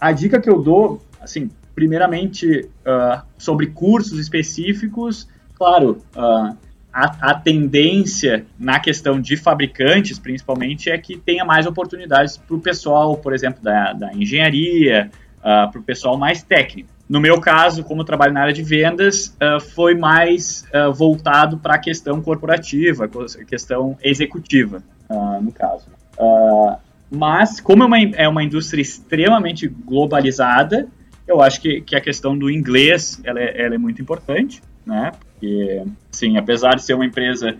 a 0.00 0.12
dica 0.12 0.40
que 0.40 0.48
eu 0.48 0.60
dou, 0.60 1.02
assim, 1.20 1.50
primeiramente, 1.78 2.68
uh, 2.84 3.22
sobre 3.38 3.68
cursos 3.68 4.18
específicos, 4.18 5.28
claro, 5.54 6.02
uh, 6.16 6.56
a, 6.92 7.30
a, 7.30 7.34
tendência 7.34 8.44
na 8.58 8.80
questão 8.80 9.20
de 9.20 9.36
fabricantes, 9.36 10.18
principalmente, 10.18 10.90
é 10.90 10.98
que 10.98 11.16
tenha 11.16 11.44
mais 11.44 11.66
oportunidades 11.66 12.36
para 12.36 12.56
o 12.56 12.58
pessoal, 12.58 13.16
por 13.16 13.32
exemplo, 13.32 13.62
da, 13.62 13.92
da 13.92 14.12
engenharia, 14.12 15.08
uh, 15.38 15.70
para 15.70 15.78
o 15.78 15.82
pessoal 15.84 16.18
mais 16.18 16.42
técnico. 16.42 16.88
No 17.08 17.20
meu 17.20 17.40
caso, 17.40 17.84
como 17.84 18.02
trabalho 18.02 18.32
na 18.32 18.40
área 18.40 18.52
de 18.52 18.64
vendas, 18.64 19.28
uh, 19.40 19.60
foi 19.60 19.94
mais 19.94 20.64
uh, 20.74 20.92
voltado 20.92 21.58
para 21.58 21.76
a 21.76 21.78
questão 21.78 22.20
corporativa, 22.20 23.08
questão 23.46 23.96
executiva, 24.02 24.82
no 25.40 25.52
caso. 25.52 25.86
mas, 27.08 27.60
como 27.60 27.84
é 27.84 27.86
uma, 27.86 27.98
é 28.16 28.28
uma 28.28 28.42
indústria 28.42 28.82
extremamente 28.82 29.68
globalizada, 29.68 30.88
eu 31.28 31.42
acho 31.42 31.60
que, 31.60 31.82
que 31.82 31.94
a 31.94 32.00
questão 32.00 32.36
do 32.36 32.50
inglês 32.50 33.20
ela 33.22 33.38
é, 33.38 33.62
ela 33.62 33.74
é 33.74 33.78
muito 33.78 34.00
importante, 34.00 34.62
né? 34.84 35.12
Porque, 35.20 35.84
sim, 36.10 36.38
apesar 36.38 36.74
de 36.74 36.82
ser 36.82 36.94
uma 36.94 37.04
empresa, 37.04 37.54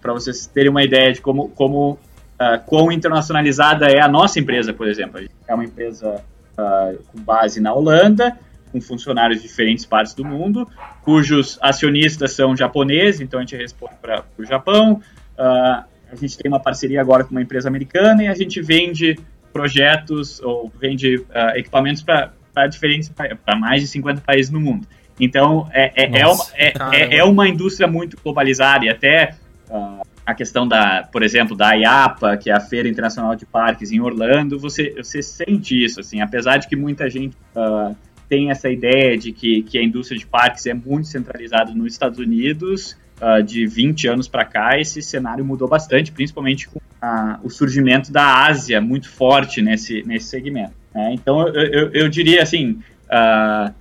para 0.00 0.12
vocês 0.12 0.46
terem 0.46 0.70
uma 0.70 0.82
ideia 0.82 1.12
de 1.12 1.20
como, 1.20 1.50
como 1.50 1.92
uh, 1.92 2.58
quão 2.66 2.90
internacionalizada 2.90 3.86
é 3.86 4.00
a 4.00 4.08
nossa 4.08 4.40
empresa, 4.40 4.72
por 4.72 4.88
exemplo. 4.88 5.20
É 5.46 5.54
uma 5.54 5.64
empresa 5.64 6.24
uh, 6.58 6.98
com 7.04 7.20
base 7.20 7.60
na 7.60 7.72
Holanda, 7.74 8.36
com 8.72 8.80
funcionários 8.80 9.42
de 9.42 9.48
diferentes 9.48 9.84
partes 9.84 10.14
do 10.14 10.24
mundo, 10.24 10.66
cujos 11.02 11.58
acionistas 11.60 12.32
são 12.32 12.56
japoneses, 12.56 13.20
então 13.20 13.38
a 13.38 13.42
gente 13.42 13.56
responde 13.56 13.94
para 14.00 14.24
o 14.38 14.44
Japão. 14.44 15.02
Uh, 15.38 15.84
a 16.10 16.16
gente 16.18 16.36
tem 16.38 16.50
uma 16.50 16.60
parceria 16.60 17.00
agora 17.00 17.24
com 17.24 17.30
uma 17.30 17.42
empresa 17.42 17.68
americana 17.68 18.24
e 18.24 18.28
a 18.28 18.34
gente 18.34 18.60
vende 18.62 19.18
projetos 19.52 20.40
ou 20.40 20.72
vende 20.80 21.16
uh, 21.16 21.56
equipamentos 21.56 22.02
para 22.02 22.32
diferentes 22.68 23.08
para 23.08 23.56
mais 23.56 23.82
de 23.82 23.88
50 23.88 24.20
países 24.20 24.50
no 24.50 24.60
mundo. 24.60 24.86
Então 25.20 25.68
é, 25.72 26.04
é, 26.04 26.20
é, 26.20 26.26
uma, 26.26 26.44
é, 26.54 26.72
é, 26.92 27.16
é, 27.18 27.24
uma 27.24 27.48
indústria 27.48 27.86
muito 27.86 28.16
globalizada 28.22 28.84
e 28.84 28.88
até 28.88 29.34
uh, 29.68 30.02
a 30.24 30.34
questão 30.34 30.66
da, 30.66 31.08
por 31.10 31.22
exemplo, 31.22 31.56
da 31.56 31.72
IAPA, 31.72 32.36
que 32.36 32.50
é 32.50 32.54
a 32.54 32.60
Feira 32.60 32.88
Internacional 32.88 33.34
de 33.34 33.44
Parques 33.44 33.92
em 33.92 34.00
Orlando, 34.00 34.58
você, 34.58 34.94
você 34.96 35.22
sente 35.22 35.84
isso, 35.84 36.00
assim, 36.00 36.20
apesar 36.20 36.58
de 36.58 36.68
que 36.68 36.76
muita 36.76 37.10
gente 37.10 37.36
uh, 37.56 37.94
tem 38.28 38.50
essa 38.50 38.70
ideia 38.70 39.18
de 39.18 39.32
que, 39.32 39.62
que 39.62 39.76
a 39.78 39.82
indústria 39.82 40.18
de 40.18 40.26
parques 40.26 40.64
é 40.66 40.72
muito 40.72 41.08
centralizada 41.08 41.72
nos 41.72 41.92
Estados 41.92 42.18
Unidos, 42.18 42.96
uh, 43.22 43.42
de 43.42 43.66
20 43.66 44.08
anos 44.08 44.26
para 44.26 44.44
cá, 44.44 44.78
esse 44.78 45.00
cenário 45.00 45.44
mudou 45.44 45.68
bastante, 45.68 46.10
principalmente 46.10 46.68
com 46.68 46.80
a, 47.00 47.38
o 47.42 47.48
surgimento 47.48 48.12
da 48.12 48.44
Ásia 48.46 48.80
muito 48.80 49.08
forte 49.08 49.62
nesse, 49.62 50.02
nesse 50.02 50.26
segmento. 50.26 50.72
Né? 50.92 51.14
Então, 51.14 51.46
eu, 51.48 51.54
eu, 51.54 51.92
eu, 51.92 52.08
diria 52.08 52.42
assim, 52.42 52.80
uh, 53.06 53.72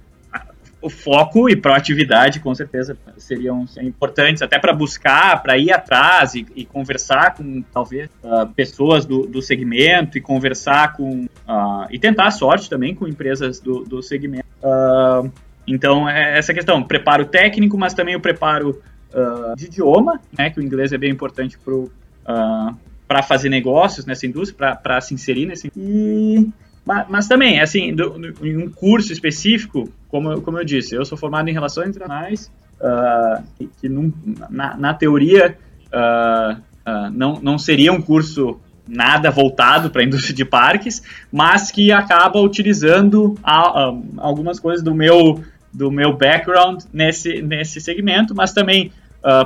o 0.82 0.90
foco 0.90 1.50
e 1.50 1.56
proatividade, 1.56 2.40
com 2.40 2.54
certeza, 2.54 2.98
seriam 3.18 3.66
importantes 3.82 4.42
até 4.42 4.60
para 4.60 4.74
buscar, 4.74 5.42
para 5.42 5.58
ir 5.58 5.72
atrás 5.72 6.36
e, 6.36 6.46
e, 6.56 6.66
conversar 6.66 7.36
com, 7.36 7.64
talvez, 7.74 8.10
uh, 8.24 8.48
pessoas 8.56 9.06
do, 9.06 9.26
do 9.26 9.42
segmento 9.42 10.18
e 10.18 10.22
conversar 10.22 10.94
com... 10.94 11.26
Uh, 11.26 11.86
e 11.90 12.00
tentar 12.00 12.28
a 12.28 12.32
sorte 12.32 12.70
também 12.70 12.96
com 12.96 13.08
empresas 13.08 13.60
do, 13.60 13.84
do 13.84 14.02
segmento. 14.02 14.46
Então, 15.68 16.10
é 16.10 16.38
essa 16.38 16.54
questão, 16.54 16.82
preparo 16.82 17.26
técnico, 17.26 17.78
mas 17.78 17.94
também 17.94 18.16
o 18.16 18.20
preparo 18.20 18.82
de 19.58 19.66
idioma, 19.66 20.20
né, 20.38 20.50
que 20.50 20.60
o 20.60 20.64
inglês 20.64 20.94
é 20.94 20.98
bem 20.98 21.12
importante 21.12 21.58
para 21.58 22.74
para 23.12 23.22
fazer 23.22 23.50
negócios 23.50 24.06
nessa 24.06 24.26
indústria, 24.26 24.74
para 24.74 25.02
se 25.02 25.14
inserir 25.14 25.46
nesse. 25.46 25.70
E, 25.76 26.48
mas, 26.86 27.06
mas 27.10 27.28
também, 27.28 27.60
assim, 27.60 27.94
do, 27.94 28.12
do, 28.12 28.48
em 28.48 28.56
um 28.56 28.70
curso 28.70 29.12
específico, 29.12 29.90
como, 30.08 30.40
como 30.42 30.58
eu 30.58 30.64
disse, 30.64 30.96
eu 30.96 31.04
sou 31.04 31.18
formado 31.18 31.50
em 31.50 31.52
relações 31.52 31.90
internacionais, 31.90 32.50
uh, 32.80 33.68
que, 33.82 33.90
num, 33.90 34.14
na, 34.50 34.78
na, 34.78 34.94
teoria 34.94 35.58
uh, 35.88 36.54
uh, 36.54 37.12
não, 37.12 37.38
não 37.42 37.58
seria 37.58 37.92
um 37.92 38.02
curso 38.02 38.58
nada 38.88 39.30
voltado 39.30 39.90
para 39.90 40.04
a 40.04 40.06
indústria 40.08 40.34
de 40.34 40.46
parques, 40.46 41.04
mas 41.30 41.70
que 41.70 41.92
acaba 41.92 42.40
utilizando 42.40 43.38
a, 43.44 43.94
algumas 44.18 44.58
coisas 44.58 44.82
do 44.82 44.96
meu 44.96 45.44
do 45.74 45.90
meu 45.90 46.12
background 46.12 46.84
nesse, 46.92 47.42
nesse 47.42 47.80
segmento, 47.80 48.36
mas 48.36 48.52
também, 48.52 48.92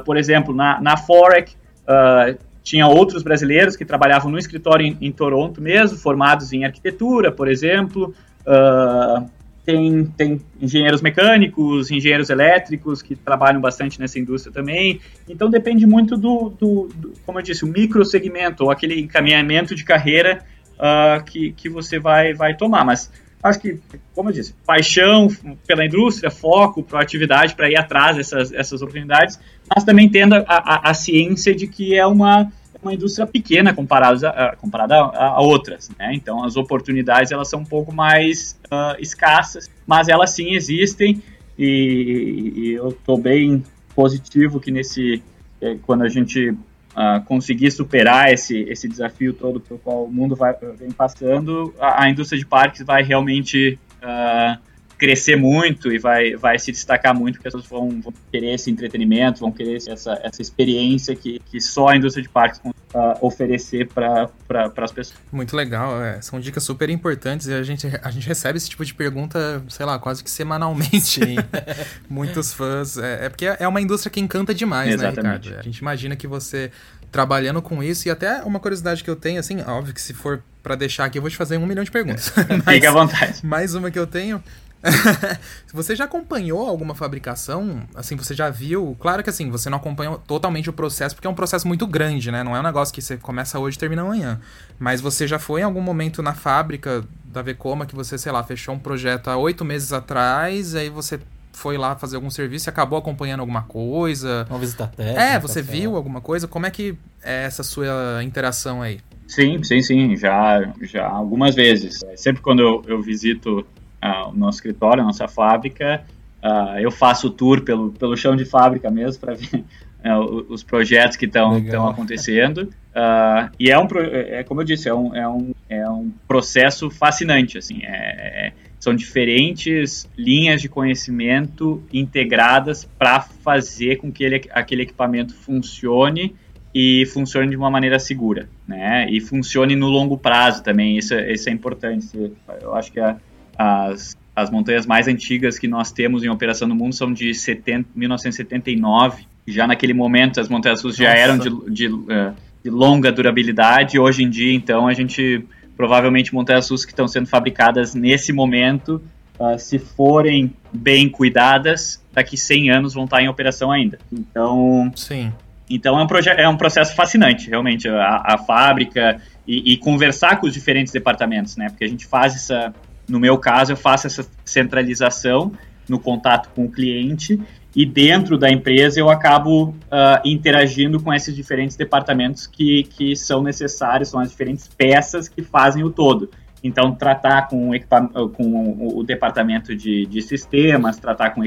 por 0.04 0.18
exemplo, 0.18 0.54
na, 0.54 0.80
na 0.80 0.98
Forec, 0.98 1.54
uh, 1.54 2.38
tinha 2.64 2.88
outros 2.88 3.22
brasileiros 3.22 3.76
que 3.76 3.86
trabalhavam 3.86 4.32
no 4.32 4.40
escritório 4.40 4.86
em, 4.86 4.98
em 5.00 5.12
Toronto 5.12 5.62
mesmo, 5.62 5.98
formados 5.98 6.52
em 6.52 6.66
arquitetura, 6.66 7.32
por 7.32 7.48
exemplo. 7.48 8.14
Uh, 8.42 9.30
tem, 9.66 10.06
tem 10.06 10.42
engenheiros 10.62 11.02
mecânicos, 11.02 11.90
engenheiros 11.90 12.30
elétricos 12.30 13.02
que 13.02 13.16
trabalham 13.16 13.60
bastante 13.60 14.00
nessa 14.00 14.20
indústria 14.20 14.54
também. 14.54 15.02
Então 15.28 15.50
depende 15.50 15.86
muito 15.86 16.16
do, 16.16 16.50
do, 16.50 16.90
do 16.96 17.14
como 17.26 17.40
eu 17.40 17.44
disse, 17.44 17.66
o 17.66 17.68
micro 17.68 18.06
segmento 18.06 18.64
ou 18.64 18.72
aquele 18.72 19.00
encaminhamento 19.00 19.74
de 19.76 19.84
carreira 19.84 20.42
uh, 20.76 21.24
que, 21.24 21.52
que 21.52 21.68
você 21.68 22.00
vai, 22.00 22.34
vai 22.34 22.56
tomar. 22.56 22.86
Mas 22.86 23.12
acho 23.48 23.60
que, 23.60 23.80
como 24.14 24.30
eu 24.30 24.34
disse, 24.34 24.54
paixão 24.66 25.28
pela 25.68 25.86
indústria, 25.86 26.32
foco, 26.32 26.82
proatividade 26.82 27.56
para 27.56 27.70
ir 27.70 27.78
atrás 27.78 28.18
dessas, 28.18 28.50
dessas 28.50 28.82
oportunidades, 28.82 29.40
mas 29.74 29.84
também 29.84 30.10
tendo 30.10 30.36
a, 30.36 30.44
a, 30.48 30.90
a 30.90 30.94
ciência 30.94 31.54
de 31.54 31.68
que 31.68 31.96
é 31.96 32.06
uma, 32.06 32.52
uma 32.82 32.94
indústria 32.94 33.28
pequena 33.28 33.74
comparada 33.74 34.30
a, 34.30 34.56
comparada 34.56 34.96
a, 34.96 35.28
a 35.28 35.42
outras, 35.42 35.90
né? 35.98 36.12
Então 36.14 36.44
as 36.44 36.56
oportunidades 36.58 37.32
elas 37.32 37.48
são 37.48 37.60
um 37.60 37.66
pouco 37.66 37.94
mais 37.94 38.60
uh, 38.66 39.00
escassas, 39.00 39.70
mas 39.86 40.08
elas 40.08 40.32
sim 40.32 40.56
existem 40.56 41.22
e, 41.58 42.54
e 42.56 42.72
eu 42.74 42.90
estou 42.90 43.18
bem 43.18 43.64
positivo 43.96 44.60
que 44.60 44.72
nesse 44.72 45.24
eh, 45.62 45.78
quando 45.86 46.04
a 46.04 46.10
gente 46.10 46.54
uh, 46.96 47.24
conseguir 47.26 47.72
superar 47.72 48.32
esse, 48.32 48.62
esse 48.62 48.88
desafio 48.88 49.34
todo 49.34 49.60
pelo 49.60 49.80
qual 49.80 50.06
o 50.06 50.12
mundo 50.12 50.36
vai, 50.36 50.56
vem 50.78 50.92
passando, 50.92 51.74
a, 51.80 52.04
a 52.04 52.10
indústria 52.10 52.40
de 52.40 52.46
parques 52.46 52.86
vai 52.86 53.04
realmente 53.04 53.78
uh, 54.02 54.60
crescer 54.98 55.36
muito 55.36 55.92
e 55.92 55.98
vai, 55.98 56.36
vai 56.36 56.58
se 56.58 56.72
destacar 56.72 57.14
muito, 57.14 57.36
porque 57.36 57.48
as 57.48 57.54
pessoas 57.54 57.70
vão, 57.70 58.02
vão 58.02 58.14
querer 58.32 58.54
esse 58.54 58.72
entretenimento, 58.72 59.40
vão 59.40 59.52
querer 59.52 59.78
essa, 59.88 60.20
essa 60.24 60.42
experiência 60.42 61.16
que, 61.16 61.40
que 61.46 61.60
só 61.60 61.90
a 61.90 61.98
indústria 61.98 62.24
de 62.24 62.30
parques 62.30 62.60
uh, 62.60 62.74
oferecer 63.22 63.88
para 63.88 64.30
pra, 64.48 64.72
as 64.78 64.92
pessoas. 64.92 65.20
Muito 65.32 65.56
legal, 65.56 66.02
é. 66.02 66.22
são 66.22 66.40
dicas 66.40 66.64
super 66.64 66.90
importantes 66.90 67.48
e 67.48 67.54
a 67.54 67.64
gente, 67.64 67.88
a 68.02 68.12
gente 68.12 68.28
recebe 68.28 68.58
esse 68.58 68.70
tipo 68.70 68.86
de 68.86 68.94
pergunta, 68.94 69.64
sei 69.68 69.86
lá, 69.86 70.00
quase 70.00 70.24
que 70.24 70.32
semanalmente. 70.32 71.20
Muitos 72.10 72.54
fãs. 72.54 72.98
É, 72.98 73.26
é, 73.26 73.30
porque 73.30 73.46
é 73.46 73.68
uma 73.68 73.82
indústria 73.82 74.12
que 74.12 74.20
encanta 74.20 74.54
demais, 74.54 74.90
né, 74.90 74.96
Exatamente. 74.96 75.24
né, 75.24 75.38
Ricardo? 75.38 75.60
A 75.60 75.64
gente 75.64 75.78
imagina 75.80 76.16
que 76.16 76.28
você 76.28 76.72
trabalhando 77.16 77.62
com 77.62 77.82
isso. 77.82 78.10
E 78.10 78.12
até 78.12 78.44
uma 78.44 78.60
curiosidade 78.60 79.02
que 79.02 79.10
eu 79.10 79.16
tenho, 79.16 79.40
assim, 79.40 79.62
óbvio 79.62 79.94
que 79.94 80.02
se 80.02 80.14
for 80.14 80.44
para 80.62 80.76
deixar 80.76 81.06
aqui, 81.06 81.18
eu 81.18 81.22
vou 81.22 81.32
te 81.32 81.38
fazer 81.38 81.58
um 81.58 81.66
milhão 81.66 81.84
de 81.84 81.92
perguntas. 81.92 82.34
Mas, 82.66 82.76
Fique 82.76 82.86
à 82.86 82.92
vontade. 82.92 83.40
Mais 83.46 83.74
uma 83.74 83.90
que 83.90 83.98
eu 83.98 84.06
tenho. 84.06 84.44
você 85.74 85.96
já 85.96 86.06
acompanhou 86.06 86.68
alguma 86.68 86.96
fabricação? 86.96 87.84
Assim, 87.94 88.16
você 88.16 88.34
já 88.34 88.50
viu? 88.50 88.96
Claro 89.00 89.24
que 89.24 89.30
assim, 89.30 89.50
você 89.50 89.70
não 89.70 89.78
acompanha 89.78 90.18
totalmente 90.28 90.70
o 90.70 90.74
processo, 90.74 91.16
porque 91.16 91.28
é 91.28 91.30
um 91.30 91.36
processo 91.36 91.68
muito 91.68 91.88
grande, 91.88 92.32
né? 92.32 92.44
Não 92.44 92.56
é 92.56 92.60
um 92.60 92.64
negócio 92.64 92.94
que 92.94 93.02
você 93.02 93.18
começa 93.18 93.60
hoje 93.60 93.78
e 93.78 93.80
termina 93.80 94.02
amanhã. 94.02 94.40
Mas 94.80 95.02
você 95.02 95.28
já 95.28 95.40
foi 95.40 95.62
em 95.62 95.64
algum 95.64 95.82
momento 95.82 96.22
na 96.22 96.34
fábrica 96.34 97.04
da 97.26 97.42
Vekoma 97.42 97.86
que 97.86 97.96
você, 97.96 98.18
sei 98.18 98.32
lá, 98.32 98.44
fechou 98.44 98.76
um 98.76 98.80
projeto 98.80 99.30
há 99.30 99.38
oito 99.38 99.66
meses 99.66 99.92
atrás, 99.92 100.76
aí 100.76 100.90
você 100.90 101.20
foi 101.52 101.78
lá 101.78 101.96
fazer 101.96 102.18
algum 102.18 102.30
serviço 102.30 102.68
e 102.68 102.70
acabou 102.70 103.00
acompanhando 103.00 103.40
alguma 103.40 103.64
coisa? 103.64 104.46
Uma 104.50 104.60
visita 104.60 104.88
técnica? 104.88 105.22
É, 105.22 105.40
você 105.40 105.62
viu 105.62 105.96
alguma 105.96 106.22
coisa? 106.22 106.48
Como 106.48 106.66
é 106.66 106.72
que 106.72 106.96
é 107.24 107.46
essa 107.46 107.64
sua 107.64 108.24
interação 108.24 108.82
aí? 108.82 109.00
Sim, 109.28 109.64
sim, 109.64 109.82
sim, 109.82 110.16
já, 110.16 110.72
já 110.82 111.08
algumas 111.08 111.56
vezes. 111.56 112.00
Sempre 112.16 112.42
quando 112.42 112.60
eu, 112.62 112.84
eu 112.88 113.02
visito 113.02 113.66
uh, 114.06 114.30
o 114.30 114.38
nosso 114.38 114.58
escritório, 114.58 115.02
a 115.02 115.06
nossa 115.06 115.28
fábrica, 115.28 116.04
uh, 116.44 116.80
eu 116.80 116.92
faço 116.92 117.28
o 117.28 117.30
tour 117.30 117.62
pelo, 117.62 117.92
pelo 117.92 118.16
chão 118.16 118.36
de 118.36 118.46
fábrica 118.46 118.90
mesmo 118.92 119.22
para 119.22 119.34
ver 119.34 119.64
uh, 120.06 120.46
os 120.50 120.64
projetos 120.64 121.18
que 121.18 121.26
estão 121.26 121.88
acontecendo. 121.88 122.70
Uh, 122.96 123.50
e 123.60 123.70
é 123.70 123.78
um, 123.78 123.88
é, 124.12 124.44
como 124.44 124.62
eu 124.62 124.66
disse, 124.66 124.88
é 124.88 124.94
um, 124.94 125.16
é 125.16 125.28
um, 125.28 125.54
é 125.68 125.90
um 125.90 126.12
processo 126.28 126.90
fascinante, 126.90 127.58
assim, 127.58 127.84
é, 127.84 128.48
é 128.48 128.54
são 128.86 128.94
diferentes 128.96 130.08
linhas 130.16 130.62
de 130.62 130.70
conhecimento 130.70 131.82
integradas 131.92 132.86
para 133.00 133.20
fazer 133.20 133.96
com 133.96 134.12
que 134.12 134.24
ele, 134.24 134.44
aquele 134.52 134.84
equipamento 134.84 135.34
funcione 135.34 136.36
e 136.72 137.04
funcione 137.08 137.50
de 137.50 137.58
uma 137.58 137.72
maneira 137.72 137.98
segura, 137.98 138.48
né? 138.68 139.08
E 139.10 139.20
funcione 139.20 139.76
no 139.76 139.88
longo 139.88 140.20
prazo 140.20 140.62
também, 140.62 141.00
isso, 141.00 141.16
é, 141.16 141.34
isso 141.34 141.50
é 141.50 141.52
importante. 141.52 142.32
Eu 142.62 142.76
acho 142.76 142.92
que 142.92 143.00
a, 143.00 143.18
as, 143.58 144.18
as 144.36 144.50
montanhas 144.50 144.86
mais 144.86 145.08
antigas 145.08 145.58
que 145.58 145.68
nós 145.68 145.92
temos 145.92 146.24
em 146.24 146.30
operação 146.30 146.68
no 146.68 146.76
mundo 146.76 146.94
são 146.94 147.12
de 147.14 147.34
70, 147.34 147.90
1979. 147.96 149.26
Já 149.48 149.66
naquele 149.66 149.94
momento 149.94 150.40
as 150.40 150.50
montanhas 150.50 150.84
russas 150.84 150.98
já 150.98 151.12
eram 151.12 151.38
de, 151.38 151.50
de, 151.72 151.86
eh, 152.10 152.34
de, 152.64 152.70
longa 152.70 153.12
durabilidade. 153.12 153.98
Hoje 154.00 154.24
em 154.24 154.30
dia, 154.30 154.54
então, 154.54 154.88
a 154.88 154.94
gente 154.94 155.46
provavelmente 155.78 156.34
montanhas 156.34 156.70
russas 156.70 156.86
que 156.86 156.92
estão 156.92 157.08
sendo 157.08 157.28
fabricadas 157.28 157.94
nesse 157.94 158.32
momento, 158.32 159.02
uh, 159.38 159.60
se 159.60 159.78
forem 159.78 160.54
bem 160.72 161.10
cuidadas, 161.10 162.02
daqui 162.14 162.38
100 162.38 162.72
anos 162.72 162.94
vão 162.94 163.04
estar 163.04 163.22
em 163.22 163.28
operação 163.28 163.72
ainda. 163.72 164.00
Então, 164.12 164.92
sim. 164.96 165.32
Então 165.70 166.00
é 166.00 166.04
um, 166.04 166.08
é 166.38 166.48
um 166.48 166.58
processo 166.58 166.96
fascinante, 166.96 167.50
realmente, 167.50 167.90
a, 167.90 168.24
a 168.26 168.38
fábrica 168.38 169.22
e, 169.48 169.74
e, 169.74 169.78
conversar 169.78 170.40
com 170.40 170.48
os 170.48 170.54
diferentes 170.54 170.94
departamentos, 170.94 171.58
né? 171.58 171.70
Porque 171.70 171.84
a 171.84 171.88
gente 171.88 172.06
faz 172.06 172.36
essa, 172.36 172.74
no 173.08 173.20
meu 173.20 173.38
caso, 173.38 173.72
eu 173.74 173.78
faço 173.78 174.08
essa 174.08 174.26
centralização 174.44 175.52
no 175.88 176.00
contato 176.00 176.50
com 176.56 176.66
o 176.66 176.72
cliente 176.72 177.40
e 177.76 177.86
dentro 177.86 178.38
da 178.38 178.50
empresa 178.50 179.00
eu 179.00 179.10
acabo 179.10 179.70
uh, 179.70 179.76
interagindo 180.24 181.02
com 181.02 181.14
esses 181.14 181.36
diferentes 181.36 181.76
departamentos 181.76 182.48
que, 182.48 182.84
que 182.84 183.16
são 183.16 183.44
necessários, 183.44 184.10
são 184.10 184.20
as 184.20 184.30
diferentes 184.30 184.68
peças 184.68 185.28
que 185.28 185.42
fazem 185.42 185.84
o 185.84 185.90
todo. 185.90 186.30
Então, 186.64 186.96
tratar 186.96 187.48
com, 187.48 187.70
o, 187.70 188.30
com 188.30 188.98
o 188.98 189.04
departamento 189.04 189.76
de, 189.76 190.08
de, 190.08 190.20
sistemas, 190.20 190.98
tratar 190.98 191.30
com, 191.30 191.42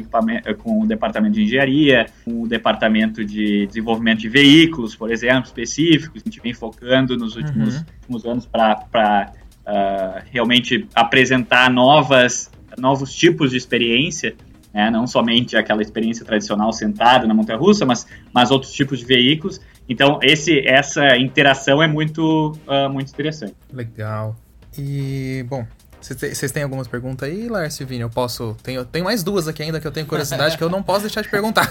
com 0.62 0.82
o 0.82 0.86
departamento 0.86 1.34
de 1.34 1.42
engenharia, 1.42 2.06
com 2.24 2.42
o 2.42 2.46
departamento 2.46 3.24
de 3.24 3.66
desenvolvimento 3.66 4.20
de 4.20 4.28
veículos, 4.28 4.94
por 4.94 5.10
exemplo, 5.10 5.46
específicos. 5.46 6.22
A 6.24 6.28
gente 6.28 6.40
vem 6.40 6.54
focando 6.54 7.16
nos 7.16 7.34
últimos, 7.34 7.78
uhum. 7.78 7.84
últimos 8.00 8.24
anos 8.26 8.46
para 8.46 9.32
uh, 9.68 10.22
realmente 10.32 10.88
apresentar 10.94 11.70
novas, 11.70 12.50
novos 12.78 13.14
tipos 13.14 13.50
de 13.50 13.56
experiência. 13.56 14.34
Né? 14.72 14.90
não 14.90 15.06
somente 15.06 15.56
aquela 15.56 15.80
experiência 15.80 16.24
tradicional 16.26 16.72
sentada 16.72 17.26
na 17.26 17.32
montanha 17.32 17.58
russa, 17.58 17.86
mas, 17.86 18.06
mas 18.32 18.50
outros 18.50 18.72
tipos 18.72 18.98
de 19.00 19.06
veículos. 19.06 19.60
Então, 19.88 20.20
esse, 20.22 20.60
essa 20.68 21.16
interação 21.16 21.82
é 21.82 21.88
muito, 21.88 22.52
uh, 22.66 22.88
muito 22.90 23.10
interessante. 23.10 23.54
Legal. 23.72 24.36
E, 24.76 25.44
bom, 25.48 25.66
vocês 26.14 26.52
têm 26.52 26.62
algumas 26.62 26.86
perguntas 26.86 27.28
aí, 27.28 27.48
Lárcio 27.48 27.82
e 27.82 27.86
Vini? 27.86 28.02
Eu 28.02 28.10
posso. 28.10 28.56
Tenho, 28.62 28.84
tenho 28.84 29.04
mais 29.04 29.22
duas 29.22 29.48
aqui 29.48 29.62
ainda 29.62 29.80
que 29.80 29.86
eu 29.86 29.92
tenho 29.92 30.06
curiosidade 30.06 30.56
que 30.56 30.64
eu 30.64 30.70
não 30.70 30.82
posso 30.82 31.02
deixar 31.02 31.22
de 31.22 31.28
perguntar. 31.28 31.68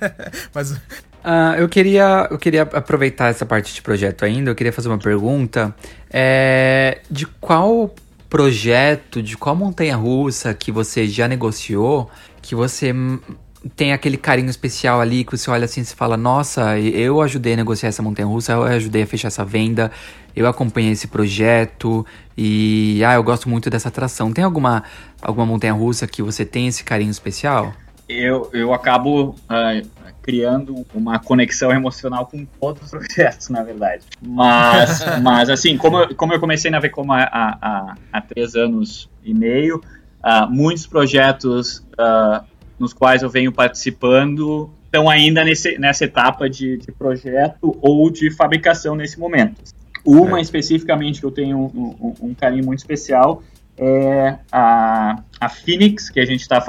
Mas. 0.54 0.72
Uh, 0.72 1.56
eu, 1.58 1.68
queria, 1.68 2.28
eu 2.30 2.38
queria 2.38 2.62
aproveitar 2.62 3.30
essa 3.30 3.46
parte 3.46 3.74
de 3.74 3.82
projeto 3.82 4.24
ainda. 4.24 4.50
Eu 4.50 4.54
queria 4.54 4.72
fazer 4.72 4.88
uma 4.88 4.98
pergunta. 4.98 5.74
É, 6.10 7.00
de 7.10 7.26
qual 7.26 7.94
projeto, 8.28 9.22
de 9.22 9.36
qual 9.36 9.54
montanha 9.54 9.96
russa 9.96 10.52
que 10.52 10.72
você 10.72 11.06
já 11.06 11.28
negociou 11.28 12.10
que 12.44 12.54
você 12.54 12.92
tem 13.76 13.92
aquele 13.92 14.16
carinho 14.16 14.50
especial 14.50 15.00
ali 15.00 15.24
que 15.24 15.36
você 15.36 15.50
olha 15.50 15.64
assim 15.64 15.80
e 15.80 15.84
fala: 15.84 16.16
Nossa, 16.16 16.78
eu 16.78 17.20
ajudei 17.20 17.54
a 17.54 17.56
negociar 17.56 17.88
essa 17.88 18.02
montanha 18.02 18.26
russa, 18.26 18.52
eu 18.52 18.64
ajudei 18.64 19.02
a 19.02 19.06
fechar 19.06 19.28
essa 19.28 19.44
venda, 19.44 19.90
eu 20.36 20.46
acompanhei 20.46 20.92
esse 20.92 21.08
projeto 21.08 22.04
e 22.36 23.02
ah, 23.04 23.14
eu 23.14 23.22
gosto 23.22 23.48
muito 23.48 23.70
dessa 23.70 23.88
atração. 23.88 24.32
Tem 24.32 24.44
alguma, 24.44 24.82
alguma 25.22 25.46
montanha 25.46 25.72
russa 25.72 26.06
que 26.06 26.22
você 26.22 26.44
tem 26.44 26.68
esse 26.68 26.84
carinho 26.84 27.10
especial? 27.10 27.72
Eu, 28.08 28.50
eu 28.52 28.74
acabo 28.74 29.30
uh, 29.30 29.88
criando 30.20 30.84
uma 30.94 31.18
conexão 31.18 31.70
emocional 31.70 32.26
com 32.26 32.46
outros 32.60 32.90
projetos, 32.90 33.48
na 33.48 33.62
verdade. 33.62 34.04
Mas, 34.20 35.00
mas 35.22 35.48
assim, 35.48 35.78
como 35.78 36.00
eu, 36.00 36.14
como 36.14 36.34
eu 36.34 36.40
comecei 36.40 36.70
na 36.70 36.80
Vecoma 36.80 37.22
há, 37.22 37.58
há, 37.62 37.94
há 38.12 38.20
três 38.20 38.54
anos 38.54 39.08
e 39.24 39.32
meio, 39.32 39.80
uh, 40.22 40.50
muitos 40.50 40.86
projetos. 40.86 41.78
Uh, 41.98 42.53
nos 42.78 42.92
quais 42.92 43.22
eu 43.22 43.30
venho 43.30 43.52
participando 43.52 44.70
estão 44.94 45.10
ainda 45.10 45.42
nesse, 45.44 45.76
nessa 45.76 46.04
etapa 46.04 46.48
de, 46.48 46.76
de, 46.76 46.92
projeto 46.92 47.76
ou 47.82 48.08
de 48.10 48.30
fabricação 48.30 48.94
nesse 48.94 49.18
momento. 49.18 49.60
Uma 50.04 50.38
é. 50.38 50.42
especificamente 50.42 51.18
que 51.18 51.26
eu 51.26 51.32
tenho 51.32 51.58
um, 51.58 51.96
um, 52.00 52.28
um, 52.28 52.34
carinho 52.34 52.64
muito 52.64 52.78
especial 52.78 53.42
é 53.76 54.36
a, 54.52 55.20
a 55.40 55.48
Phoenix, 55.48 56.08
que 56.08 56.20
a 56.20 56.24
gente 56.24 56.42
está 56.42 56.64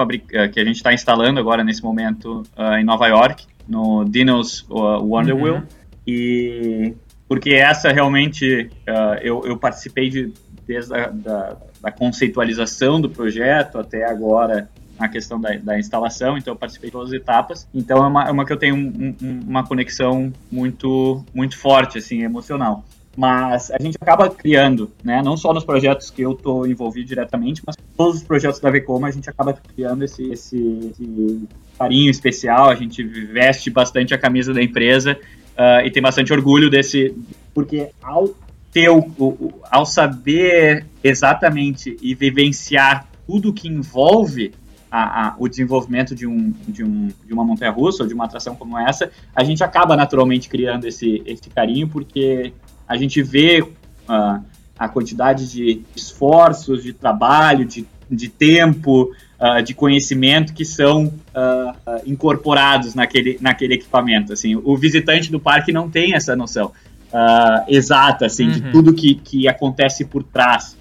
gente 0.55 0.77
está 0.77 0.91
instalando 0.91 1.39
agora 1.39 1.63
nesse 1.63 1.83
momento 1.83 2.41
uh, 2.57 2.73
em 2.79 2.83
Nova 2.83 3.07
York, 3.07 3.45
no 3.67 4.03
Dino's 4.05 4.65
uh, 4.69 5.03
Wonder 5.03 5.35
uhum. 5.35 5.43
Wheel. 5.43 5.63
E 6.07 6.93
porque 7.27 7.51
essa 7.51 7.91
realmente 7.91 8.69
uh, 8.87 9.19
eu, 9.21 9.43
eu, 9.45 9.57
participei 9.57 10.09
de, 10.09 10.33
desde 10.65 10.95
a 10.95 11.07
da, 11.07 11.57
da 11.81 11.91
conceitualização 11.91 13.01
do 13.01 13.09
projeto 13.09 13.77
até 13.77 14.09
agora 14.09 14.69
a 14.97 15.07
questão 15.07 15.39
da, 15.39 15.55
da, 15.57 15.77
instalação, 15.77 16.37
então 16.37 16.53
eu 16.53 16.57
participei 16.57 16.89
de 16.89 16.93
todas 16.93 17.09
as 17.09 17.15
etapas. 17.15 17.67
Então 17.73 18.03
é 18.03 18.07
uma, 18.07 18.23
é 18.27 18.31
uma 18.31 18.45
que 18.45 18.53
eu 18.53 18.57
tenho 18.57 18.75
um, 18.75 19.15
um, 19.21 19.39
uma 19.47 19.65
conexão 19.65 20.31
muito, 20.51 21.23
muito 21.33 21.57
forte, 21.57 21.97
assim, 21.97 22.23
emocional. 22.23 22.83
Mas 23.17 23.71
a 23.71 23.81
gente 23.81 23.97
acaba 23.99 24.29
criando, 24.29 24.91
né, 25.03 25.21
não 25.23 25.37
só 25.37 25.53
nos 25.53 25.63
projetos 25.63 26.09
que 26.09 26.21
eu 26.21 26.33
estou 26.33 26.67
envolvido 26.67 27.07
diretamente, 27.07 27.61
mas 27.65 27.77
todos 27.95 28.17
os 28.17 28.23
projetos 28.23 28.59
da 28.59 28.69
Vcoma 28.69 29.07
a 29.07 29.11
gente 29.11 29.29
acaba 29.29 29.53
criando 29.53 30.03
esse, 30.03 30.29
esse, 30.31 30.57
esse 30.91 31.47
carinho 31.77 32.11
especial, 32.11 32.69
a 32.69 32.75
gente 32.75 33.01
veste 33.03 33.69
bastante 33.69 34.13
a 34.13 34.17
camisa 34.17 34.53
da 34.53 34.61
empresa 34.61 35.17
uh, 35.53 35.85
e 35.85 35.91
tem 35.91 36.03
bastante 36.03 36.33
orgulho 36.33 36.69
desse, 36.69 37.15
porque 37.53 37.89
ao 38.03 38.35
ter 38.75 38.89
o, 38.89 38.99
o, 39.17 39.61
ao 39.71 39.85
saber 39.85 40.85
exatamente 41.01 41.95
e 42.01 42.13
vivenciar 42.13 43.07
tudo 43.25 43.53
que 43.53 43.69
envolve 43.69 44.53
a, 44.95 45.27
a, 45.27 45.35
o 45.37 45.49
desenvolvimento 45.49 46.15
de, 46.15 46.25
um, 46.25 46.53
de, 46.65 46.81
um, 46.81 47.09
de 47.25 47.33
uma 47.33 47.43
montanha 47.43 47.69
russa 47.69 48.03
ou 48.03 48.07
de 48.07 48.13
uma 48.13 48.23
atração 48.23 48.55
como 48.55 48.79
essa, 48.79 49.11
a 49.35 49.43
gente 49.43 49.61
acaba 49.61 49.97
naturalmente 49.97 50.47
criando 50.47 50.85
esse, 50.85 51.21
esse 51.25 51.49
carinho, 51.49 51.89
porque 51.89 52.53
a 52.87 52.95
gente 52.95 53.21
vê 53.21 53.61
uh, 53.61 54.41
a 54.79 54.87
quantidade 54.87 55.51
de 55.51 55.81
esforços, 55.93 56.81
de 56.81 56.93
trabalho, 56.93 57.65
de, 57.65 57.85
de 58.09 58.29
tempo, 58.29 59.11
uh, 59.37 59.61
de 59.61 59.73
conhecimento 59.73 60.53
que 60.53 60.63
são 60.63 61.07
uh, 61.07 62.01
incorporados 62.05 62.95
naquele, 62.95 63.37
naquele 63.41 63.73
equipamento. 63.73 64.31
Assim, 64.31 64.55
o 64.55 64.77
visitante 64.77 65.29
do 65.29 65.41
parque 65.41 65.73
não 65.73 65.89
tem 65.89 66.15
essa 66.15 66.37
noção 66.37 66.71
exata 67.69 68.25
assim, 68.25 68.47
uhum. 68.47 68.51
de 68.51 68.61
tudo 68.73 68.93
que, 68.93 69.15
que 69.15 69.47
acontece 69.47 70.03
por 70.03 70.21
trás 70.21 70.75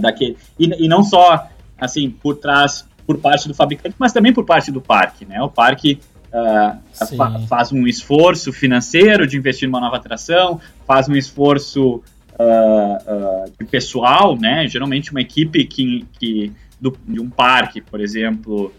daquele. 0.00 0.34
E, 0.58 0.84
e 0.86 0.88
não 0.88 1.04
só 1.04 1.46
assim 1.78 2.08
por 2.08 2.36
trás 2.36 2.86
por 3.06 3.18
parte 3.18 3.48
do 3.48 3.54
fabricante, 3.54 3.94
mas 3.98 4.12
também 4.12 4.32
por 4.32 4.44
parte 4.44 4.70
do 4.70 4.80
parque, 4.80 5.24
né? 5.24 5.40
O 5.42 5.48
parque 5.48 6.00
uh, 6.28 6.78
fa 7.16 7.38
faz 7.48 7.72
um 7.72 7.86
esforço 7.86 8.52
financeiro 8.52 9.26
de 9.26 9.36
investir 9.36 9.68
numa 9.68 9.80
nova 9.80 9.96
atração, 9.96 10.60
faz 10.86 11.08
um 11.08 11.14
esforço 11.14 12.02
uh, 12.38 13.44
uh, 13.60 13.66
pessoal, 13.66 14.36
né? 14.36 14.66
Geralmente 14.66 15.10
uma 15.10 15.20
equipe 15.20 15.64
que, 15.64 16.06
que 16.18 16.52
do, 16.80 16.96
de 17.06 17.20
um 17.20 17.30
parque, 17.30 17.80
por 17.80 18.00
exemplo, 18.00 18.72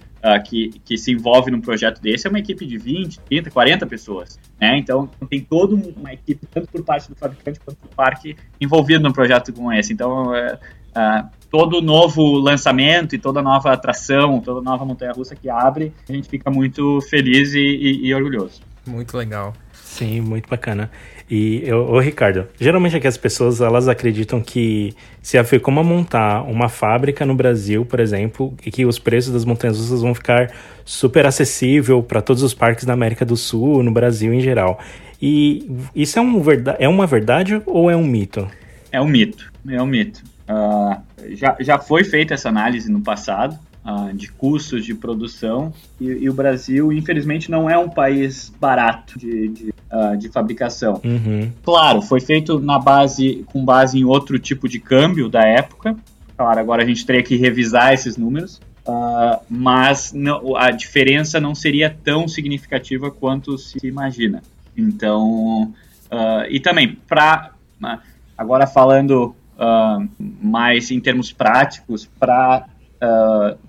que, 0.44 0.70
que 0.84 0.98
se 0.98 1.12
envolve 1.12 1.52
num 1.52 1.62
projeto 1.62 2.02
desse 2.02 2.26
é 2.26 2.30
uma 2.32 2.40
equipe 2.40 2.66
de 2.66 2.80
20, 2.80 3.20
30, 3.20 3.52
40 3.52 3.86
pessoas. 3.86 4.40
Né? 4.60 4.76
Então, 4.80 5.08
tem 5.30 5.40
toda 5.40 5.76
uma 5.76 6.14
equipe, 6.14 6.48
tanto 6.48 6.68
por 6.68 6.84
parte 6.84 7.08
do 7.10 7.16
fabricante 7.16 7.60
quanto 7.60 7.78
do 7.80 7.90
parque, 7.96 8.36
envolvido 8.60 9.04
num 9.04 9.12
projeto 9.12 9.54
como 9.54 9.72
esse. 9.72 9.94
Então, 9.94 10.32
uh, 10.32 11.30
todo 11.56 11.82
novo 11.82 12.38
lançamento 12.38 13.16
e 13.16 13.18
toda 13.18 13.42
nova 13.42 13.72
atração, 13.72 14.42
toda 14.42 14.62
nova 14.62 14.84
montanha-russa 14.84 15.38
que 15.38 15.50
abre, 15.50 15.94
a 16.10 16.12
gente 16.12 16.28
fica 16.28 16.52
muito 16.52 17.00
feliz 17.10 17.54
e, 17.54 17.60
e, 17.60 18.08
e 18.08 18.14
orgulhoso. 18.14 18.60
Muito 18.86 19.16
legal. 19.16 19.54
Sim, 19.72 20.20
muito 20.20 20.50
bacana. 20.50 20.92
E, 21.32 21.64
ô, 21.72 21.98
Ricardo, 22.02 22.46
geralmente 22.60 22.98
aqui 22.98 23.08
as 23.08 23.16
pessoas 23.16 23.62
elas 23.62 23.88
acreditam 23.88 24.42
que 24.42 24.94
se 25.22 25.38
a 25.38 25.46
Fecoma 25.46 25.82
montar 25.82 26.42
uma 26.42 26.68
fábrica 26.68 27.26
no 27.26 27.34
Brasil, 27.34 27.86
por 27.86 28.02
exemplo, 28.02 28.54
e 28.66 28.70
que 28.70 28.86
os 28.86 29.00
preços 29.00 29.32
das 29.32 29.46
montanhas 29.46 29.78
russas 29.78 30.02
vão 30.02 30.14
ficar 30.14 30.52
super 30.84 31.26
acessível 31.26 32.04
para 32.04 32.22
todos 32.22 32.44
os 32.44 32.54
parques 32.54 32.84
da 32.84 32.92
América 32.92 33.24
do 33.24 33.38
Sul, 33.38 33.82
no 33.82 33.92
Brasil 33.92 34.34
em 34.34 34.42
geral. 34.42 34.78
E 35.22 35.66
isso 35.96 36.20
é, 36.20 36.22
um, 36.22 36.44
é 36.78 36.90
uma 36.90 37.08
verdade 37.08 37.62
ou 37.66 37.90
é 37.90 37.96
um 37.96 38.06
mito? 38.06 38.46
É 38.92 39.00
um 39.00 39.08
mito, 39.08 39.50
é 39.70 39.82
um 39.82 39.88
mito. 39.88 40.35
Uh, 40.48 41.02
já, 41.36 41.56
já 41.60 41.80
foi 41.80 42.04
feita 42.04 42.36
essa 42.36 42.50
análise 42.50 42.92
no 42.92 43.02
passado 43.02 43.58
uh, 43.84 44.14
de 44.14 44.32
custos 44.32 44.86
de 44.86 44.94
produção 44.94 45.74
e, 46.00 46.06
e, 46.06 46.30
o 46.30 46.34
Brasil, 46.34 46.94
infelizmente, 46.94 47.50
não 47.50 47.68
é 47.70 47.78
um 47.78 47.90
país 47.90 48.54
barato 48.60 49.18
de, 49.18 49.48
de, 49.48 49.74
uh, 49.92 50.16
de 50.16 50.30
fabricação. 50.30 51.02
Uhum. 51.04 51.52
Claro, 51.64 52.02
foi 52.02 52.22
feito 52.22 52.60
na 52.60 52.78
base 52.78 53.44
com 53.48 53.66
base 53.66 53.98
em 53.98 54.04
outro 54.04 54.38
tipo 54.38 54.70
de 54.70 54.80
câmbio 54.80 55.28
da 55.28 55.42
época, 55.42 55.98
Claro, 56.38 56.60
agora 56.60 56.84
a 56.84 56.86
gente 56.86 57.06
teria 57.06 57.24
que 57.24 57.38
revisar 57.38 57.94
esses 57.94 58.18
números, 58.18 58.60
uh, 58.86 59.40
mas 59.50 60.12
não, 60.12 60.56
a 60.56 60.70
diferença 60.70 61.40
não 61.40 61.56
seria 61.56 61.90
tão 61.90 62.28
significativa 62.28 63.10
quanto 63.10 63.58
se 63.58 63.78
imagina. 63.88 64.44
Então, 64.76 65.74
uh, 66.12 66.46
e 66.50 66.60
também, 66.60 66.98
para 67.08 67.52
agora 68.38 68.68
falando 68.68 69.34
uh, 69.58 70.08
mais 70.20 70.92
em 70.92 71.00
termos 71.00 71.32
práticos, 71.32 72.10
para 72.20 72.68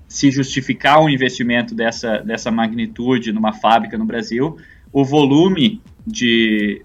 se 0.08 0.30
justificar 0.30 0.98
um 1.02 1.10
investimento 1.10 1.74
dessa, 1.74 2.20
dessa 2.20 2.50
magnitude 2.50 3.32
numa 3.32 3.52
fábrica 3.52 3.98
no 3.98 4.06
Brasil, 4.06 4.56
o 4.90 5.04
volume 5.04 5.82
de, 6.06 6.80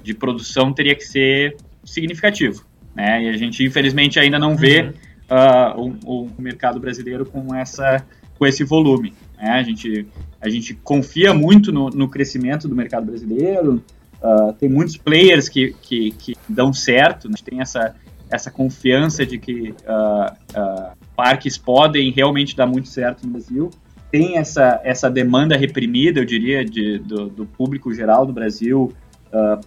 de 0.00 0.14
produção 0.14 0.72
teria 0.72 0.94
que 0.94 1.02
ser 1.02 1.56
significativo. 1.82 2.64
Né? 2.94 3.24
E 3.24 3.28
a 3.30 3.36
gente, 3.36 3.64
infelizmente, 3.64 4.20
ainda 4.20 4.38
não 4.38 4.54
vê 4.54 4.82
uhum 4.82 4.92
uh, 5.30 5.96
o, 6.04 6.24
o, 6.24 6.42
mercado 6.42 6.80
brasileiro 6.80 7.24
com, 7.24 7.54
essa, 7.54 8.04
com 8.36 8.46
esse 8.46 8.64
volume. 8.64 9.14
Né? 9.38 9.50
A, 9.50 9.62
gente, 9.62 10.06
a 10.40 10.48
gente 10.48 10.74
confia 10.74 11.32
muito 11.32 11.72
no, 11.72 11.88
no 11.88 12.08
crescimento 12.08 12.68
do 12.68 12.74
mercado 12.74 13.06
brasileiro, 13.06 13.82
uh, 14.20 14.52
tem 14.54 14.68
muitos 14.68 14.96
players 14.96 15.48
que, 15.48 15.74
que, 15.80 16.10
que 16.12 16.36
dão 16.48 16.72
certo, 16.72 17.28
né? 17.28 17.36
tem 17.44 17.60
essa, 17.60 17.94
essa 18.30 18.50
confiança 18.50 19.26
de 19.26 19.38
que 19.38 19.70
uh, 19.70 20.96
parques 21.16 21.58
podem 21.58 22.10
realmente 22.10 22.56
dar 22.56 22.66
muito 22.66 22.88
certo 22.88 23.26
no 23.26 23.32
Brasil. 23.32 23.70
Tem 24.10 24.38
essa, 24.38 24.80
essa 24.84 25.10
demanda 25.10 25.56
reprimida, 25.56 26.20
eu 26.20 26.24
diria, 26.24 26.64
de, 26.64 26.98
do, 26.98 27.28
do 27.28 27.46
público 27.46 27.92
geral 27.92 28.26
do 28.26 28.32
Brasil 28.32 28.92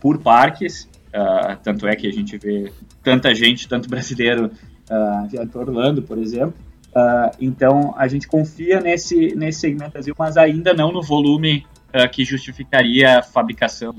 por 0.01 0.17
parques. 0.17 0.89
Uh, 1.13 1.55
tanto 1.63 1.87
é 1.87 1.95
que 1.95 2.07
a 2.07 2.11
gente 2.11 2.37
vê 2.37 2.73
tanta 3.03 3.33
gente, 3.35 3.67
tanto 3.67 3.87
brasileiro, 3.87 4.51
uh, 4.89 5.59
Orlando, 5.59 6.01
por 6.01 6.17
exemplo. 6.17 6.55
Uh, 6.89 7.35
então, 7.39 7.93
a 7.97 8.07
gente 8.07 8.27
confia 8.27 8.79
nesse, 8.79 9.35
nesse 9.35 9.61
segmento 9.61 9.91
Brasil, 9.91 10.15
mas 10.17 10.37
ainda 10.37 10.73
não 10.73 10.91
no 10.91 11.01
volume 11.01 11.65
uh, 11.89 12.09
que 12.09 12.23
justificaria 12.23 13.19
a 13.19 13.23
fabricação 13.23 13.95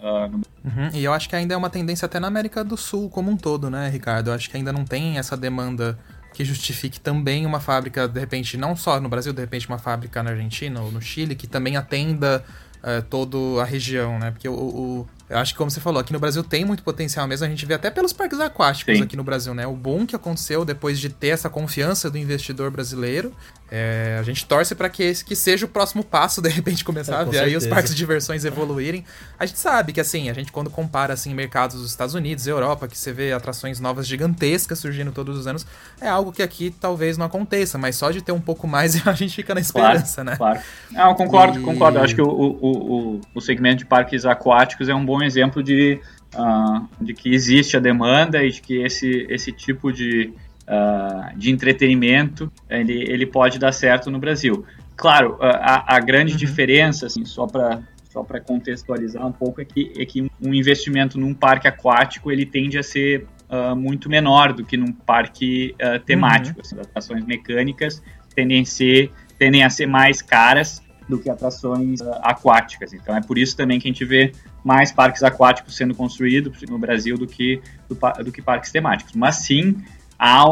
No... 0.00 0.36
Uhum. 0.64 0.90
E 0.92 1.04
eu 1.04 1.12
acho 1.12 1.28
que 1.28 1.36
ainda 1.36 1.54
é 1.54 1.56
uma 1.56 1.70
tendência 1.70 2.06
até 2.06 2.20
na 2.20 2.28
América 2.28 2.62
do 2.62 2.76
Sul 2.76 3.08
como 3.08 3.30
um 3.30 3.36
todo, 3.36 3.70
né, 3.70 3.88
Ricardo? 3.88 4.30
Eu 4.30 4.34
acho 4.34 4.48
que 4.50 4.56
ainda 4.56 4.72
não 4.72 4.84
tem 4.84 5.18
essa 5.18 5.36
demanda 5.36 5.98
que 6.32 6.44
justifique 6.44 7.00
também 7.00 7.46
uma 7.46 7.58
fábrica, 7.58 8.06
de 8.06 8.20
repente, 8.20 8.56
não 8.56 8.76
só 8.76 9.00
no 9.00 9.08
Brasil, 9.08 9.32
de 9.32 9.40
repente 9.40 9.66
uma 9.68 9.78
fábrica 9.78 10.22
na 10.22 10.30
Argentina 10.30 10.80
ou 10.80 10.92
no 10.92 11.00
Chile, 11.00 11.34
que 11.34 11.46
também 11.46 11.76
atenda 11.76 12.44
uh, 12.76 13.02
toda 13.08 13.62
a 13.62 13.64
região, 13.64 14.18
né? 14.18 14.30
Porque 14.30 14.48
o, 14.48 14.54
o, 14.54 15.06
eu 15.28 15.36
acho 15.36 15.52
que, 15.52 15.58
como 15.58 15.70
você 15.70 15.80
falou, 15.80 16.00
aqui 16.00 16.12
no 16.12 16.18
Brasil 16.18 16.42
tem 16.42 16.64
muito 16.64 16.82
potencial 16.82 17.26
mesmo. 17.26 17.44
A 17.46 17.48
gente 17.50 17.66
vê 17.66 17.74
até 17.74 17.90
pelos 17.90 18.12
parques 18.12 18.40
aquáticos 18.40 18.96
Sim. 18.96 19.02
aqui 19.02 19.16
no 19.16 19.22
Brasil, 19.22 19.52
né? 19.52 19.66
O 19.66 19.74
boom 19.74 20.06
que 20.06 20.16
aconteceu 20.16 20.64
depois 20.64 20.98
de 20.98 21.10
ter 21.10 21.28
essa 21.28 21.50
confiança 21.50 22.10
do 22.10 22.16
investidor 22.16 22.70
brasileiro. 22.70 23.34
É, 23.70 24.16
a 24.18 24.22
gente 24.22 24.46
torce 24.46 24.74
para 24.74 24.88
que 24.88 25.02
esse 25.02 25.22
que 25.22 25.36
seja 25.36 25.66
o 25.66 25.68
próximo 25.68 26.02
passo, 26.02 26.40
de 26.40 26.48
repente, 26.48 26.82
começar 26.82 27.16
é, 27.16 27.16
a 27.16 27.24
ver 27.24 27.32
certeza. 27.32 27.44
aí 27.44 27.56
os 27.56 27.66
parques 27.66 27.92
de 27.92 27.98
diversões 27.98 28.46
evoluírem. 28.46 29.04
A 29.38 29.44
gente 29.44 29.58
sabe 29.58 29.92
que, 29.92 30.00
assim, 30.00 30.30
a 30.30 30.32
gente 30.32 30.50
quando 30.50 30.70
compara, 30.70 31.12
assim, 31.12 31.34
mercados 31.34 31.76
dos 31.76 31.90
Estados 31.90 32.14
Unidos, 32.14 32.46
Europa, 32.46 32.88
que 32.88 32.96
você 32.96 33.12
vê 33.12 33.32
atrações 33.32 33.78
novas 33.78 34.06
gigantescas 34.06 34.78
surgindo 34.78 35.12
todos 35.12 35.36
os 35.36 35.46
anos, 35.46 35.66
é 36.00 36.08
algo 36.08 36.32
que 36.32 36.42
aqui 36.42 36.74
talvez 36.80 37.18
não 37.18 37.26
aconteça, 37.26 37.76
mas 37.76 37.96
só 37.96 38.10
de 38.10 38.22
ter 38.22 38.32
um 38.32 38.40
pouco 38.40 38.66
mais 38.66 38.94
a 39.06 39.12
gente 39.12 39.36
fica 39.36 39.54
na 39.54 39.60
esperança, 39.60 40.22
claro, 40.24 40.30
né? 40.30 40.36
Claro. 40.36 40.60
Não, 40.90 41.14
concordo, 41.14 41.60
e... 41.60 41.62
concordo. 41.62 41.98
Eu 41.98 42.04
acho 42.04 42.14
que 42.14 42.22
o, 42.22 42.28
o, 42.28 43.16
o, 43.16 43.20
o 43.34 43.40
segmento 43.42 43.78
de 43.78 43.84
parques 43.84 44.24
aquáticos 44.24 44.88
é 44.88 44.94
um 44.94 45.04
bom 45.04 45.17
bom 45.18 45.22
exemplo 45.24 45.62
de, 45.62 46.00
uh, 46.34 46.86
de 47.00 47.12
que 47.12 47.34
existe 47.34 47.76
a 47.76 47.80
demanda 47.80 48.42
e 48.44 48.50
de 48.50 48.60
que 48.60 48.82
esse, 48.82 49.26
esse 49.28 49.52
tipo 49.52 49.92
de, 49.92 50.32
uh, 50.66 51.36
de 51.36 51.50
entretenimento 51.50 52.50
ele, 52.70 53.02
ele 53.10 53.26
pode 53.26 53.58
dar 53.58 53.72
certo 53.72 54.10
no 54.10 54.18
Brasil. 54.18 54.64
Claro, 54.96 55.36
a, 55.40 55.96
a 55.96 56.00
grande 56.00 56.32
uhum. 56.32 56.38
diferença, 56.38 57.06
assim, 57.06 57.24
só 57.24 57.46
para 57.46 57.80
só 58.10 58.24
para 58.24 58.40
contextualizar 58.40 59.24
um 59.24 59.32
pouco, 59.32 59.60
é 59.60 59.64
que, 59.66 59.92
é 59.96 60.04
que 60.06 60.22
um 60.40 60.54
investimento 60.54 61.20
num 61.20 61.34
parque 61.34 61.68
aquático 61.68 62.32
ele 62.32 62.46
tende 62.46 62.78
a 62.78 62.82
ser 62.82 63.26
uh, 63.50 63.76
muito 63.76 64.08
menor 64.08 64.54
do 64.54 64.64
que 64.64 64.78
num 64.78 64.92
parque 64.92 65.74
uh, 65.74 66.00
temático. 66.00 66.56
Uhum. 66.56 66.62
Assim, 66.64 66.80
as 66.80 66.86
atrações 66.86 67.24
mecânicas 67.26 68.02
tendem 68.34 68.62
a, 68.62 68.64
ser, 68.64 69.12
tendem 69.38 69.62
a 69.62 69.68
ser 69.68 69.86
mais 69.86 70.22
caras 70.22 70.82
do 71.08 71.18
que 71.18 71.30
atrações 71.30 72.00
uh, 72.00 72.10
aquáticas. 72.22 72.92
Então 72.92 73.14
é 73.14 73.20
por 73.20 73.36
isso 73.38 73.56
também 73.56 73.78
que 73.78 73.86
a 73.86 73.90
gente 73.90 74.04
vê 74.04 74.32
mais 74.64 74.92
parques 74.92 75.22
aquáticos 75.22 75.76
sendo 75.76 75.94
construídos 75.94 76.62
no 76.62 76.78
Brasil 76.78 77.16
do 77.16 77.26
que, 77.26 77.62
do, 77.88 77.96
do 78.24 78.32
que 78.32 78.42
parques 78.42 78.70
temáticos. 78.70 79.14
Mas 79.14 79.36
sim, 79.36 79.76
há, 80.18 80.42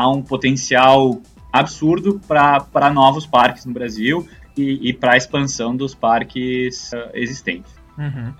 há 0.00 0.10
um 0.10 0.22
potencial 0.22 1.20
absurdo 1.52 2.20
para 2.26 2.90
novos 2.90 3.26
parques 3.26 3.64
no 3.64 3.72
Brasil 3.72 4.28
e, 4.56 4.88
e 4.90 4.92
para 4.92 5.12
a 5.12 5.16
expansão 5.16 5.76
dos 5.76 5.94
parques 5.94 6.92
uh, 6.92 7.10
existentes. 7.14 7.72
Uhum. 7.96 8.34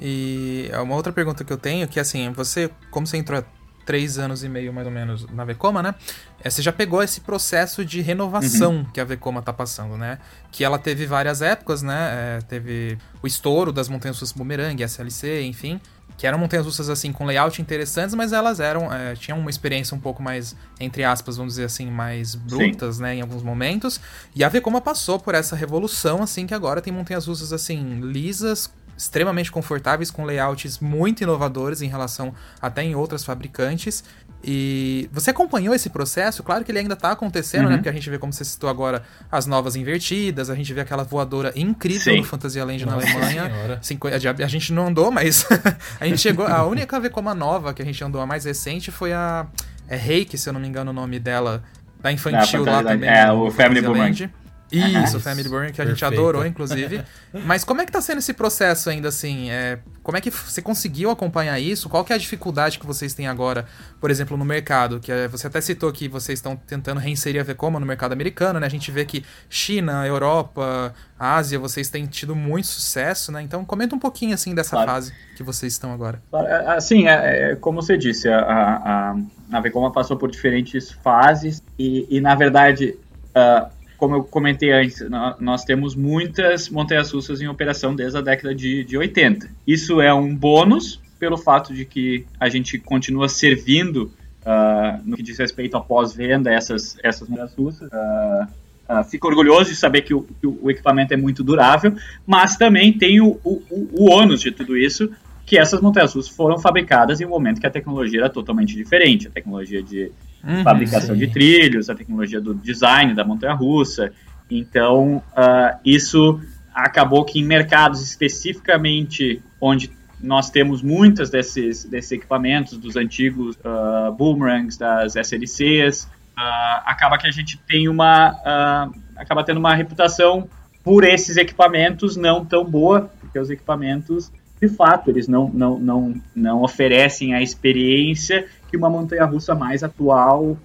E 0.00 0.70
uma 0.82 0.94
outra 0.94 1.12
pergunta 1.12 1.44
que 1.44 1.52
eu 1.52 1.58
tenho, 1.58 1.86
que 1.86 2.00
assim, 2.00 2.30
você, 2.32 2.70
como 2.90 3.06
você 3.06 3.16
entrou 3.16 3.44
três 3.84 4.18
anos 4.18 4.42
e 4.42 4.48
meio 4.48 4.72
mais 4.72 4.86
ou 4.86 4.92
menos 4.92 5.26
na 5.30 5.44
Vekoma, 5.44 5.82
né? 5.82 5.94
É, 6.42 6.50
você 6.50 6.62
já 6.62 6.72
pegou 6.72 7.02
esse 7.02 7.20
processo 7.20 7.84
de 7.84 8.00
renovação 8.00 8.76
uhum. 8.76 8.84
que 8.84 9.00
a 9.00 9.04
Vekoma 9.04 9.42
tá 9.42 9.52
passando, 9.52 9.96
né? 9.96 10.18
Que 10.50 10.64
ela 10.64 10.78
teve 10.78 11.06
várias 11.06 11.42
épocas, 11.42 11.82
né? 11.82 12.10
É, 12.12 12.38
teve 12.42 12.98
o 13.22 13.26
estouro 13.26 13.72
das 13.72 13.88
montanhas 13.88 14.16
russas 14.18 14.32
Boomerang, 14.32 14.82
SLC, 14.82 15.42
enfim. 15.42 15.80
Que 16.16 16.26
eram 16.26 16.38
montanhas 16.38 16.64
russas 16.64 16.88
assim 16.88 17.12
com 17.12 17.24
layout 17.24 17.60
interessantes, 17.60 18.14
mas 18.14 18.32
elas 18.32 18.60
eram. 18.60 18.92
É, 18.92 19.14
tinham 19.14 19.38
uma 19.38 19.50
experiência 19.50 19.96
um 19.96 20.00
pouco 20.00 20.22
mais, 20.22 20.54
entre 20.78 21.02
aspas, 21.02 21.36
vamos 21.36 21.54
dizer 21.54 21.64
assim, 21.64 21.90
mais 21.90 22.34
brutas, 22.34 22.96
Sim. 22.96 23.02
né? 23.02 23.14
Em 23.16 23.20
alguns 23.20 23.42
momentos. 23.42 24.00
E 24.34 24.44
a 24.44 24.48
Vekoma 24.48 24.80
passou 24.80 25.18
por 25.18 25.34
essa 25.34 25.56
revolução, 25.56 26.22
assim, 26.22 26.46
que 26.46 26.54
agora 26.54 26.80
tem 26.80 26.92
montanhas 26.92 27.26
russas 27.26 27.52
assim, 27.52 28.00
lisas, 28.00 28.70
extremamente 28.96 29.50
confortáveis, 29.50 30.10
com 30.10 30.24
layouts 30.24 30.78
muito 30.78 31.22
inovadores 31.22 31.82
em 31.82 31.88
relação 31.88 32.34
até 32.60 32.82
em 32.82 32.94
outras 32.94 33.24
fabricantes. 33.24 34.04
E 34.46 35.08
você 35.10 35.30
acompanhou 35.30 35.74
esse 35.74 35.88
processo? 35.88 36.42
Claro 36.42 36.64
que 36.64 36.70
ele 36.70 36.80
ainda 36.80 36.92
está 36.92 37.12
acontecendo, 37.12 37.62
né? 37.62 37.66
uhum. 37.66 37.70
né? 37.72 37.76
Porque 37.78 37.88
a 37.88 37.92
gente 37.92 38.10
vê, 38.10 38.18
como 38.18 38.32
você 38.32 38.44
citou 38.44 38.68
agora, 38.68 39.02
as 39.32 39.46
novas 39.46 39.74
invertidas, 39.74 40.50
a 40.50 40.54
gente 40.54 40.72
vê 40.74 40.82
aquela 40.82 41.02
voadora 41.02 41.52
incrível 41.56 42.12
Sim. 42.12 42.18
no 42.18 42.24
Fantasyland 42.24 42.84
na 42.84 42.92
Alemanha. 42.92 43.50
a, 43.80 44.44
a, 44.44 44.48
gente 44.48 44.72
não 44.72 44.88
andou, 44.88 45.10
mas 45.10 45.46
a 45.98 46.06
gente 46.06 46.20
chegou. 46.20 46.46
A 46.46 46.64
única 46.66 47.00
Vekoma 47.00 47.34
nova 47.34 47.72
que 47.72 47.80
a 47.80 47.84
gente 47.84 48.04
andou, 48.04 48.20
a 48.20 48.26
mais 48.26 48.44
recente, 48.44 48.90
foi 48.90 49.14
a 49.14 49.46
é 49.88 49.96
Reiki, 49.96 50.36
se 50.36 50.48
eu 50.48 50.52
não 50.52 50.60
me 50.60 50.68
engano 50.68 50.90
o 50.90 50.94
nome 50.94 51.18
dela, 51.18 51.62
da 52.00 52.12
infantil 52.12 52.64
lá 52.64 52.82
também. 52.82 53.08
É, 53.08 53.30
o 53.32 53.50
Family 53.50 53.80
Boomerang. 53.80 54.30
Isso, 54.78 55.20
Family 55.20 55.48
Burn, 55.48 55.72
que 55.72 55.80
a 55.80 55.84
gente 55.84 56.04
adorou, 56.04 56.44
inclusive. 56.44 57.02
Mas 57.32 57.64
como 57.64 57.80
é 57.80 57.86
que 57.86 57.92
tá 57.92 58.00
sendo 58.00 58.18
esse 58.18 58.32
processo 58.32 58.90
ainda, 58.90 59.08
assim? 59.08 59.50
É, 59.50 59.78
como 60.02 60.18
é 60.18 60.20
que 60.20 60.30
você 60.30 60.60
conseguiu 60.60 61.10
acompanhar 61.10 61.58
isso? 61.58 61.88
Qual 61.88 62.04
que 62.04 62.12
é 62.12 62.16
a 62.16 62.18
dificuldade 62.18 62.78
que 62.78 62.86
vocês 62.86 63.14
têm 63.14 63.26
agora, 63.26 63.66
por 64.00 64.10
exemplo, 64.10 64.36
no 64.36 64.44
mercado? 64.44 65.00
Que 65.00 65.12
é, 65.12 65.28
você 65.28 65.46
até 65.46 65.60
citou 65.60 65.92
que 65.92 66.08
vocês 66.08 66.38
estão 66.38 66.56
tentando 66.56 66.98
reinserir 66.98 67.40
a 67.40 67.44
Vekoma 67.44 67.78
no 67.78 67.86
mercado 67.86 68.12
americano, 68.12 68.60
né? 68.60 68.66
A 68.66 68.70
gente 68.70 68.90
vê 68.90 69.04
que 69.04 69.24
China, 69.48 70.06
Europa, 70.06 70.94
Ásia, 71.18 71.58
vocês 71.58 71.88
têm 71.88 72.06
tido 72.06 72.34
muito 72.34 72.66
sucesso, 72.66 73.30
né? 73.32 73.42
Então 73.42 73.64
comenta 73.64 73.94
um 73.94 73.98
pouquinho, 73.98 74.34
assim, 74.34 74.54
dessa 74.54 74.76
claro. 74.76 74.90
fase 74.90 75.12
que 75.36 75.42
vocês 75.42 75.72
estão 75.72 75.92
agora. 75.92 76.22
É, 76.32 76.76
assim, 76.76 77.08
é, 77.08 77.52
é, 77.52 77.56
como 77.56 77.80
você 77.80 77.96
disse, 77.96 78.28
a, 78.28 78.38
a, 78.40 79.16
a 79.52 79.60
Vekoma 79.60 79.92
passou 79.92 80.16
por 80.16 80.30
diferentes 80.30 80.90
fases 80.90 81.62
e, 81.78 82.06
e 82.10 82.20
na 82.20 82.34
verdade... 82.34 82.96
Uh, 83.36 83.83
como 84.04 84.16
eu 84.16 84.24
comentei 84.24 84.70
antes, 84.70 85.02
nós 85.40 85.64
temos 85.64 85.96
muitas 85.96 86.68
montanhas 86.68 87.10
russas 87.10 87.40
em 87.40 87.48
operação 87.48 87.96
desde 87.96 88.18
a 88.18 88.20
década 88.20 88.54
de, 88.54 88.84
de 88.84 88.98
80. 88.98 89.48
Isso 89.66 89.98
é 89.98 90.12
um 90.12 90.36
bônus 90.36 91.00
pelo 91.18 91.38
fato 91.38 91.72
de 91.72 91.86
que 91.86 92.26
a 92.38 92.50
gente 92.50 92.78
continua 92.78 93.30
servindo 93.30 94.12
uh, 94.42 95.00
no 95.06 95.16
que 95.16 95.22
diz 95.22 95.38
respeito 95.38 95.74
à 95.78 95.80
pós-venda 95.80 96.52
essas, 96.52 96.98
essas 97.02 97.26
montanhas 97.26 97.54
russas. 97.54 97.88
Uh, 97.90 98.44
uh, 98.92 99.04
fico 99.04 99.26
orgulhoso 99.26 99.70
de 99.70 99.76
saber 99.76 100.02
que 100.02 100.12
o, 100.12 100.20
que 100.20 100.46
o, 100.46 100.70
equipamento 100.70 101.14
é 101.14 101.16
muito 101.16 101.42
durável, 101.42 101.96
mas 102.26 102.58
também 102.58 102.92
tem 102.92 103.22
o, 103.22 103.40
o, 103.42 103.62
o 103.70 104.10
ônus 104.10 104.42
de 104.42 104.50
tudo 104.50 104.76
isso, 104.76 105.10
que 105.46 105.56
essas 105.56 105.80
montanhas 105.80 106.12
russas 106.12 106.30
foram 106.30 106.58
fabricadas 106.58 107.22
em 107.22 107.24
um 107.24 107.30
momento 107.30 107.58
que 107.58 107.66
a 107.66 107.70
tecnologia 107.70 108.20
era 108.20 108.28
totalmente 108.28 108.76
diferente. 108.76 109.28
A 109.28 109.30
tecnologia 109.30 109.82
de 109.82 110.12
uhum, 110.46 110.62
fabricação 110.62 111.14
sim. 111.14 111.20
de 111.20 111.32
trilhos, 111.32 111.90
a 111.90 111.94
tecnologia 111.94 112.40
do 112.40 112.54
design 112.54 113.14
da 113.14 113.24
montanha-russa. 113.24 114.12
Então, 114.50 115.22
uh, 115.32 115.78
isso 115.84 116.40
acabou 116.74 117.24
que 117.24 117.38
em 117.40 117.44
mercados 117.44 118.02
especificamente 118.02 119.40
onde 119.60 119.90
nós 120.20 120.50
temos 120.50 120.82
muitos 120.82 121.30
desses, 121.30 121.84
desses 121.84 122.12
equipamentos, 122.12 122.78
dos 122.78 122.96
antigos 122.96 123.56
uh, 123.56 124.12
boomerangs, 124.12 124.76
das 124.76 125.16
SLCs, 125.16 126.04
uh, 126.04 126.82
acaba 126.84 127.18
que 127.18 127.26
a 127.26 127.30
gente 127.30 127.58
tem 127.58 127.88
uma, 127.88 128.90
acaba 129.16 129.44
tendo 129.44 129.58
uma 129.58 129.74
reputação 129.74 130.48
por 130.82 131.02
esses 131.02 131.36
equipamentos 131.36 132.16
não 132.16 132.44
tão 132.44 132.64
boa, 132.64 133.10
porque 133.20 133.38
os 133.38 133.48
equipamentos, 133.48 134.30
de 134.60 134.68
fato, 134.68 135.10
eles 135.10 135.26
não, 135.26 135.48
não, 135.48 135.78
não, 135.78 136.14
não 136.36 136.62
oferecem 136.62 137.34
a 137.34 137.40
experiência 137.40 138.46
que 138.74 138.76
uma 138.76 138.90
montanha-russa 138.90 139.54
mais 139.54 139.84
atual 139.84 140.58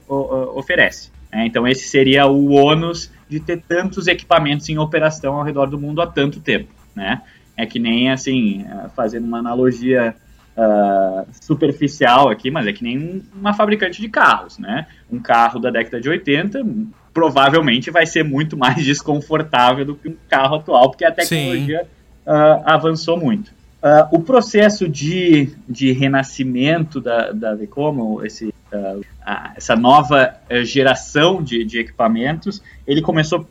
oferece. 0.55 1.11
É, 1.31 1.45
então 1.45 1.67
esse 1.67 1.87
seria 1.87 2.25
o 2.25 2.53
ônus 2.53 3.11
de 3.29 3.39
ter 3.39 3.61
tantos 3.61 4.07
equipamentos 4.07 4.67
em 4.67 4.79
operação 4.79 5.35
ao 5.35 5.43
redor 5.43 5.67
do 5.67 5.79
mundo 5.79 6.01
há 6.01 6.07
tanto 6.07 6.39
tempo, 6.39 6.69
né? 6.95 7.21
É 7.55 7.67
que 7.67 7.77
nem 7.77 8.09
assim, 8.09 8.65
fazendo 8.95 9.25
uma 9.25 9.37
analogia 9.37 10.15
uh, 10.57 11.27
superficial 11.39 12.29
aqui, 12.29 12.49
mas 12.49 12.65
é 12.65 12.73
que 12.73 12.83
nem 12.83 13.21
uma 13.31 13.53
fabricante 13.53 14.01
de 14.01 14.09
carros, 14.09 14.57
né? 14.57 14.87
Um 15.11 15.19
carro 15.19 15.59
da 15.59 15.69
década 15.69 16.01
de 16.01 16.09
80 16.09 16.65
provavelmente 17.13 17.91
vai 17.91 18.07
ser 18.07 18.23
muito 18.23 18.57
mais 18.57 18.77
desconfortável 18.83 19.85
do 19.85 19.93
que 19.93 20.09
um 20.09 20.15
carro 20.27 20.55
atual, 20.55 20.89
porque 20.89 21.05
a 21.05 21.11
tecnologia 21.11 21.85
uh, 22.25 22.63
avançou 22.65 23.19
muito. 23.19 23.58
Uh, 23.81 24.17
o 24.17 24.19
processo 24.21 24.89
de, 24.89 25.55
de 25.67 25.91
renascimento 25.93 26.99
da, 26.99 27.31
da 27.31 27.55
Vecomo, 27.55 28.25
esse, 28.25 28.47
uh, 28.47 29.01
essa 29.55 29.75
nova 29.75 30.35
geração 30.63 31.41
de, 31.41 31.63
de 31.63 31.79
equipamentos, 31.79 32.61
ele 32.85 33.01
começou 33.01 33.47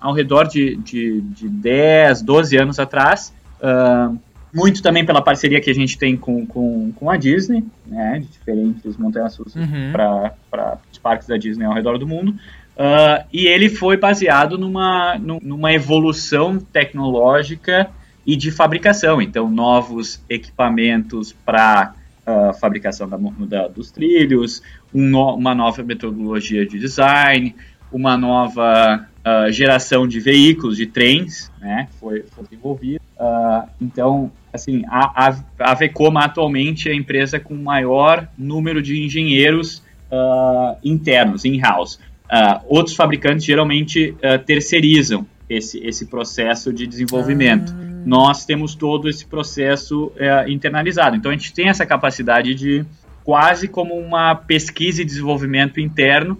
ao 0.00 0.12
redor 0.12 0.44
de, 0.44 0.76
de, 0.76 1.20
de 1.20 1.48
10, 1.48 2.22
12 2.22 2.56
anos 2.58 2.78
atrás, 2.78 3.32
muito 4.52 4.82
também 4.82 5.06
pela 5.06 5.22
parceria 5.22 5.60
que 5.60 5.70
a 5.70 5.74
gente 5.74 5.96
tem 5.96 6.16
com, 6.16 6.46
com, 6.46 6.92
com 6.92 7.10
a 7.10 7.16
Disney, 7.16 7.64
né, 7.86 8.18
de 8.18 8.26
diferentes 8.26 8.96
montanhas 8.96 9.38
uhum. 9.38 9.92
para 9.92 10.78
os 10.90 10.98
parques 10.98 11.28
da 11.28 11.36
Disney 11.36 11.64
ao 11.64 11.72
redor 11.72 11.98
do 11.98 12.06
mundo. 12.06 12.34
Uh, 12.76 13.24
e 13.32 13.46
ele 13.46 13.70
foi 13.70 13.96
baseado 13.96 14.58
numa, 14.58 15.18
numa 15.18 15.72
evolução 15.72 16.58
tecnológica 16.58 17.88
e 18.26 18.36
de 18.36 18.50
fabricação. 18.50 19.22
Então, 19.22 19.48
novos 19.48 20.20
equipamentos 20.28 21.32
para 21.32 21.94
uh, 22.26 22.52
fabricação 22.58 23.08
da, 23.08 23.16
da, 23.16 23.68
dos 23.68 23.90
trilhos, 23.90 24.62
um 24.92 25.02
no, 25.02 25.34
uma 25.34 25.54
nova 25.54 25.82
metodologia 25.82 26.66
de 26.66 26.78
design, 26.78 27.54
uma 27.92 28.16
nova 28.16 29.06
uh, 29.24 29.52
geração 29.52 30.08
de 30.08 30.18
veículos, 30.18 30.76
de 30.76 30.86
trens, 30.86 31.52
né, 31.60 31.88
foi, 32.00 32.24
foi 32.34 32.44
desenvolvida. 32.44 33.00
Uh, 33.18 33.68
então, 33.80 34.32
assim, 34.52 34.82
a, 34.88 35.28
a, 35.28 35.70
a 35.70 35.74
Vecoma 35.74 36.24
atualmente 36.24 36.88
é 36.88 36.92
a 36.92 36.96
empresa 36.96 37.38
com 37.38 37.54
maior 37.54 38.28
número 38.36 38.82
de 38.82 39.00
engenheiros 39.04 39.84
uh, 40.10 40.76
internos, 40.82 41.44
in-house. 41.44 42.00
outros 42.66 42.96
fabricantes 42.96 43.44
geralmente 43.44 44.16
terceirizam 44.44 45.24
esse, 45.48 45.78
esse 45.78 46.06
processo 46.06 46.72
de 46.72 46.88
desenvolvimento. 46.88 47.72
Ah. 47.72 47.95
Nós 48.06 48.46
temos 48.46 48.74
todo 48.74 49.08
esse 49.08 49.26
processo 49.26 50.12
internalizado. 50.46 51.16
Então, 51.16 51.30
a 51.30 51.34
gente 51.34 51.52
tem 51.52 51.68
essa 51.68 51.84
capacidade 51.84 52.54
de, 52.54 52.86
quase 53.24 53.66
como 53.66 53.94
uma 53.94 54.34
pesquisa 54.34 55.02
e 55.02 55.04
desenvolvimento 55.04 55.80
interno, 55.80 56.38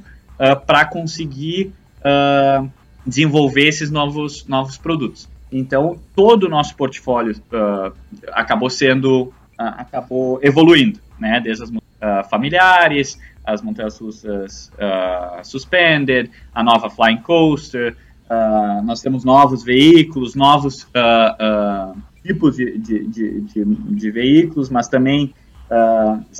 para 0.66 0.84
conseguir 0.84 1.72
uh, 2.00 2.70
desenvolver 3.06 3.68
esses 3.68 3.90
novos, 3.90 4.46
novos 4.46 4.76
produtos. 4.76 5.28
Então, 5.50 5.98
todo 6.14 6.44
o 6.44 6.48
nosso 6.48 6.76
portfólio 6.76 7.34
uh, 7.52 7.92
acabou 8.32 8.68
sendo, 8.68 9.24
uh, 9.24 9.32
acabou 9.58 10.40
evoluindo, 10.42 11.00
né? 11.18 11.40
Desde 11.40 11.64
as 11.64 11.70
uh, 11.70 12.28
familiares, 12.28 13.18
as 13.44 13.62
montanhas 13.62 13.96
russas 13.98 14.72
suspended, 15.44 16.30
a 16.52 16.64
nova 16.64 16.90
flying 16.90 17.18
coaster, 17.18 17.96
nós 18.84 19.00
temos 19.00 19.24
novos 19.24 19.62
veículos, 19.62 20.34
novos 20.34 20.86
tipos 22.24 22.56
de, 22.56 22.78
de, 22.78 23.04
de, 23.06 23.64
de, 23.64 24.10
veículos, 24.10 24.68
mas 24.68 24.88
também, 24.88 25.32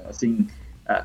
assim, 0.09 0.47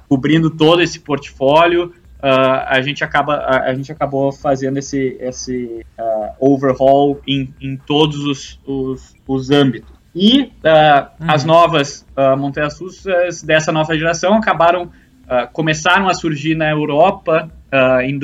cobrindo 0.08 0.50
todo 0.50 0.82
esse 0.82 1.00
portfólio, 1.00 1.94
uh, 2.22 2.68
a 2.68 2.82
gente 2.82 3.04
acaba 3.04 3.36
a, 3.36 3.70
a, 3.70 3.76
gente 3.76 3.92
acabou 3.92 4.32
fazendo 4.32 4.78
esse 4.78 5.18
esse 5.20 5.86
uh, 6.00 6.34
overhaul 6.40 7.20
em, 7.28 7.54
em 7.60 7.76
todos 7.76 8.24
os, 8.24 8.60
os, 8.66 9.16
os 9.28 9.50
âmbitos 9.50 9.92
e 10.14 10.44
uh, 10.44 10.48
uhum. 11.20 11.28
as 11.28 11.44
novas 11.44 12.06
uh, 12.16 12.38
montanhas 12.38 12.80
russas 12.80 13.42
dessa 13.42 13.72
nova 13.72 13.98
geração 13.98 14.36
acabaram 14.36 14.90
começaram 15.54 16.10
a 16.10 16.14
surgir 16.14 16.56
na 16.56 16.70
Europa 16.70 17.50
em 18.04 18.20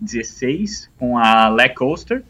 2016 0.00 0.90
com 0.98 1.18
a 1.18 1.48
Leg 1.48 1.74
Coaster 1.74 2.22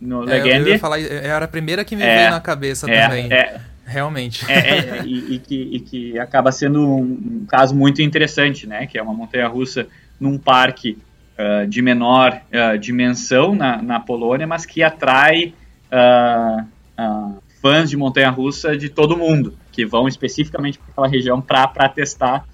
no 0.00 0.28
é, 0.28 0.42
Legende. 0.42 0.78
Falar, 0.78 1.00
era 1.00 1.44
a 1.44 1.48
primeira 1.48 1.84
que 1.84 1.94
me 1.94 2.02
é, 2.02 2.18
veio 2.18 2.30
na 2.30 2.40
cabeça 2.40 2.90
é, 2.90 3.06
também. 3.06 3.32
É, 3.32 3.60
Realmente. 3.90 4.44
É, 4.50 4.98
é, 4.98 5.02
e, 5.04 5.34
e, 5.34 5.38
que, 5.40 5.54
e, 5.72 5.80
que, 5.80 6.18
acaba 6.18 6.52
sendo 6.52 6.80
um, 6.80 7.02
um, 7.02 7.46
caso 7.46 7.74
muito 7.74 8.00
interessante, 8.00 8.64
né? 8.64 8.86
Que 8.86 8.96
é 8.96 9.02
uma 9.02 9.12
montanha-russa 9.12 9.88
num 10.18 10.38
parque 10.38 10.96
uh, 11.36 11.66
de 11.66 11.82
menor 11.82 12.40
uh, 12.52 12.78
dimensão 12.78 13.52
na, 13.52 13.82
na 13.82 13.98
Polônia, 13.98 14.46
mas 14.46 14.64
que 14.64 14.80
atrai 14.80 15.52
uh, 15.90 16.64
fãs 17.60 17.90
de 17.90 17.96
montanha-russa 17.96 18.76
de 18.76 18.88
todo 18.88 19.16
mundo, 19.16 19.58
que 19.72 19.84
vão 19.84 20.06
especificamente 20.06 20.78
para 20.78 20.90
aquela 20.92 21.08
região 21.08 21.40
para 21.40 21.88
testar, 21.88 22.44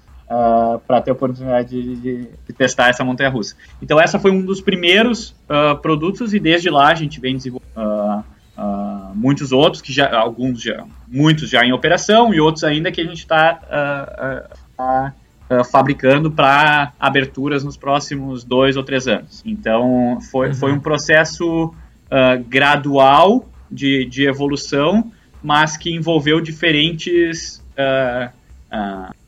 para 0.85 1.01
ter 1.01 1.11
a 1.11 1.13
oportunidade 1.13 1.69
de, 1.69 1.95
de, 1.95 2.29
de 2.47 2.53
testar 2.53 2.89
essa 2.89 3.03
montanha-russa. 3.03 3.55
Então, 3.81 3.99
essa 3.99 4.19
foi 4.19 4.31
um 4.31 4.43
dos 4.43 4.59
primeiros 4.59 5.35
produtos 5.81 6.33
e 6.33 6.39
desde 6.39 6.69
lá 6.69 6.89
a 6.89 6.95
gente 6.95 7.19
vem 7.19 7.35
desenvolvendo 7.35 8.25
Uh, 8.57 9.13
muitos 9.13 9.51
outros 9.51 9.83
que 9.83 9.93
já 9.93 10.17
alguns 10.17 10.59
já 10.59 10.83
muitos 11.07 11.47
já 11.47 11.63
em 11.63 11.71
operação 11.71 12.33
e 12.33 12.39
outros 12.39 12.63
ainda 12.63 12.91
que 12.91 12.99
a 12.99 13.03
gente 13.03 13.19
está 13.19 13.59
uh, 13.69 14.81
uh, 14.81 15.59
uh, 15.59 15.63
fabricando 15.63 16.31
para 16.31 16.91
aberturas 16.99 17.63
nos 17.63 17.77
próximos 17.77 18.43
dois 18.43 18.75
ou 18.75 18.81
três 18.81 19.07
anos 19.07 19.43
então 19.45 20.17
foi, 20.31 20.47
uhum. 20.47 20.53
foi 20.55 20.73
um 20.73 20.79
processo 20.79 21.71
gradual 22.47 23.47
de, 23.69 24.05
de 24.05 24.27
evolução 24.27 25.11
mas 25.43 25.77
que 25.77 25.93
envolveu 25.93 26.41
diferentes 26.41 27.63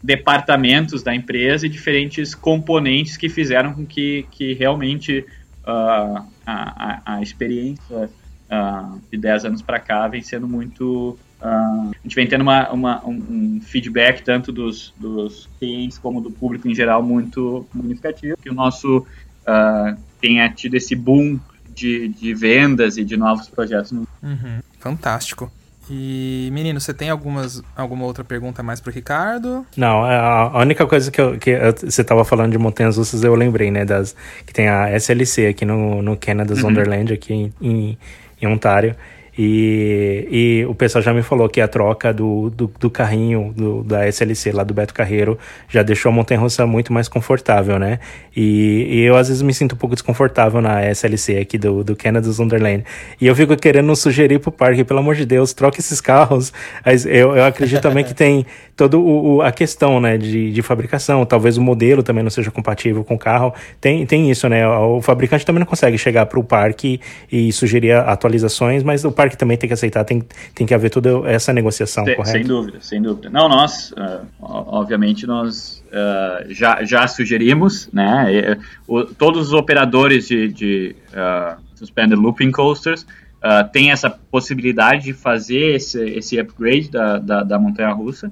departamentos 0.04 1.02
da 1.02 1.16
empresa 1.16 1.66
e 1.66 1.70
diferentes 1.70 2.36
componentes 2.36 3.16
que 3.16 3.30
fizeram 3.30 3.74
com 3.74 3.86
que, 3.86 4.26
que 4.32 4.54
realmente 4.54 5.26
a, 5.66 6.26
a, 6.46 7.02
a 7.16 7.22
experiência 7.22 8.10
uh, 8.50 9.02
de 9.12 9.18
10 9.18 9.46
anos 9.46 9.62
para 9.62 9.80
cá 9.80 10.08
vem 10.08 10.22
sendo 10.22 10.48
muito. 10.48 11.18
Uh, 11.42 11.92
a 11.92 11.96
gente 12.04 12.16
vem 12.16 12.28
tendo 12.28 12.42
uma, 12.42 12.70
uma 12.70 13.08
um, 13.08 13.62
feedback 13.62 14.24
tanto 14.24 14.52
dos, 14.52 14.94
dos 14.98 15.50
clientes 15.58 15.98
como 15.98 16.20
do 16.20 16.30
público 16.30 16.68
em 16.68 16.76
geral 16.76 17.02
muito 17.02 17.66
significativo, 17.72 18.38
que 18.38 18.50
o 18.50 18.54
nosso 18.54 19.00
uh, 19.00 19.98
tenha 20.20 20.50
tido 20.50 20.76
esse 20.76 20.96
boom 20.96 21.40
de, 21.74 22.10
de 22.10 22.34
vendas 22.34 22.98
e 22.98 23.06
de 23.06 23.16
novos 23.16 23.48
projetos. 23.48 23.92
Uhum. 23.92 24.60
Fantástico. 24.80 25.50
E, 25.90 26.50
menino, 26.52 26.80
você 26.80 26.94
tem 26.94 27.10
algumas, 27.10 27.64
alguma 27.76 28.06
outra 28.06 28.24
pergunta 28.24 28.62
mais 28.62 28.80
pro 28.80 28.92
Ricardo? 28.92 29.66
Não, 29.76 30.04
a, 30.04 30.60
única 30.60 30.86
coisa 30.86 31.10
que, 31.10 31.20
eu, 31.20 31.38
que 31.38 31.50
eu, 31.50 31.74
você 31.74 32.04
tava 32.04 32.24
falando 32.24 32.52
de 32.52 32.58
montanhas 32.58 32.98
russas, 32.98 33.24
eu 33.24 33.34
lembrei, 33.34 33.72
né, 33.72 33.86
das, 33.86 34.16
que 34.46 34.54
tem 34.54 34.68
a 34.70 34.96
SLC 34.96 35.48
aqui 35.48 35.66
no, 35.66 36.02
no 36.02 36.16
Canada's 36.16 36.60
uhum. 36.60 36.66
Wonderland, 36.66 37.14
aqui 37.14 37.34
em, 37.34 37.54
em 37.62 37.98
em 38.42 38.48
Ontário. 38.48 38.96
E, 39.42 40.28
e 40.30 40.66
o 40.66 40.76
pessoal 40.76 41.02
já 41.02 41.14
me 41.14 41.22
falou 41.24 41.48
que 41.48 41.62
a 41.62 41.68
troca 41.68 42.14
do, 42.14 42.50
do, 42.50 42.70
do 42.78 42.90
carrinho 42.90 43.54
do, 43.56 43.84
da 43.86 44.06
SLC 44.06 44.52
lá 44.52 44.66
do 44.66 44.74
Beto 44.74 44.94
Carreiro 44.94 45.40
já 45.70 45.82
deixou 45.82 46.10
a 46.10 46.14
montanha 46.14 46.42
russa 46.42 46.68
muito 46.68 46.92
mais 46.92 47.08
confortável, 47.08 47.80
né? 47.80 48.00
E, 48.36 48.86
e, 48.90 49.00
eu 49.00 49.16
às 49.16 49.30
vezes 49.30 49.42
me 49.42 49.54
sinto 49.54 49.76
um 49.76 49.78
pouco 49.78 49.96
desconfortável 49.96 50.60
na 50.60 50.86
SLC 50.92 51.38
aqui 51.38 51.58
do, 51.58 51.86
do 51.86 51.96
Canada's 51.96 52.38
Wonderland. 52.38 52.84
E 53.22 53.28
eu 53.28 53.34
fico 53.34 53.56
querendo 53.56 53.96
sugerir 53.96 54.40
pro 54.40 54.52
parque, 54.52 54.84
pelo 54.84 55.00
amor 55.00 55.16
de 55.16 55.26
Deus, 55.26 55.54
troque 55.54 55.80
esses 55.80 56.02
carros. 56.02 56.52
Mas 56.86 57.06
eu, 57.06 57.34
eu 57.38 57.46
acredito 57.46 57.82
também 57.82 58.04
que 58.04 58.14
tem 58.14 58.46
toda 58.76 58.98
a 59.46 59.52
questão 59.54 60.02
né, 60.02 60.18
de, 60.18 60.52
de 60.52 60.62
fabricação, 60.62 61.26
talvez 61.26 61.58
o 61.58 61.62
modelo 61.62 62.04
também 62.04 62.24
não 62.24 62.30
seja 62.30 62.52
compatível 62.52 63.06
com 63.06 63.16
o 63.16 63.18
carro. 63.18 63.54
Tem, 63.80 64.06
tem 64.06 64.30
isso, 64.30 64.50
né? 64.50 64.68
O 64.68 65.02
fabricante 65.02 65.46
também 65.46 65.60
não 65.60 65.68
consegue 65.68 65.98
chegar 65.98 66.26
pro 66.26 66.44
parque 66.44 67.00
e 67.32 67.52
sugerir 67.54 67.94
atualizações, 67.94 68.84
mas 68.84 69.06
o 69.06 69.12
parque 69.12 69.29
que 69.30 69.38
também 69.38 69.58
tem 69.58 69.68
que 69.68 69.74
aceitar, 69.74 70.04
tem, 70.04 70.24
tem 70.54 70.66
que 70.66 70.74
haver 70.74 70.90
toda 70.90 71.30
essa 71.30 71.54
negociação, 71.54 72.04
sem, 72.04 72.16
correto? 72.16 72.38
Sem 72.38 72.46
dúvida, 72.46 72.78
sem 72.82 73.02
dúvida. 73.02 73.30
Não, 73.30 73.48
nós, 73.48 73.92
uh, 73.92 74.26
obviamente, 74.40 75.26
nós 75.28 75.84
uh, 75.88 76.54
já, 76.54 76.84
já 76.84 77.08
sugerimos, 77.08 77.90
né, 77.94 78.58
o, 78.88 79.04
todos 79.04 79.48
os 79.48 79.54
operadores 79.54 80.28
de, 80.28 80.48
de 80.48 80.96
uh, 81.14 81.60
Suspended 81.76 82.20
Looping 82.20 82.52
Coasters 82.52 83.04
uh, 83.04 83.70
têm 83.72 83.92
essa 83.92 84.10
possibilidade 84.10 85.06
de 85.06 85.14
fazer 85.14 85.76
esse, 85.76 86.04
esse 86.10 86.40
upgrade 86.40 86.90
da, 86.90 87.18
da, 87.18 87.44
da 87.44 87.60
montanha-russa, 87.60 88.32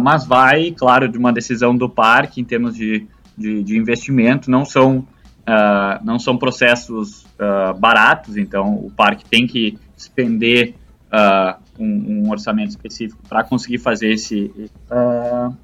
mas 0.00 0.26
vai, 0.26 0.70
claro, 0.70 1.06
de 1.06 1.18
uma 1.18 1.30
decisão 1.30 1.76
do 1.76 1.86
parque 1.86 2.40
em 2.40 2.44
termos 2.44 2.74
de, 2.74 3.06
de, 3.36 3.62
de 3.62 3.76
investimento, 3.76 4.50
não 4.50 4.64
são 4.64 5.06
Uh, 5.48 6.04
não 6.04 6.18
são 6.18 6.36
processos 6.36 7.22
uh, 7.38 7.72
baratos, 7.78 8.36
então 8.36 8.74
o 8.74 8.90
parque 8.90 9.24
tem 9.24 9.46
que 9.46 9.78
despender 9.96 10.74
uh, 11.12 11.60
um, 11.78 12.24
um, 12.24 12.30
orçamento 12.30 12.70
específico 12.70 13.22
para 13.28 13.44
conseguir 13.44 13.78
fazer 13.78 14.10
esse. 14.10 14.50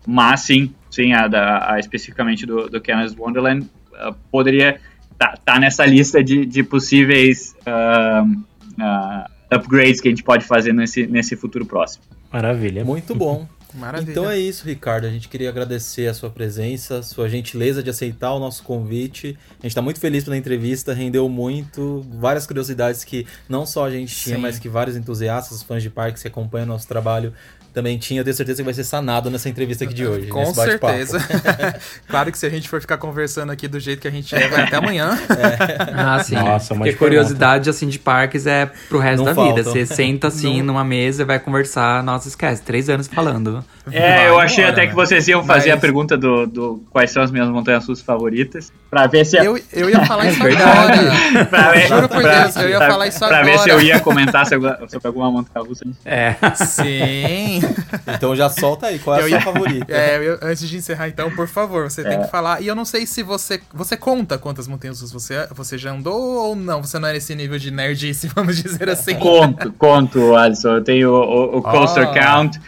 mas 0.07 0.41
sim, 0.41 0.75
sim, 0.91 1.13
a, 1.13 1.29
da, 1.29 1.73
a 1.73 1.79
especificamente 1.79 2.47
do, 2.47 2.69
do 2.69 2.81
Canada's 2.81 3.17
Wonderland, 3.17 3.69
uh, 3.93 4.15
poderia 4.31 4.81
estar 5.13 5.33
tá, 5.33 5.39
tá 5.45 5.61
nessa 5.61 5.85
lista 5.85 6.23
de, 6.23 6.45
de 6.47 6.63
possíveis 6.63 7.55
uh, 7.67 8.27
uh, 8.27 9.55
upgrades 9.55 10.01
que 10.01 10.09
a 10.09 10.11
gente 10.11 10.23
pode 10.23 10.45
fazer 10.45 10.73
nesse, 10.73 11.07
nesse 11.07 11.37
futuro 11.37 11.67
próximo. 11.67 12.05
Maravilha. 12.33 12.85
Muito 12.85 13.15
bom. 13.15 13.47
Maravilha. 13.75 14.11
Então 14.11 14.31
é 14.31 14.39
isso, 14.39 14.67
Ricardo. 14.67 15.07
A 15.07 15.11
gente 15.11 15.29
queria 15.29 15.49
agradecer 15.49 16.07
a 16.07 16.15
sua 16.15 16.31
presença, 16.31 17.03
sua 17.03 17.29
gentileza 17.29 17.83
de 17.83 17.91
aceitar 17.91 18.33
o 18.35 18.39
nosso 18.39 18.63
convite. 18.63 19.39
A 19.51 19.63
gente 19.63 19.69
está 19.69 19.83
muito 19.83 19.99
feliz 20.01 20.25
pela 20.25 20.37
entrevista, 20.37 20.93
rendeu 20.93 21.29
muito, 21.29 22.07
várias 22.19 22.47
curiosidades 22.47 23.05
que 23.05 23.27
não 23.49 23.65
só 23.65 23.87
a 23.87 23.91
gente 23.91 24.15
tinha, 24.15 24.37
Sim. 24.37 24.43
mas 24.43 24.59
que 24.59 24.69
vários 24.69 24.97
entusiastas, 24.97 25.63
fãs 25.63 25.83
de 25.83 25.91
parques 25.91 26.23
que 26.23 26.29
acompanham 26.29 26.67
o 26.67 26.69
nosso 26.69 26.87
trabalho 26.87 27.33
também 27.73 27.99
tinha. 27.99 28.21
Eu 28.21 28.25
tenho 28.25 28.37
certeza 28.37 28.59
que 28.63 28.65
vai 28.65 28.75
ser 28.75 28.85
sanado 28.85 29.31
nessa 29.31 29.49
entrevista 29.49 29.85
aqui 29.85 29.95
de 29.95 30.07
hoje. 30.07 30.27
Com 30.29 30.53
certeza. 30.55 31.19
claro 32.09 32.31
que 32.31 32.39
se 32.39 32.47
a 32.47 32.51
gente 32.51 32.69
for 32.69 32.81
ficar 32.81 32.99
conversando 32.99 33.51
aqui 33.53 33.67
do 33.69 33.81
jeito 33.81 34.01
que 34.01 34.09
a 34.09 34.11
gente 34.11 34.35
é, 34.35 34.49
vai 34.49 34.63
até 34.63 34.77
amanhã. 34.77 35.19
Ah, 35.95 36.23
sim. 36.23 36.35
Nossa, 36.35 36.75
Porque 36.75 36.91
de 36.91 36.97
curiosidade, 36.97 37.69
assim, 37.71 37.89
de 37.89 37.99
parques 37.99 38.47
é 38.47 38.67
pro 38.89 38.99
resto 38.99 39.19
Não 39.19 39.25
da 39.25 39.33
vida. 39.33 39.63
falta. 39.63 39.63
Você 39.65 39.87
senta, 39.87 40.29
assim, 40.29 40.59
Não. 40.59 40.67
numa 40.67 40.85
mesa 40.85 41.23
e 41.23 41.25
vai 41.25 41.39
conversar. 41.39 42.03
Nossa, 42.03 42.29
esquece. 42.29 42.63
Três 42.63 42.89
anos 42.89 43.07
falando. 43.09 43.65
É, 43.91 44.29
eu 44.29 44.37
Vai 44.37 44.45
achei 44.45 44.59
embora, 44.65 44.73
até 44.73 44.83
né? 44.83 44.89
que 44.89 44.95
vocês 44.95 45.27
iam 45.29 45.45
fazer 45.45 45.71
Mas- 45.71 45.79
a 45.79 45.81
pergunta 45.81 46.17
do, 46.17 46.47
do 46.47 46.85
quais 46.91 47.11
são 47.11 47.23
as 47.23 47.31
minhas 47.31 47.49
montanhas 47.49 47.87
russas 47.87 48.05
favoritas, 48.05 48.73
pra 48.91 49.07
ver 49.07 49.25
se 49.25 49.37
a- 49.39 49.45
Eu, 49.45 49.59
eu 49.73 49.91
ia 49.91 50.05
falar 50.07 50.27
isso 50.27 50.39
verdade. 50.43 51.01
agora. 51.01 51.45
pra 51.47 51.73
ver, 51.73 51.89
Juro 51.89 52.09
por 52.09 52.23
pra- 52.23 52.43
Deus, 52.43 52.57
eu 52.57 52.69
ia 52.69 52.77
pra- 52.79 52.89
falar 52.91 53.07
isso 53.09 53.19
pra 53.19 53.27
agora. 53.29 53.45
ver 53.45 53.59
se 53.59 53.71
eu 53.71 53.81
ia 53.81 54.01
comentar 54.01 54.47
sobre, 54.47 54.69
sobre 54.89 55.07
alguma 55.09 55.31
montanha 55.31 55.67
russa. 55.67 55.85
É. 56.05 56.35
Sim. 56.55 57.62
Então 58.15 58.35
já 58.37 58.49
solta 58.49 58.87
aí, 58.87 58.99
qual 58.99 59.17
é 59.17 59.21
a 59.21 59.23
Eu 59.23 59.29
sua 59.29 59.39
ia- 59.39 59.45
favorita? 59.45 59.93
É, 59.93 60.17
eu- 60.19 60.39
antes 60.43 60.69
de 60.69 60.77
encerrar, 60.77 61.09
então, 61.09 61.31
por 61.31 61.47
favor, 61.49 61.91
você 61.91 62.01
É. 62.03 62.05
tem 62.05 62.21
que 62.23 62.29
falar. 62.29 62.61
E 62.61 62.67
eu 62.67 62.75
não 62.75 62.85
sei 62.85 63.07
se 63.07 63.23
você. 63.23 63.61
Você 63.75 63.97
conta 63.97 64.39
quantas 64.39 64.67
montanhas 64.69 65.01
você, 65.11 65.47
você 65.55 65.77
já 65.79 65.93
andou 65.93 66.15
ou 66.49 66.57
não? 66.57 66.83
Você 66.83 66.99
não 66.99 67.09
é 67.09 67.13
nesse 67.15 67.35
nível 67.35 67.59
de 67.59 67.71
nerdice, 67.71 68.27
vamos 68.35 68.63
dizer 68.63 68.89
assim. 68.89 69.15
Conto, 69.17 69.73
conto, 69.75 70.35
Alisson. 70.37 70.77
Eu 70.77 70.85
tenho 70.85 71.11
o, 71.11 71.55
o, 71.55 71.59
o 71.59 71.63
Coaster 71.63 72.09
Ah. 72.09 72.13
Count. 72.15 72.61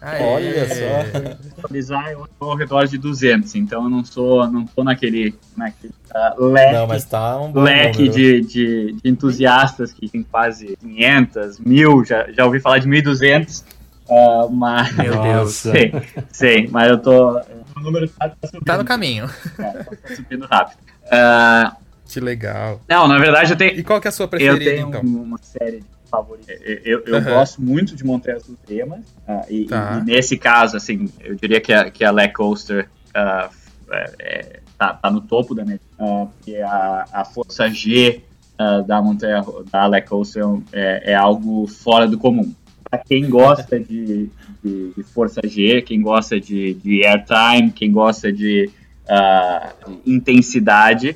Aê. 0.00 0.22
Olha 0.22 0.68
só. 0.68 1.47
Atualizar, 1.58 2.10
eu 2.10 2.28
tô 2.38 2.50
ao 2.50 2.56
redor 2.56 2.86
de 2.86 2.96
200, 2.98 3.54
então 3.56 3.84
eu 3.84 3.90
não 3.90 4.04
sou, 4.04 4.46
não 4.50 4.64
tô 4.64 4.82
naquele, 4.84 5.34
naquele 5.56 5.92
ah, 6.14 6.34
leque, 6.38 6.72
Não, 6.72 6.86
mas 6.86 7.04
tá 7.04 7.40
um 7.40 7.52
leque 7.60 8.08
de, 8.08 8.40
de, 8.40 8.92
de 8.92 9.08
entusiastas 9.10 9.92
que 9.92 10.08
tem 10.08 10.22
quase 10.22 10.76
500, 10.80 11.58
1000, 11.58 12.04
já, 12.04 12.30
já 12.32 12.44
ouvi 12.44 12.60
falar 12.60 12.78
de 12.78 12.88
1200, 12.88 13.64
ah, 14.10 14.46
mas... 14.50 14.94
Meu 14.96 15.20
Deus. 15.22 15.52
Sei, 15.54 15.92
sei, 16.32 16.68
mas 16.70 16.88
eu 16.88 16.98
tô... 16.98 17.38
O 17.76 17.80
número 17.80 18.08
tá, 18.08 18.28
tá 18.30 18.48
subindo, 18.48 18.64
Tá 18.64 18.78
no 18.78 18.84
caminho. 18.84 19.28
cara, 19.56 19.84
tá 19.84 20.14
subindo 20.16 20.46
rápido. 20.46 20.78
Ah, 21.12 21.76
Que 22.08 22.18
legal. 22.20 22.80
não, 22.88 23.06
na 23.06 23.18
verdade 23.18 23.52
eu 23.52 23.56
tenho, 23.56 23.78
E 23.78 23.84
qual 23.84 24.00
que 24.00 24.08
é 24.08 24.10
a 24.10 24.12
sua 24.12 24.24
eu 24.24 24.28
preferida, 24.28 24.64
tenho 24.70 24.88
então? 24.88 25.00
uma 25.02 25.38
série 25.38 25.78
de 25.80 25.86
favoritos. 26.08 26.48
Eu, 26.48 26.78
eu, 26.84 27.02
eu 27.06 27.16
Aham. 27.16 27.30
gosto 27.34 27.62
muito 27.62 27.94
de 27.94 28.04
montanhas 28.04 28.48
extremas. 28.48 29.00
ah, 29.26 29.44
e, 29.48 29.64
Tá. 29.66 30.00
e 30.00 30.04
nesse 30.04 30.36
caso, 30.36 30.76
assim, 30.76 31.08
eu 31.20 31.34
diria 31.36 31.60
que 31.60 31.72
a, 31.72 31.90
que 31.90 32.04
a 32.04 32.10
Lake 32.10 32.34
Coaster 32.34 32.88
ah, 33.14 33.50
é, 33.90 34.12
é, 34.18 34.60
tá, 34.76 34.94
tá 34.94 35.10
no 35.10 35.20
topo 35.20 35.54
da 35.54 35.64
minha. 35.64 35.80
ah, 35.98 36.26
porque 36.26 36.56
a, 36.56 37.04
a 37.12 37.24
força 37.24 37.68
G 37.68 38.20
ah, 38.58 38.80
da 38.80 39.00
montanha 39.02 39.44
da 39.70 39.86
Lake 39.86 40.08
Coaster 40.08 40.42
é, 40.72 41.12
é 41.12 41.14
algo 41.14 41.66
fora 41.66 42.06
do 42.06 42.18
comum. 42.18 42.52
Para 42.90 43.00
quem 43.00 43.28
gosta 43.28 43.78
de, 43.78 44.30
de, 44.64 44.92
de 44.96 45.02
força 45.02 45.42
G, 45.44 45.82
quem 45.82 46.00
gosta 46.00 46.40
de, 46.40 46.72
de 46.74 47.04
airtime, 47.04 47.70
quem 47.70 47.92
gosta 47.92 48.32
de, 48.32 48.70
de 48.70 50.10
intensidade, 50.10 51.14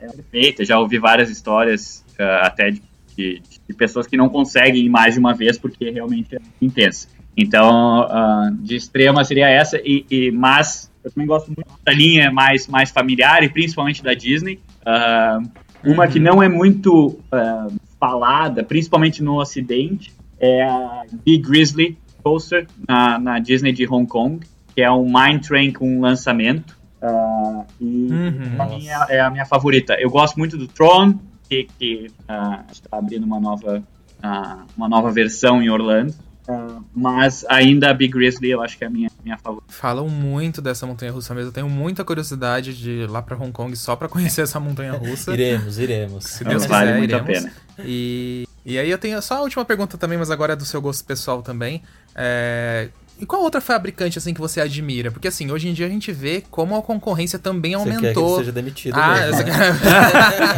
é 0.00 0.06
perfeita. 0.08 0.64
Já 0.64 0.80
ouvi 0.80 0.98
várias 0.98 1.30
histórias 1.30 2.04
até 2.42 2.72
de, 2.72 2.82
de, 3.16 3.42
de 3.68 3.74
pessoas 3.74 4.06
que 4.06 4.16
não 4.16 4.28
conseguem 4.28 4.84
ir 4.84 4.88
mais 4.88 5.14
de 5.14 5.20
uma 5.20 5.34
vez 5.34 5.58
porque 5.58 5.90
realmente 5.90 6.36
é 6.36 6.38
intensa. 6.60 7.08
Então, 7.36 8.02
ah, 8.02 8.50
de 8.60 8.76
extrema 8.76 9.24
seria 9.24 9.48
essa, 9.48 9.78
e, 9.84 10.04
e- 10.10 10.30
mas 10.30 10.90
eu 11.04 11.10
também 11.10 11.26
gosto 11.26 11.46
muito 11.48 11.66
da 11.84 11.92
linha 11.92 12.30
mais, 12.30 12.66
mais 12.66 12.90
familiar 12.90 13.42
e 13.42 13.48
principalmente 13.48 14.02
da 14.02 14.12
Disney. 14.14 14.58
Ah, 14.84 15.38
uma 15.84 16.06
que 16.08 16.18
não 16.18 16.42
é 16.42 16.48
muito 16.48 17.18
ah, 17.32 17.68
falada, 17.98 18.62
principalmente 18.64 19.22
no 19.22 19.40
Ocidente, 19.40 20.12
é 20.38 20.62
a 20.64 21.02
Big 21.24 21.42
Grizzly 21.48 21.96
Coaster 22.22 22.66
na, 22.88 23.18
na 23.18 23.38
Disney 23.38 23.72
de 23.72 23.86
Hong 23.88 24.06
Kong, 24.06 24.40
que 24.74 24.82
é 24.82 24.90
um 24.90 25.04
Mine 25.04 25.40
Train 25.40 25.72
com 25.72 26.00
lançamento. 26.00 26.78
Ah, 27.00 27.64
e 27.80 28.08
Uhum. 28.10 28.80
é, 29.08 29.16
é 29.16 29.20
a 29.20 29.30
minha 29.30 29.46
favorita. 29.46 29.94
Eu 29.98 30.10
gosto 30.10 30.36
muito 30.38 30.58
do 30.58 30.66
Tron, 30.66 31.14
que, 31.50 31.68
que 31.78 32.10
ah, 32.28 32.64
está 32.70 32.96
abrindo 32.96 33.24
uma 33.24 33.40
nova, 33.40 33.82
ah, 34.22 34.64
uma 34.76 34.88
nova 34.88 35.10
versão 35.10 35.60
em 35.60 35.68
Orlando. 35.68 36.14
Ah, 36.48 36.78
mas 36.94 37.44
ainda 37.48 37.90
a 37.90 37.94
Big 37.94 38.12
Grizzly 38.12 38.50
eu 38.50 38.62
acho 38.62 38.78
que 38.78 38.84
é 38.84 38.86
a 38.86 38.90
minha, 38.90 39.10
minha 39.24 39.36
favorita. 39.36 39.72
Falam 39.72 40.08
muito 40.08 40.62
dessa 40.62 40.86
montanha 40.86 41.10
russa 41.10 41.34
mesmo. 41.34 41.48
Eu 41.48 41.52
tenho 41.52 41.68
muita 41.68 42.04
curiosidade 42.04 42.76
de 42.76 42.90
ir 42.90 43.10
lá 43.10 43.20
pra 43.20 43.36
Hong 43.36 43.52
Kong 43.52 43.76
só 43.76 43.96
pra 43.96 44.08
conhecer 44.08 44.42
essa 44.42 44.60
montanha 44.60 44.92
russa. 44.92 45.32
Iremos, 45.32 45.78
iremos. 45.78 46.24
Se 46.24 46.44
Deus 46.44 46.64
vale 46.66 46.86
quiser, 46.86 46.98
muito 46.98 47.14
a 47.14 47.18
iremos. 47.18 47.50
pena. 47.50 47.52
E, 47.84 48.48
e 48.64 48.78
aí 48.78 48.88
eu 48.88 48.98
tenho 48.98 49.20
só 49.20 49.38
a 49.38 49.40
última 49.40 49.64
pergunta 49.64 49.98
também, 49.98 50.16
mas 50.16 50.30
agora 50.30 50.52
é 50.52 50.56
do 50.56 50.64
seu 50.64 50.80
gosto 50.80 51.04
pessoal 51.04 51.42
também. 51.42 51.82
É, 52.14 52.88
E 53.20 53.26
qual 53.26 53.42
outra 53.42 53.60
fabricante 53.60 54.16
assim 54.18 54.32
que 54.32 54.40
você 54.40 54.60
admira? 54.60 55.10
Porque 55.10 55.28
assim, 55.28 55.50
hoje 55.50 55.68
em 55.68 55.74
dia 55.74 55.84
a 55.86 55.88
gente 55.90 56.10
vê 56.10 56.42
como 56.50 56.74
a 56.76 56.82
concorrência 56.82 57.38
também 57.38 57.72
Você 57.76 57.84
quer 57.84 57.90
que 57.90 57.96
aumentou. 57.96 58.28
ele 58.36 58.38
seja 58.38 58.52
demitido 58.52 58.94
Ah, 58.98 59.14
mesmo. 59.20 59.42
essa... 59.42 60.50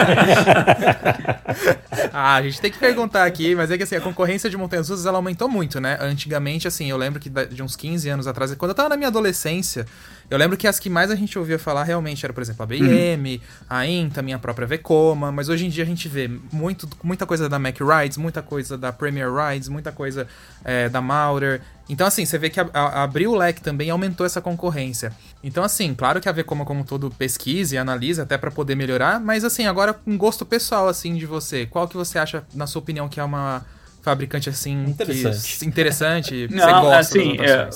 ah, 2.12 2.34
a 2.36 2.42
gente 2.42 2.60
tem 2.60 2.70
que 2.70 2.78
perguntar 2.78 3.24
aqui, 3.24 3.54
mas 3.54 3.70
é 3.70 3.76
que 3.76 3.82
assim, 3.82 3.96
a 3.96 4.00
concorrência 4.00 4.48
de 4.48 4.56
montanhas 4.56 4.88
russas 4.88 5.06
ela 5.06 5.18
aumentou 5.18 5.48
muito, 5.48 5.80
né? 5.80 5.98
Antigamente, 6.00 6.68
assim, 6.68 6.88
eu 6.88 6.96
lembro 6.96 7.18
que 7.20 7.28
de 7.28 7.62
uns 7.62 7.74
15 7.76 8.08
anos 8.08 8.26
atrás, 8.26 8.54
quando 8.54 8.70
eu 8.70 8.74
tava 8.74 8.88
na 8.90 8.96
minha 8.96 9.08
adolescência, 9.08 9.86
eu 10.32 10.38
lembro 10.38 10.56
que 10.56 10.66
as 10.66 10.78
que 10.78 10.88
mais 10.88 11.10
a 11.10 11.14
gente 11.14 11.38
ouvia 11.38 11.58
falar 11.58 11.84
realmente 11.84 12.24
era, 12.24 12.32
por 12.32 12.40
exemplo, 12.40 12.62
a 12.62 12.66
BM, 12.66 13.40
a 13.68 13.86
Inta, 13.86 14.22
minha 14.22 14.38
própria 14.38 14.66
Vekoma, 14.66 15.30
mas 15.30 15.48
hoje 15.50 15.66
em 15.66 15.68
dia 15.68 15.84
a 15.84 15.86
gente 15.86 16.08
vê 16.08 16.28
muito, 16.50 16.88
muita 17.02 17.26
coisa 17.26 17.48
da 17.48 17.58
Mack 17.58 17.80
Rides, 17.82 18.16
muita 18.16 18.40
coisa 18.40 18.78
da 18.78 18.90
Premier 18.92 19.28
Rides, 19.30 19.68
muita 19.68 19.92
coisa 19.92 20.26
é, 20.64 20.88
da 20.88 21.00
Maurer. 21.02 21.60
Então, 21.88 22.06
assim, 22.06 22.24
você 22.24 22.38
vê 22.38 22.48
que 22.48 22.58
a- 22.58 22.70
a- 22.72 23.02
abriu 23.02 23.32
o 23.32 23.36
leque 23.36 23.60
também 23.60 23.88
e 23.88 23.90
aumentou 23.90 24.24
essa 24.24 24.40
concorrência. 24.40 25.12
Então, 25.44 25.62
assim, 25.62 25.94
claro 25.94 26.20
que 26.20 26.28
a 26.28 26.32
Vekoma, 26.32 26.64
como 26.64 26.82
todo, 26.84 27.10
pesquisa 27.10 27.74
e 27.74 27.78
analisa 27.78 28.22
até 28.22 28.38
pra 28.38 28.50
poder 28.50 28.74
melhorar, 28.74 29.20
mas, 29.20 29.44
assim, 29.44 29.66
agora 29.66 29.94
um 30.06 30.16
gosto 30.16 30.46
pessoal, 30.46 30.88
assim, 30.88 31.14
de 31.14 31.26
você. 31.26 31.66
Qual 31.66 31.86
que 31.86 31.96
você 31.96 32.18
acha, 32.18 32.44
na 32.54 32.66
sua 32.66 32.80
opinião, 32.80 33.08
que 33.08 33.20
é 33.20 33.24
uma 33.24 33.64
fabricante, 34.00 34.48
assim, 34.48 34.84
Interessante. 34.84 35.58
Que, 35.58 35.64
interessante, 35.66 36.30
que 36.48 36.54
você 36.54 36.72
Não, 36.72 36.80
gosta 36.80 36.98
assim, 36.98 37.36
é, 37.40 37.68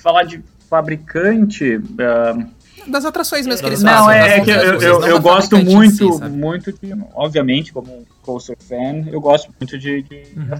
falar 0.00 0.22
de 0.22 0.42
fabricante. 0.68 1.80
ah, 2.00 2.36
Das 2.86 3.04
atrações 3.04 3.46
mesmo 3.46 3.62
que 3.62 3.68
eles 3.68 3.82
não, 3.82 4.06
fazem. 4.06 4.20
das 4.20 4.28
é, 4.30 4.36
é 4.36 4.40
que 4.40 4.50
eu, 4.50 4.56
eu, 4.56 4.80
eu, 5.02 5.08
não 5.14 5.20
gosto 5.20 5.56
muito, 5.58 6.12
si, 6.12 6.24
muito 6.28 6.72
de, 6.72 6.94
obviamente, 7.14 7.72
como 7.72 8.06
coaster 8.22 8.56
fan, 8.60 9.08
eu 9.10 9.20
gosto 9.20 9.52
muito 9.58 9.78
de, 9.78 10.02
de 10.02 10.22
Uhum. 10.36 10.58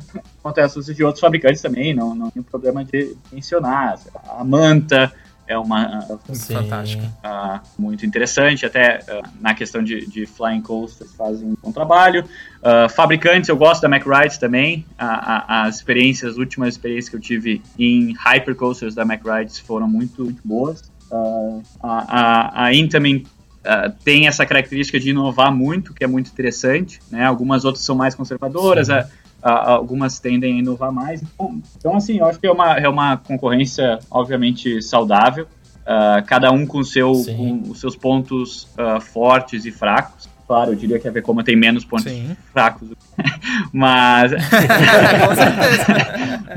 de 0.95 1.05
outros 1.05 1.21
fabricantes 1.21 1.61
também, 1.61 1.95
não, 1.95 2.15
não 2.15 2.31
tem 2.31 2.43
problema 2.43 2.85
de 2.85 3.17
mencionar. 3.33 3.99
A 4.39 4.45
Manta 4.45 5.13
é 5.47 5.57
uma 5.59 6.01
Sim. 6.33 6.55
Fantástico. 6.55 7.03
ah, 7.23 7.61
muito 7.79 8.05
interessante, 8.05 8.65
até 8.67 9.01
ah, 9.09 9.23
na 9.41 9.55
questão 9.55 9.83
de, 9.83 10.07
de 10.07 10.27
flying 10.27 10.61
coasters 10.61 11.15
fazem 11.15 11.49
um 11.49 11.57
bom 11.63 11.73
trabalho. 11.73 12.25
Ah, 12.63 12.89
fabricantes, 12.89 13.49
eu 13.49 13.57
gosto 13.57 13.83
da 13.83 13.89
MacRides 13.89 14.39
também. 14.39 14.85
A- 14.99 15.07
a- 15.07 15.63
as 15.67 15.77
experiências, 15.77 16.33
as 16.33 16.39
últimas 16.39 16.75
experiências 16.75 17.09
que 17.09 17.17
eu 17.17 17.21
tive 17.21 17.63
em 17.79 18.13
hypercoasters 18.19 18.95
da 18.95 19.05
MacRides 19.05 19.59
foram 19.59 19.89
muito, 19.89 20.25
muito 20.25 20.43
boas. 20.45 20.91
Ah, 21.13 21.59
a, 21.83 22.21
a, 22.63 22.65
a 22.67 22.75
Intamin 22.75 23.25
ah, 23.65 23.91
tem 24.05 24.27
essa 24.27 24.45
característica 24.45 24.99
de 24.99 25.11
inovar 25.11 25.53
muito, 25.55 25.95
que 25.95 26.03
é 26.03 26.07
muito 26.07 26.31
interessante. 26.31 27.01
Né? 27.11 27.25
Algumas 27.25 27.65
outras 27.65 27.85
são 27.85 27.95
mais 27.97 28.15
conservadoras, 28.15 28.91
a- 28.91 29.09
a- 29.49 29.71
algumas 29.73 30.19
tendem 30.19 30.57
a 30.57 30.59
inovar 30.59 30.93
mais. 30.93 31.23
Então, 31.23 31.61
então, 31.79 31.97
assim, 31.97 32.19
eu 32.19 32.27
acho 32.27 32.39
que 32.41 32.47
é 32.47 32.53
uma, 32.53 32.73
é 32.75 32.89
uma 32.89 33.17
concorrência, 33.17 33.99
obviamente, 34.11 34.83
saudável. 34.83 35.47
Ah, 35.87 36.23
cada 36.27 36.51
um 36.51 36.67
com, 36.67 36.83
seu, 36.83 37.15
Sim. 37.15 37.37
com 37.63 37.71
os 37.71 37.79
seus 37.81 37.95
pontos 37.95 38.67
ah, 38.77 38.99
fortes 39.01 39.65
e 39.65 39.71
fracos. 39.71 40.29
Claro, 40.47 40.73
eu 40.73 40.77
diria 40.77 40.99
que 40.99 41.07
a 41.09 41.11
Vekoma 41.11 41.43
tem 41.45 41.57
menos 41.57 41.85
pontos 41.85 42.05
Sim. 42.13 42.37
fracos, 42.53 42.89
mas 43.73 44.31
Com 45.27 45.35
certeza. 45.35 45.87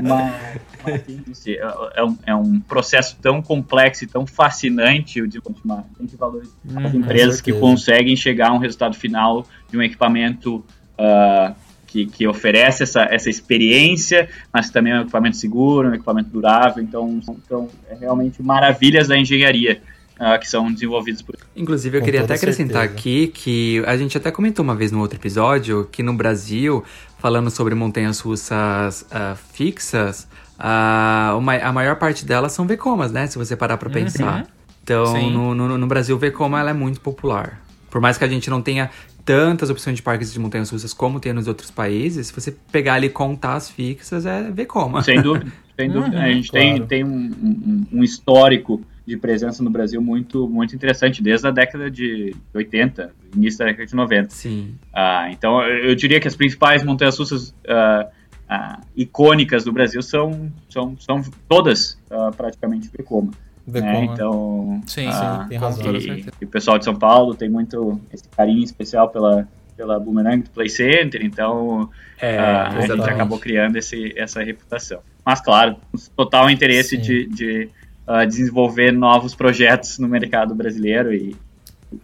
mas, 0.00 1.38
ser. 1.38 1.60
é, 1.94 2.04
um, 2.04 2.16
é 2.26 2.34
um 2.34 2.60
processo 2.60 3.16
tão 3.20 3.40
complexo 3.42 4.04
e 4.04 4.06
tão 4.06 4.26
fascinante 4.26 5.20
o 5.20 5.26
desenvolvimento. 5.28 5.86
Tem 5.96 6.06
que 6.06 6.16
valorizar 6.16 6.52
as 6.76 6.92
Uhum, 6.92 7.00
empresas 7.00 7.40
que 7.40 7.52
conseguem 7.52 8.14
chegar 8.16 8.50
a 8.50 8.52
um 8.54 8.58
resultado 8.58 8.96
final 8.96 9.44
de 9.70 9.76
um 9.76 9.82
equipamento 9.82 10.64
ah, 10.98 11.52
que, 11.90 12.06
que 12.06 12.26
oferece 12.26 12.84
essa, 12.84 13.02
essa 13.10 13.28
experiência, 13.28 14.28
mas 14.52 14.70
também 14.70 14.92
é 14.92 14.98
um 14.98 15.02
equipamento 15.02 15.36
seguro, 15.36 15.88
um 15.88 15.94
equipamento 15.94 16.30
durável. 16.30 16.82
Então, 16.82 17.20
então 17.28 17.68
é 17.88 17.96
realmente 17.96 18.40
maravilhas 18.40 19.08
da 19.08 19.18
engenharia 19.18 19.82
uh, 20.20 20.38
que 20.38 20.48
são 20.48 20.72
desenvolvidas 20.72 21.20
por. 21.20 21.36
Inclusive, 21.56 21.96
eu 21.96 22.00
Com 22.00 22.04
queria 22.04 22.22
até 22.22 22.34
acrescentar 22.34 22.82
certeza. 22.82 22.98
aqui 22.98 23.26
que 23.28 23.82
a 23.86 23.96
gente 23.96 24.16
até 24.16 24.30
comentou 24.30 24.62
uma 24.62 24.76
vez 24.76 24.92
no 24.92 25.00
outro 25.00 25.18
episódio 25.18 25.88
que 25.90 26.02
no 26.02 26.14
Brasil, 26.14 26.84
falando 27.18 27.50
sobre 27.50 27.74
montanhas 27.74 28.20
russas 28.20 29.02
uh, 29.02 29.36
fixas, 29.52 30.28
uh, 30.58 31.36
uma, 31.36 31.56
a 31.56 31.72
maior 31.72 31.96
parte 31.96 32.24
delas 32.24 32.52
são 32.52 32.66
Vecomas, 32.66 33.10
né? 33.10 33.26
Se 33.26 33.36
você 33.36 33.56
parar 33.56 33.76
pra 33.76 33.88
uhum. 33.88 33.94
pensar. 33.94 34.46
Então, 34.82 35.30
no, 35.30 35.54
no, 35.54 35.78
no, 35.78 35.86
Brasil, 35.86 36.16
Vekoma 36.18 36.58
ela 36.58 36.70
é 36.70 36.72
muito 36.72 37.00
popular. 37.00 37.60
Por 37.90 38.00
mais 38.00 38.16
que 38.16 38.24
a 38.24 38.28
gente 38.28 38.48
não 38.48 38.62
tenha 38.62 38.90
tantas 39.24 39.68
opções 39.70 39.96
de 39.96 40.02
parques 40.02 40.32
de 40.32 40.38
montanhas 40.38 40.70
russas 40.70 40.94
como 40.94 41.20
tem 41.20 41.32
nos 41.32 41.46
outros 41.48 41.70
países, 41.70 42.28
se 42.28 42.32
você 42.32 42.54
pegar 42.72 42.94
ali 42.94 43.08
e 43.08 43.10
contar 43.10 43.54
as 43.54 43.70
fixas, 43.70 44.26
é 44.26 44.50
Vekoma. 44.50 45.02
Sem 45.02 45.20
dúvida. 45.20 45.52
Sem 45.76 45.88
dúvida. 45.90 46.16
Uhum, 46.16 46.22
a 46.22 46.32
gente 46.32 46.50
claro. 46.50 46.66
tem, 46.66 46.86
tem 46.86 47.04
um, 47.04 47.30
um, 47.42 47.86
um 47.92 48.04
histórico 48.04 48.80
de 49.06 49.16
presença 49.16 49.62
no 49.62 49.70
Brasil 49.70 50.00
muito, 50.00 50.48
muito 50.48 50.74
interessante, 50.74 51.22
desde 51.22 51.46
a 51.46 51.50
década 51.50 51.90
de 51.90 52.34
80, 52.54 53.12
início 53.34 53.58
da 53.58 53.66
década 53.66 53.86
de 53.86 53.94
90. 53.94 54.30
Sim. 54.30 54.74
Ah, 54.92 55.28
então, 55.30 55.60
eu 55.62 55.94
diria 55.94 56.20
que 56.20 56.28
as 56.28 56.36
principais 56.36 56.84
montanhas 56.84 57.18
russas 57.18 57.54
ah, 57.68 58.08
ah, 58.48 58.80
icônicas 58.96 59.64
do 59.64 59.72
Brasil 59.72 60.00
são, 60.00 60.50
são, 60.68 60.96
são 60.98 61.22
todas 61.48 61.98
praticamente 62.36 62.88
Vekoma. 62.96 63.32
Né? 63.70 64.04
Então, 64.04 64.82
sim, 64.86 65.06
ah, 65.06 65.42
sim, 65.42 65.48
tem 65.48 65.58
razão. 65.58 65.94
E, 65.94 66.24
e, 66.40 66.44
o 66.44 66.48
pessoal 66.48 66.78
de 66.78 66.84
São 66.84 66.94
Paulo 66.94 67.34
tem 67.34 67.48
muito 67.48 68.00
esse 68.12 68.28
carinho 68.28 68.64
especial 68.64 69.08
pela, 69.08 69.46
pela 69.76 69.98
Boomerang 69.98 70.48
Play 70.50 70.68
Center, 70.68 71.24
então 71.24 71.88
é, 72.20 72.38
ah, 72.38 72.68
a 72.68 72.80
gente 72.86 73.08
acabou 73.08 73.38
criando 73.38 73.76
esse, 73.76 74.12
essa 74.16 74.42
reputação. 74.42 75.00
Mas, 75.24 75.40
claro, 75.40 75.76
total 76.16 76.50
interesse 76.50 76.96
de, 76.96 77.26
de 77.28 77.68
uh, 78.06 78.26
desenvolver 78.26 78.92
novos 78.92 79.34
projetos 79.34 79.98
no 79.98 80.08
mercado 80.08 80.54
brasileiro 80.54 81.14
e 81.14 81.36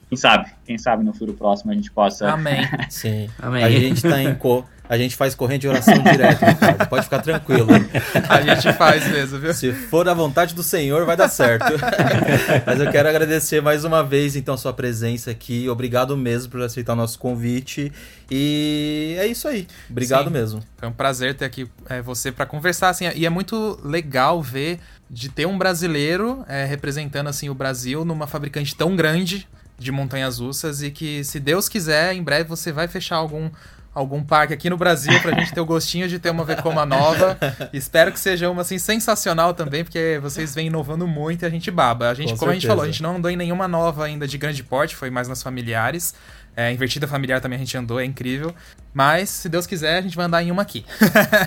quem 0.09 0.17
sabe, 0.17 0.51
quem 0.65 0.79
sabe 0.79 1.05
no 1.05 1.13
futuro 1.13 1.35
próximo 1.35 1.71
a 1.71 1.75
gente 1.75 1.91
possa. 1.91 2.31
Amém. 2.31 2.69
Sim. 2.91 3.29
Amém. 3.39 3.63
A 3.63 3.71
gente 3.71 4.05
está 4.05 4.23
em 4.23 4.35
co 4.35 4.65
a 4.89 4.97
gente 4.97 5.17
faz 5.17 5.35
corrente 5.35 5.63
de 5.63 5.69
oração 5.69 5.99
direto, 5.99 6.45
Ricardo. 6.45 6.89
Pode 6.89 7.05
ficar 7.05 7.21
tranquilo. 7.21 7.69
A 8.29 8.41
gente 8.41 8.73
faz 8.75 9.07
mesmo, 9.09 9.39
viu? 9.39 9.53
Se 9.53 9.73
for 9.73 10.09
a 10.09 10.15
vontade 10.15 10.55
do 10.55 10.63
Senhor, 10.63 11.05
vai 11.05 11.17
dar 11.17 11.29
certo. 11.29 11.73
Mas 12.65 12.81
eu 12.81 12.91
quero 12.91 13.09
agradecer 13.09 13.61
mais 13.61 13.85
uma 13.85 14.03
vez, 14.03 14.37
então, 14.37 14.55
a 14.55 14.59
sua 14.59 14.73
presença 14.73 15.31
aqui. 15.31 15.69
Obrigado 15.69 16.17
mesmo 16.17 16.53
por 16.53 16.63
aceitar 16.63 16.93
o 16.93 16.97
nosso 16.97 17.19
convite. 17.19 17.93
E 18.31 19.17
é 19.19 19.27
isso 19.27 19.49
aí. 19.49 19.67
Obrigado 19.91 20.27
Sim. 20.27 20.33
mesmo. 20.33 20.63
Foi 20.77 20.89
um 20.89 20.93
prazer 20.93 21.35
ter 21.35 21.45
aqui 21.45 21.69
é, 21.89 22.01
você 22.01 22.31
para 22.31 22.47
conversar. 22.47 22.91
Assim, 22.91 23.07
e 23.15 23.27
é 23.27 23.31
muito 23.31 23.79
legal 23.85 24.43
ver 24.43 24.79
de 25.11 25.29
ter 25.29 25.47
um 25.47 25.57
brasileiro 25.57 26.45
é, 26.49 26.65
representando 26.65 27.29
assim 27.29 27.49
o 27.49 27.55
Brasil 27.55 28.05
numa 28.05 28.27
fabricante 28.27 28.75
tão 28.75 28.97
grande 28.97 29.47
de 29.79 29.93
montanhas 29.93 30.39
russas 30.39 30.83
e 30.83 30.91
que, 30.91 31.23
se 31.23 31.39
Deus 31.39 31.69
quiser, 31.69 32.15
em 32.15 32.23
breve 32.23 32.49
você 32.49 32.73
vai 32.73 32.89
fechar 32.89 33.17
algum 33.17 33.51
algum 33.97 34.23
parque 34.23 34.53
aqui 34.53 34.69
no 34.69 34.77
Brasil 34.77 35.19
pra 35.23 35.33
gente 35.33 35.55
ter 35.55 35.61
o 35.61 35.65
gostinho 35.65 36.07
de 36.07 36.19
ter 36.19 36.29
uma 36.29 36.45
Vekoma 36.45 36.85
nova. 36.85 37.39
Espero 37.73 38.13
que 38.13 38.21
seja 38.21 38.51
uma 38.51 38.61
assim 38.61 38.79
sensacional 38.79 39.55
também, 39.55 39.83
porque 39.83 40.19
vocês 40.21 40.55
vêm 40.55 40.67
inovando 40.67 41.07
muito 41.07 41.43
e 41.43 41.47
a 41.47 41.49
gente 41.49 41.71
baba. 41.71 42.11
A 42.11 42.15
gente, 42.15 42.35
Com 42.35 42.37
como 42.37 42.51
certeza. 42.51 42.51
a 42.51 42.55
gente 42.55 42.67
falou, 42.67 42.83
a 42.85 42.87
gente 42.87 43.03
não 43.03 43.17
andou 43.17 43.31
em 43.31 43.37
nenhuma 43.37 43.67
nova 43.67 44.05
ainda 44.05 44.29
de 44.29 44.37
grande 44.37 44.63
porte, 44.63 44.95
foi 44.95 45.09
mais 45.09 45.29
nas 45.29 45.43
familiares. 45.43 46.15
É, 46.55 46.71
invertida 46.73 47.07
familiar 47.07 47.41
também 47.41 47.57
a 47.57 47.59
gente 47.59 47.77
andou, 47.77 47.99
é 47.99 48.05
incrível. 48.05 48.55
Mas, 48.93 49.31
se 49.31 49.49
Deus 49.49 49.67
quiser, 49.67 49.99
a 49.99 50.03
gente 50.03 50.17
vai 50.17 50.27
andar 50.27 50.43
em 50.43 50.51
uma 50.51 50.63
aqui. 50.63 50.85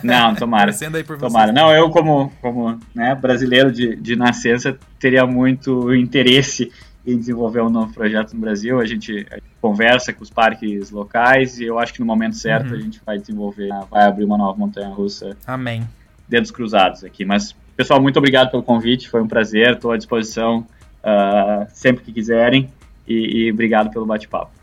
Não, 0.04 0.34
tomara. 0.36 0.72
aí 0.72 1.04
por 1.04 1.18
tomara. 1.18 1.52
Não, 1.52 1.72
eu 1.72 1.90
como, 1.90 2.32
como 2.42 2.80
né, 2.94 3.14
brasileiro 3.16 3.72
de, 3.72 3.96
de 3.96 4.16
nascença 4.16 4.78
teria 5.00 5.26
muito 5.26 5.94
interesse 5.96 6.72
em 7.14 7.18
desenvolver 7.18 7.62
um 7.62 7.70
novo 7.70 7.94
projeto 7.94 8.34
no 8.34 8.40
Brasil. 8.40 8.80
A 8.80 8.86
gente, 8.86 9.26
a 9.32 9.36
gente, 9.36 9.50
conversa 9.62 10.14
com 10.14 10.24
os 10.24 10.30
parques 10.30 10.90
locais 10.92 11.60
e 11.60 11.66
eu 11.66 11.78
acho 11.78 11.94
que 11.94 12.00
no 12.00 12.06
momento 12.06 12.36
certo 12.36 12.70
uhum. 12.70 12.78
a 12.78 12.80
gente 12.80 13.02
vai 13.06 13.18
desenvolver, 13.18 13.70
vai 13.90 14.06
abrir 14.06 14.24
uma 14.24 14.38
nova 14.38 14.58
montanha 14.58 14.90
russa. 14.90 15.36
Amém. 15.46 15.88
Dedos 16.28 16.52
cruzados 16.52 17.04
aqui. 17.04 17.26
Mas, 17.26 17.56
pessoal, 17.76 18.02
muito 18.02 18.18
obrigado 18.18 18.52
pelo 18.52 18.64
convite, 18.64 19.10
foi 19.10 19.22
um 19.22 19.28
prazer, 19.28 19.74
estou 19.74 19.92
à 19.92 19.98
disposição 19.98 20.66
uh, 21.04 21.68
sempre 21.74 22.04
que 22.04 22.14
quiserem 22.14 22.70
e, 23.08 23.46
e 23.46 23.52
obrigado 23.52 23.90
pelo 23.92 24.06
bate-papo. 24.06 24.60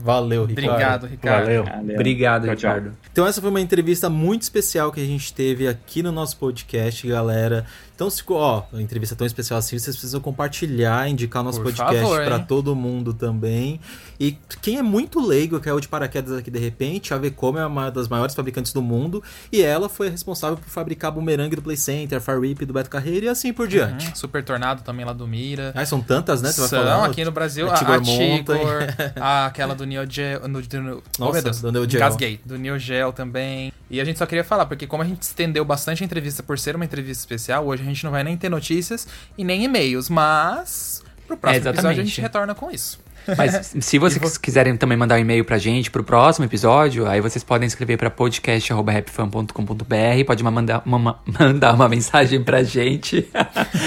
Valeu, 0.00 0.44
Ricardo. 0.44 0.68
Obrigado, 0.68 1.06
Ricardo. 1.06 1.44
Valeu. 1.44 1.64
Valeu. 1.64 1.94
Obrigado, 1.94 2.42
tchau, 2.42 2.54
Ricardo. 2.54 2.90
Tchau. 2.90 2.98
Então 3.12 3.26
essa 3.26 3.40
foi 3.40 3.50
uma 3.50 3.60
entrevista 3.60 4.10
muito 4.10 4.42
especial 4.42 4.90
que 4.90 5.00
a 5.00 5.04
gente 5.04 5.32
teve 5.32 5.68
aqui 5.68 6.02
no 6.02 6.10
nosso 6.10 6.36
podcast, 6.36 7.06
galera. 7.06 7.64
Então, 7.94 8.10
se, 8.10 8.22
ó, 8.28 8.64
uma 8.72 8.82
entrevista 8.82 9.14
tão 9.14 9.26
especial 9.26 9.58
assim, 9.58 9.78
vocês 9.78 9.94
precisam 9.94 10.20
compartilhar, 10.20 11.08
indicar 11.08 11.44
nosso 11.44 11.60
Por 11.60 11.72
podcast 11.72 12.04
para 12.24 12.40
todo 12.40 12.74
mundo 12.74 13.14
também. 13.14 13.80
E 14.18 14.36
quem 14.60 14.78
é 14.78 14.82
muito 14.82 15.24
leigo, 15.24 15.60
caiu 15.60 15.78
de 15.78 15.86
paraquedas 15.86 16.36
aqui 16.36 16.50
de 16.50 16.58
repente, 16.58 17.14
a 17.14 17.18
Vekoma 17.18 17.60
é 17.60 17.66
uma 17.66 17.90
das 17.90 18.08
maiores 18.08 18.34
fabricantes 18.34 18.72
do 18.72 18.82
mundo 18.82 19.22
e 19.52 19.62
ela 19.62 19.88
foi 19.88 20.08
responsável 20.08 20.56
por 20.56 20.68
fabricar 20.68 21.12
boomerang 21.12 21.54
do 21.54 21.62
Play 21.62 21.76
Center, 21.76 22.20
Far 22.20 22.40
Rip 22.40 22.64
do 22.64 22.72
Beto 22.72 22.90
Carreira 22.90 23.26
e 23.26 23.28
assim 23.28 23.52
por 23.52 23.68
diante. 23.68 24.08
Uhum, 24.08 24.14
Super 24.14 24.42
Tornado 24.42 24.82
também 24.82 25.04
lá 25.04 25.12
do 25.12 25.26
Mira. 25.26 25.72
Ah, 25.74 25.86
são 25.86 26.00
tantas, 26.00 26.42
né? 26.42 26.50
Você 26.50 26.66
são, 26.66 26.84
vai 26.84 27.10
aqui 27.10 27.24
no 27.24 27.30
Brasil, 27.32 27.70
a, 27.70 27.74
Tigor, 27.74 27.94
a, 27.94 28.00
Tigor 28.00 28.82
a, 29.20 29.46
aquela 29.46 29.74
do 29.74 29.86
Neo 29.86 30.04
Geo, 30.08 30.48
no, 30.48 30.60
do, 30.60 30.80
Nossa, 30.82 31.02
oh, 31.20 31.32
meu 31.32 31.42
Deus, 31.42 31.60
do 31.60 31.70
Neo 31.70 31.88
Geo. 31.88 32.00
Gasgate, 32.00 32.40
do 32.44 32.58
Neo 32.58 32.78
Geo 32.78 33.12
também. 33.12 33.72
E 33.88 34.00
a 34.00 34.04
gente 34.04 34.18
só 34.18 34.26
queria 34.26 34.42
falar, 34.42 34.66
porque 34.66 34.86
como 34.86 35.02
a 35.02 35.06
gente 35.06 35.22
estendeu 35.22 35.64
bastante 35.64 36.02
a 36.02 36.06
entrevista 36.06 36.42
por 36.42 36.58
ser 36.58 36.74
uma 36.74 36.84
entrevista 36.84 37.20
especial, 37.20 37.66
hoje 37.66 37.83
a 37.84 37.88
gente 37.88 38.04
não 38.04 38.10
vai 38.10 38.24
nem 38.24 38.36
ter 38.36 38.48
notícias 38.48 39.06
e 39.36 39.44
nem 39.44 39.64
e-mails, 39.64 40.08
mas 40.08 41.02
pro 41.26 41.36
próximo 41.36 41.68
é, 41.68 41.70
episódio 41.70 42.02
a 42.02 42.04
gente 42.04 42.20
retorna 42.20 42.54
com 42.54 42.70
isso. 42.70 43.04
Mas 43.36 43.74
se 43.80 43.98
vocês 43.98 44.36
quiserem 44.36 44.76
também 44.76 44.98
mandar 44.98 45.16
um 45.16 45.18
e-mail 45.18 45.44
pra 45.44 45.58
gente 45.58 45.90
pro 45.90 46.04
próximo 46.04 46.44
episódio, 46.44 47.06
aí 47.06 47.20
vocês 47.20 47.42
podem 47.42 47.66
escrever 47.66 47.96
pra 47.96 48.10
podcast.rapfan.com.br, 48.10 50.24
pode 50.26 50.44
mandar 50.44 50.82
uma, 50.84 51.18
mandar 51.40 51.74
uma 51.74 51.88
mensagem 51.88 52.42
pra 52.42 52.62
gente, 52.62 53.26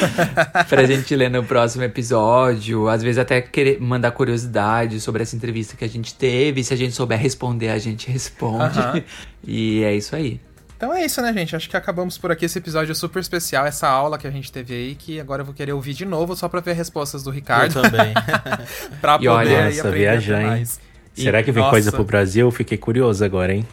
pra 0.68 0.86
gente 0.86 1.16
ler 1.16 1.30
no 1.30 1.44
próximo 1.44 1.84
episódio. 1.84 2.88
Às 2.88 3.04
vezes 3.04 3.20
até 3.20 3.42
querer 3.42 3.80
mandar 3.80 4.12
curiosidade 4.12 5.00
sobre 5.00 5.22
essa 5.24 5.36
entrevista 5.36 5.78
que 5.78 5.86
a 5.86 5.90
gente 5.90 6.16
teve. 6.16 6.64
Se 6.64 6.74
a 6.74 6.78
gente 6.78 6.94
souber 6.94 7.20
responder, 7.20 7.70
a 7.70 7.78
gente 7.78 8.10
responde. 8.10 8.80
Uh 8.80 8.84
-huh. 8.84 9.04
E 9.44 9.84
é 9.84 9.96
isso 9.96 10.16
aí. 10.16 10.42
Então 10.78 10.94
é 10.94 11.04
isso, 11.04 11.20
né, 11.24 11.34
gente? 11.34 11.56
Acho 11.56 11.68
que 11.68 11.76
acabamos 11.76 12.20
por 12.20 12.32
aqui 12.32 12.46
esse 12.46 12.60
episódio 12.60 12.94
super 12.94 13.20
especial, 13.20 13.66
essa 13.66 13.88
aula 13.88 14.16
que 14.16 14.28
a 14.28 14.32
gente 14.32 14.52
teve 14.52 14.76
aí, 14.76 14.96
que 14.96 15.20
agora 15.20 15.42
eu 15.42 15.46
vou 15.46 15.54
querer 15.54 15.74
ouvir 15.74 15.96
de 15.96 16.06
novo 16.06 16.36
só 16.36 16.48
pra 16.48 16.60
ver 16.60 16.72
as 16.72 16.78
respostas 16.78 17.24
do 17.24 17.32
Ricardo. 17.32 17.80
Eu 17.80 17.82
também. 17.82 18.14
pra 19.02 19.18
poder 19.18 19.28
olha, 19.28 19.72
viajar, 19.92 20.44
mais. 20.44 20.80
Será 21.16 21.42
que 21.42 21.52
vem 21.52 21.64
nossa. 21.64 21.72
coisa 21.72 21.92
pro 21.92 22.04
Brasil? 22.04 22.52
Fiquei 22.52 22.78
curioso 22.78 23.26
agora, 23.26 23.52
hein? 23.54 23.68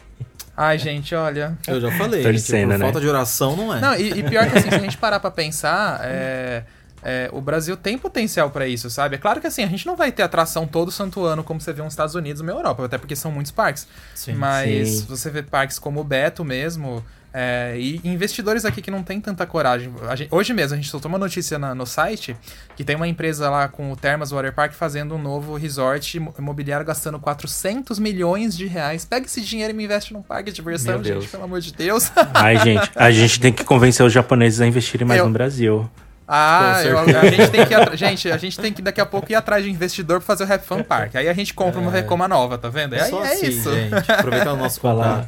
Ai, 0.57 0.79
gente, 0.79 1.13
olha. 1.13 1.55
Eu 1.67 1.79
já 1.79 1.91
falei, 1.91 2.23
Torcendo, 2.23 2.71
tipo, 2.71 2.79
né? 2.79 2.85
falta 2.85 2.99
de 2.99 3.07
oração 3.07 3.55
não 3.55 3.75
é. 3.75 3.79
Não, 3.79 3.95
e, 3.95 4.19
e 4.19 4.23
pior 4.23 4.49
que 4.49 4.57
assim, 4.57 4.69
se 4.69 4.75
a 4.75 4.79
gente 4.79 4.97
parar 4.97 5.19
pra 5.19 5.29
pensar, 5.29 5.99
é 6.03 6.63
é, 7.07 7.29
o 7.31 7.39
Brasil 7.39 7.77
tem 7.77 7.99
potencial 7.99 8.49
para 8.49 8.67
isso, 8.67 8.89
sabe? 8.89 9.15
É 9.15 9.19
claro 9.19 9.39
que 9.39 9.45
assim, 9.45 9.63
a 9.63 9.67
gente 9.67 9.85
não 9.85 9.95
vai 9.95 10.11
ter 10.11 10.23
atração 10.23 10.65
todo 10.65 10.91
santo 10.91 11.23
ano 11.23 11.43
como 11.43 11.61
você 11.61 11.71
vê 11.71 11.83
nos 11.83 11.93
Estados 11.93 12.15
Unidos 12.15 12.41
ou 12.41 12.47
na 12.47 12.53
Europa, 12.53 12.83
até 12.83 12.97
porque 12.97 13.15
são 13.15 13.31
muitos 13.31 13.51
parques. 13.51 13.87
Sim, 14.15 14.33
Mas 14.33 14.89
sim. 14.89 15.05
você 15.07 15.29
vê 15.29 15.43
parques 15.43 15.77
como 15.77 16.01
o 16.01 16.03
Beto 16.03 16.43
mesmo, 16.43 17.05
é, 17.31 17.75
e 17.77 18.01
investidores 18.03 18.65
aqui 18.65 18.81
que 18.81 18.89
não 18.89 19.03
tem 19.03 19.21
tanta 19.21 19.45
coragem. 19.45 19.93
Gente, 20.15 20.33
hoje 20.33 20.51
mesmo 20.51 20.73
a 20.73 20.77
gente 20.77 20.89
soltou 20.89 21.07
uma 21.07 21.19
notícia 21.19 21.59
na, 21.59 21.75
no 21.75 21.85
site 21.85 22.35
que 22.75 22.83
tem 22.83 22.95
uma 22.95 23.07
empresa 23.07 23.51
lá 23.51 23.67
com 23.67 23.91
o 23.91 23.95
Termas 23.95 24.31
Water 24.31 24.53
Park 24.53 24.73
fazendo 24.73 25.13
um 25.13 25.21
novo 25.21 25.55
resort 25.57 26.17
imobiliário 26.39 26.85
gastando 26.85 27.19
400 27.19 27.99
milhões 27.99 28.57
de 28.57 28.65
reais. 28.65 29.05
Pega 29.05 29.27
esse 29.27 29.41
dinheiro 29.41 29.73
e 29.73 29.75
me 29.75 29.83
investe 29.83 30.11
num 30.11 30.23
parque 30.23 30.49
de 30.49 30.55
diversão, 30.55 31.03
gente, 31.03 31.27
pelo 31.27 31.43
amor 31.43 31.59
de 31.59 31.71
Deus. 31.71 32.11
Ai, 32.33 32.57
gente, 32.57 32.89
a 32.95 33.11
gente 33.11 33.39
tem 33.39 33.53
que 33.53 33.63
convencer 33.63 34.03
os 34.03 34.11
japoneses 34.11 34.59
a 34.59 34.65
investirem 34.65 35.05
mais 35.05 35.19
Eu... 35.19 35.27
no 35.27 35.31
Brasil. 35.31 35.87
Ah, 36.27 36.81
eu, 36.83 36.97
a 36.97 37.05
gente 37.05 37.51
tem 37.51 37.65
que 37.65 37.97
gente, 37.97 38.31
a 38.31 38.37
gente 38.37 38.59
tem 38.59 38.73
que 38.73 38.81
daqui 38.81 38.99
a 38.99 39.05
pouco 39.05 39.31
ir 39.31 39.35
atrás 39.35 39.63
de 39.63 39.69
investidor 39.69 40.17
pra 40.17 40.25
fazer 40.25 40.43
o 40.43 40.47
Rap 40.47 40.65
Fun 40.65 40.81
Park. 40.81 41.15
Aí 41.15 41.29
a 41.29 41.33
gente 41.33 41.53
compra 41.53 41.79
é. 41.79 41.83
uma 41.83 41.91
Recoma 41.91 42.27
nova, 42.27 42.57
tá 42.57 42.67
vendo? 42.67 42.95
É, 42.95 42.99
é, 42.99 43.01
é 43.01 43.33
assim, 43.33 43.47
isso. 43.47 43.71
Gente, 43.71 44.11
aproveitar 44.11 44.53
o 44.53 44.57
nosso 44.57 44.79
fala, 44.79 45.25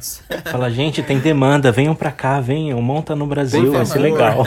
fala, 0.50 0.70
gente, 0.70 1.00
tem 1.02 1.20
demanda, 1.20 1.70
venham 1.70 1.94
pra 1.94 2.10
cá, 2.10 2.40
venham, 2.40 2.82
monta 2.82 3.14
no 3.14 3.26
Brasil, 3.26 3.70
vai 3.70 3.86
ser 3.86 4.00
legal. 4.00 4.44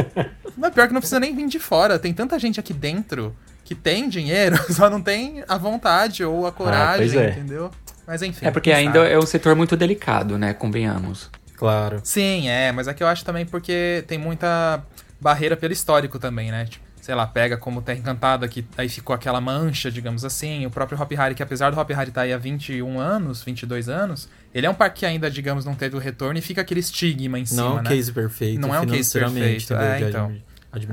Mas 0.56 0.72
pior 0.72 0.88
que 0.88 0.94
não 0.94 1.00
precisa 1.00 1.20
nem 1.20 1.34
vir 1.34 1.46
de 1.48 1.58
fora, 1.58 1.98
tem 1.98 2.14
tanta 2.14 2.38
gente 2.38 2.58
aqui 2.58 2.72
dentro 2.72 3.36
que 3.62 3.74
tem 3.74 4.08
dinheiro, 4.08 4.56
só 4.72 4.88
não 4.88 5.02
tem 5.02 5.44
a 5.46 5.58
vontade 5.58 6.24
ou 6.24 6.46
a 6.46 6.52
coragem, 6.52 7.18
ah, 7.18 7.24
é. 7.24 7.30
entendeu? 7.30 7.70
Mas 8.06 8.22
enfim. 8.22 8.46
É 8.46 8.50
porque 8.50 8.72
ainda 8.72 9.00
sabe. 9.00 9.12
é 9.12 9.18
um 9.18 9.26
setor 9.26 9.54
muito 9.54 9.76
delicado, 9.76 10.38
né? 10.38 10.54
Convenhamos. 10.54 11.30
Claro. 11.56 12.00
Sim, 12.02 12.48
é, 12.48 12.72
mas 12.72 12.88
é 12.88 12.94
que 12.94 13.02
eu 13.02 13.06
acho 13.06 13.22
também 13.24 13.44
porque 13.44 14.02
tem 14.08 14.18
muita 14.18 14.82
barreira 15.20 15.56
pelo 15.56 15.72
histórico 15.72 16.18
também, 16.18 16.50
né? 16.50 16.64
Tipo, 16.64 16.84
sei 17.00 17.14
lá, 17.14 17.26
pega 17.26 17.56
como 17.56 17.82
Terra 17.82 17.98
Encantada, 17.98 18.46
que 18.46 18.64
aí 18.76 18.88
ficou 18.88 19.14
aquela 19.14 19.40
mancha, 19.40 19.90
digamos 19.90 20.24
assim. 20.24 20.66
O 20.66 20.70
próprio 20.70 21.00
Hop 21.00 21.10
Hari, 21.18 21.34
que 21.34 21.42
apesar 21.42 21.70
do 21.70 21.80
Hop 21.80 21.90
Hari 21.90 22.10
estar 22.10 22.12
tá 22.12 22.20
aí 22.22 22.32
há 22.32 22.38
21 22.38 23.00
anos, 23.00 23.42
22 23.42 23.88
anos, 23.88 24.28
ele 24.54 24.66
é 24.66 24.70
um 24.70 24.74
parque 24.74 25.00
que 25.00 25.06
ainda, 25.06 25.30
digamos, 25.30 25.64
não 25.64 25.74
teve 25.74 25.96
o 25.96 25.98
retorno 25.98 26.38
e 26.38 26.42
fica 26.42 26.60
aquele 26.60 26.80
estigma 26.80 27.38
em 27.38 27.46
cima, 27.46 27.62
Não 27.62 27.70
é 27.70 27.80
um 27.80 27.82
né? 27.82 27.90
case 27.90 28.12
perfeito, 28.12 28.60
Não 28.60 28.74
é 28.74 28.80
um 28.80 28.86
case 28.86 29.18
perfeito, 29.18 29.74
é, 29.74 30.00
então. 30.08 30.36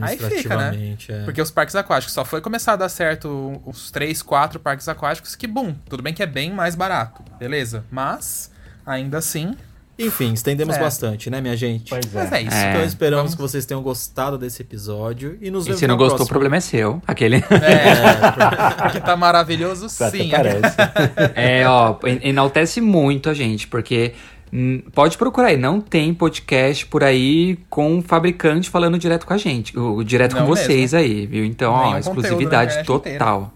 Aí 0.02 0.18
fica, 0.18 0.58
né? 0.58 0.98
É. 1.08 1.24
Porque 1.24 1.40
os 1.40 1.52
parques 1.52 1.76
aquáticos 1.76 2.12
só 2.12 2.26
foi 2.26 2.42
começar 2.42 2.74
a 2.74 2.76
dar 2.78 2.90
certo 2.90 3.62
os 3.64 3.92
três, 3.92 4.24
quatro 4.24 4.60
parques 4.60 4.88
aquáticos 4.88 5.36
que, 5.36 5.46
bum, 5.46 5.76
tudo 5.88 6.02
bem 6.02 6.16
que 6.16 6.24
é 6.24 6.26
bem 6.26 6.52
mais 6.52 6.74
barato, 6.74 7.22
beleza? 7.38 7.86
Mas, 7.92 8.50
ainda 8.84 9.20
assim, 9.20 9.56
Enfim, 10.00 10.32
estendemos 10.34 10.76
É. 10.76 10.80
bastante, 10.80 11.30
né, 11.30 11.42
minha 11.42 11.58
gente? 11.58 11.90
Pois 11.90 12.06
mas 12.14 12.32
é. 12.32 12.38
é 12.38 12.42
isso. 12.44 12.56
É. 12.56 12.70
Então 12.72 12.84
esperamos 12.84 13.32
Vamos- 13.32 13.36
que 13.36 13.42
vocês 13.42 13.66
tenham 13.66 13.82
gostado 13.82 14.38
desse 14.38 14.62
episódio 14.62 15.38
e 15.42 15.50
nos 15.50 15.64
E 15.64 15.68
vemos 15.70 15.80
se 15.80 15.88
não 15.88 15.98
gostou, 15.98 16.14
o 16.14 16.18
próxima. 16.18 16.34
problema 16.34 16.58
é 16.58 16.60
seu. 16.60 17.02
Aquele. 17.08 17.38
É, 17.38 17.42
que 18.94 19.00
tá 19.02 19.16
maravilhoso 19.18 19.90
sim. 19.90 20.30
parece. 20.30 20.78
É, 21.36 21.68
ó, 21.68 21.98
en- 22.06 22.20
enaltece 22.30 22.80
muito 22.80 23.30
a 23.30 23.34
gente, 23.34 23.68
porque 23.68 24.14
hum, 24.54 24.82
pode 24.94 25.18
procurar 25.18 25.48
aí, 25.48 25.58
não 25.58 25.82
tem 25.82 26.14
podcast 26.14 26.86
por 26.86 27.04
aí 27.04 27.58
com 27.70 27.96
um 27.96 28.02
fabricante 28.02 28.70
falando 28.70 28.98
direto 29.00 29.26
com 29.26 29.34
a 29.34 29.38
gente, 29.38 29.78
o, 29.78 30.04
direto 30.04 30.34
Não 30.36 30.42
com 30.42 30.48
vocês 30.48 30.94
aí, 30.94 31.26
viu? 31.26 31.44
Então, 31.44 31.74
ó, 31.74 31.98
exclusividade 31.98 32.84
total. 32.86 33.52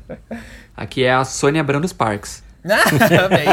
Aqui 0.76 1.04
é 1.04 1.12
a 1.12 1.24
Sônia 1.24 1.62
Brandos 1.62 1.92
Parks. 1.92 2.42
Amei. 2.64 3.44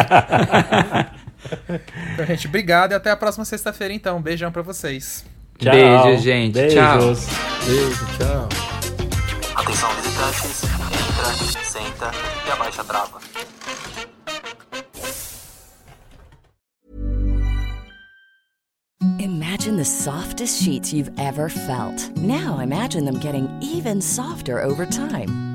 Então, 2.14 2.26
gente, 2.26 2.48
obrigado 2.48 2.92
e 2.92 2.96
até 2.96 3.12
a 3.12 3.16
próxima 3.16 3.46
sexta-feira, 3.46 3.94
então. 3.94 4.22
Beijão 4.22 4.52
pra 4.52 4.62
vocês. 4.62 5.26
Tchau. 5.58 5.72
Beijo, 5.74 6.24
gente. 6.24 6.68
Tchau. 6.70 6.98
Beijos. 7.00 7.26
Beijo, 7.66 8.06
tchau. 8.18 8.50
Atenção 9.56 9.90
visitantes, 9.96 10.64
entra, 10.64 11.64
senta 11.64 12.12
e 12.46 12.52
abaixa 12.52 12.82
a 12.82 12.86
trava. 12.86 13.20
Imagine 19.20 19.78
the 19.78 19.86
softest 19.86 20.62
sheets 20.62 20.94
you've 20.94 21.10
ever 21.18 21.50
felt. 21.50 22.10
Now 22.18 22.60
imagine 22.60 23.06
them 23.06 23.20
getting 23.20 23.48
even 23.62 24.02
softer 24.02 24.60
over 24.62 24.86
time. 24.86 25.55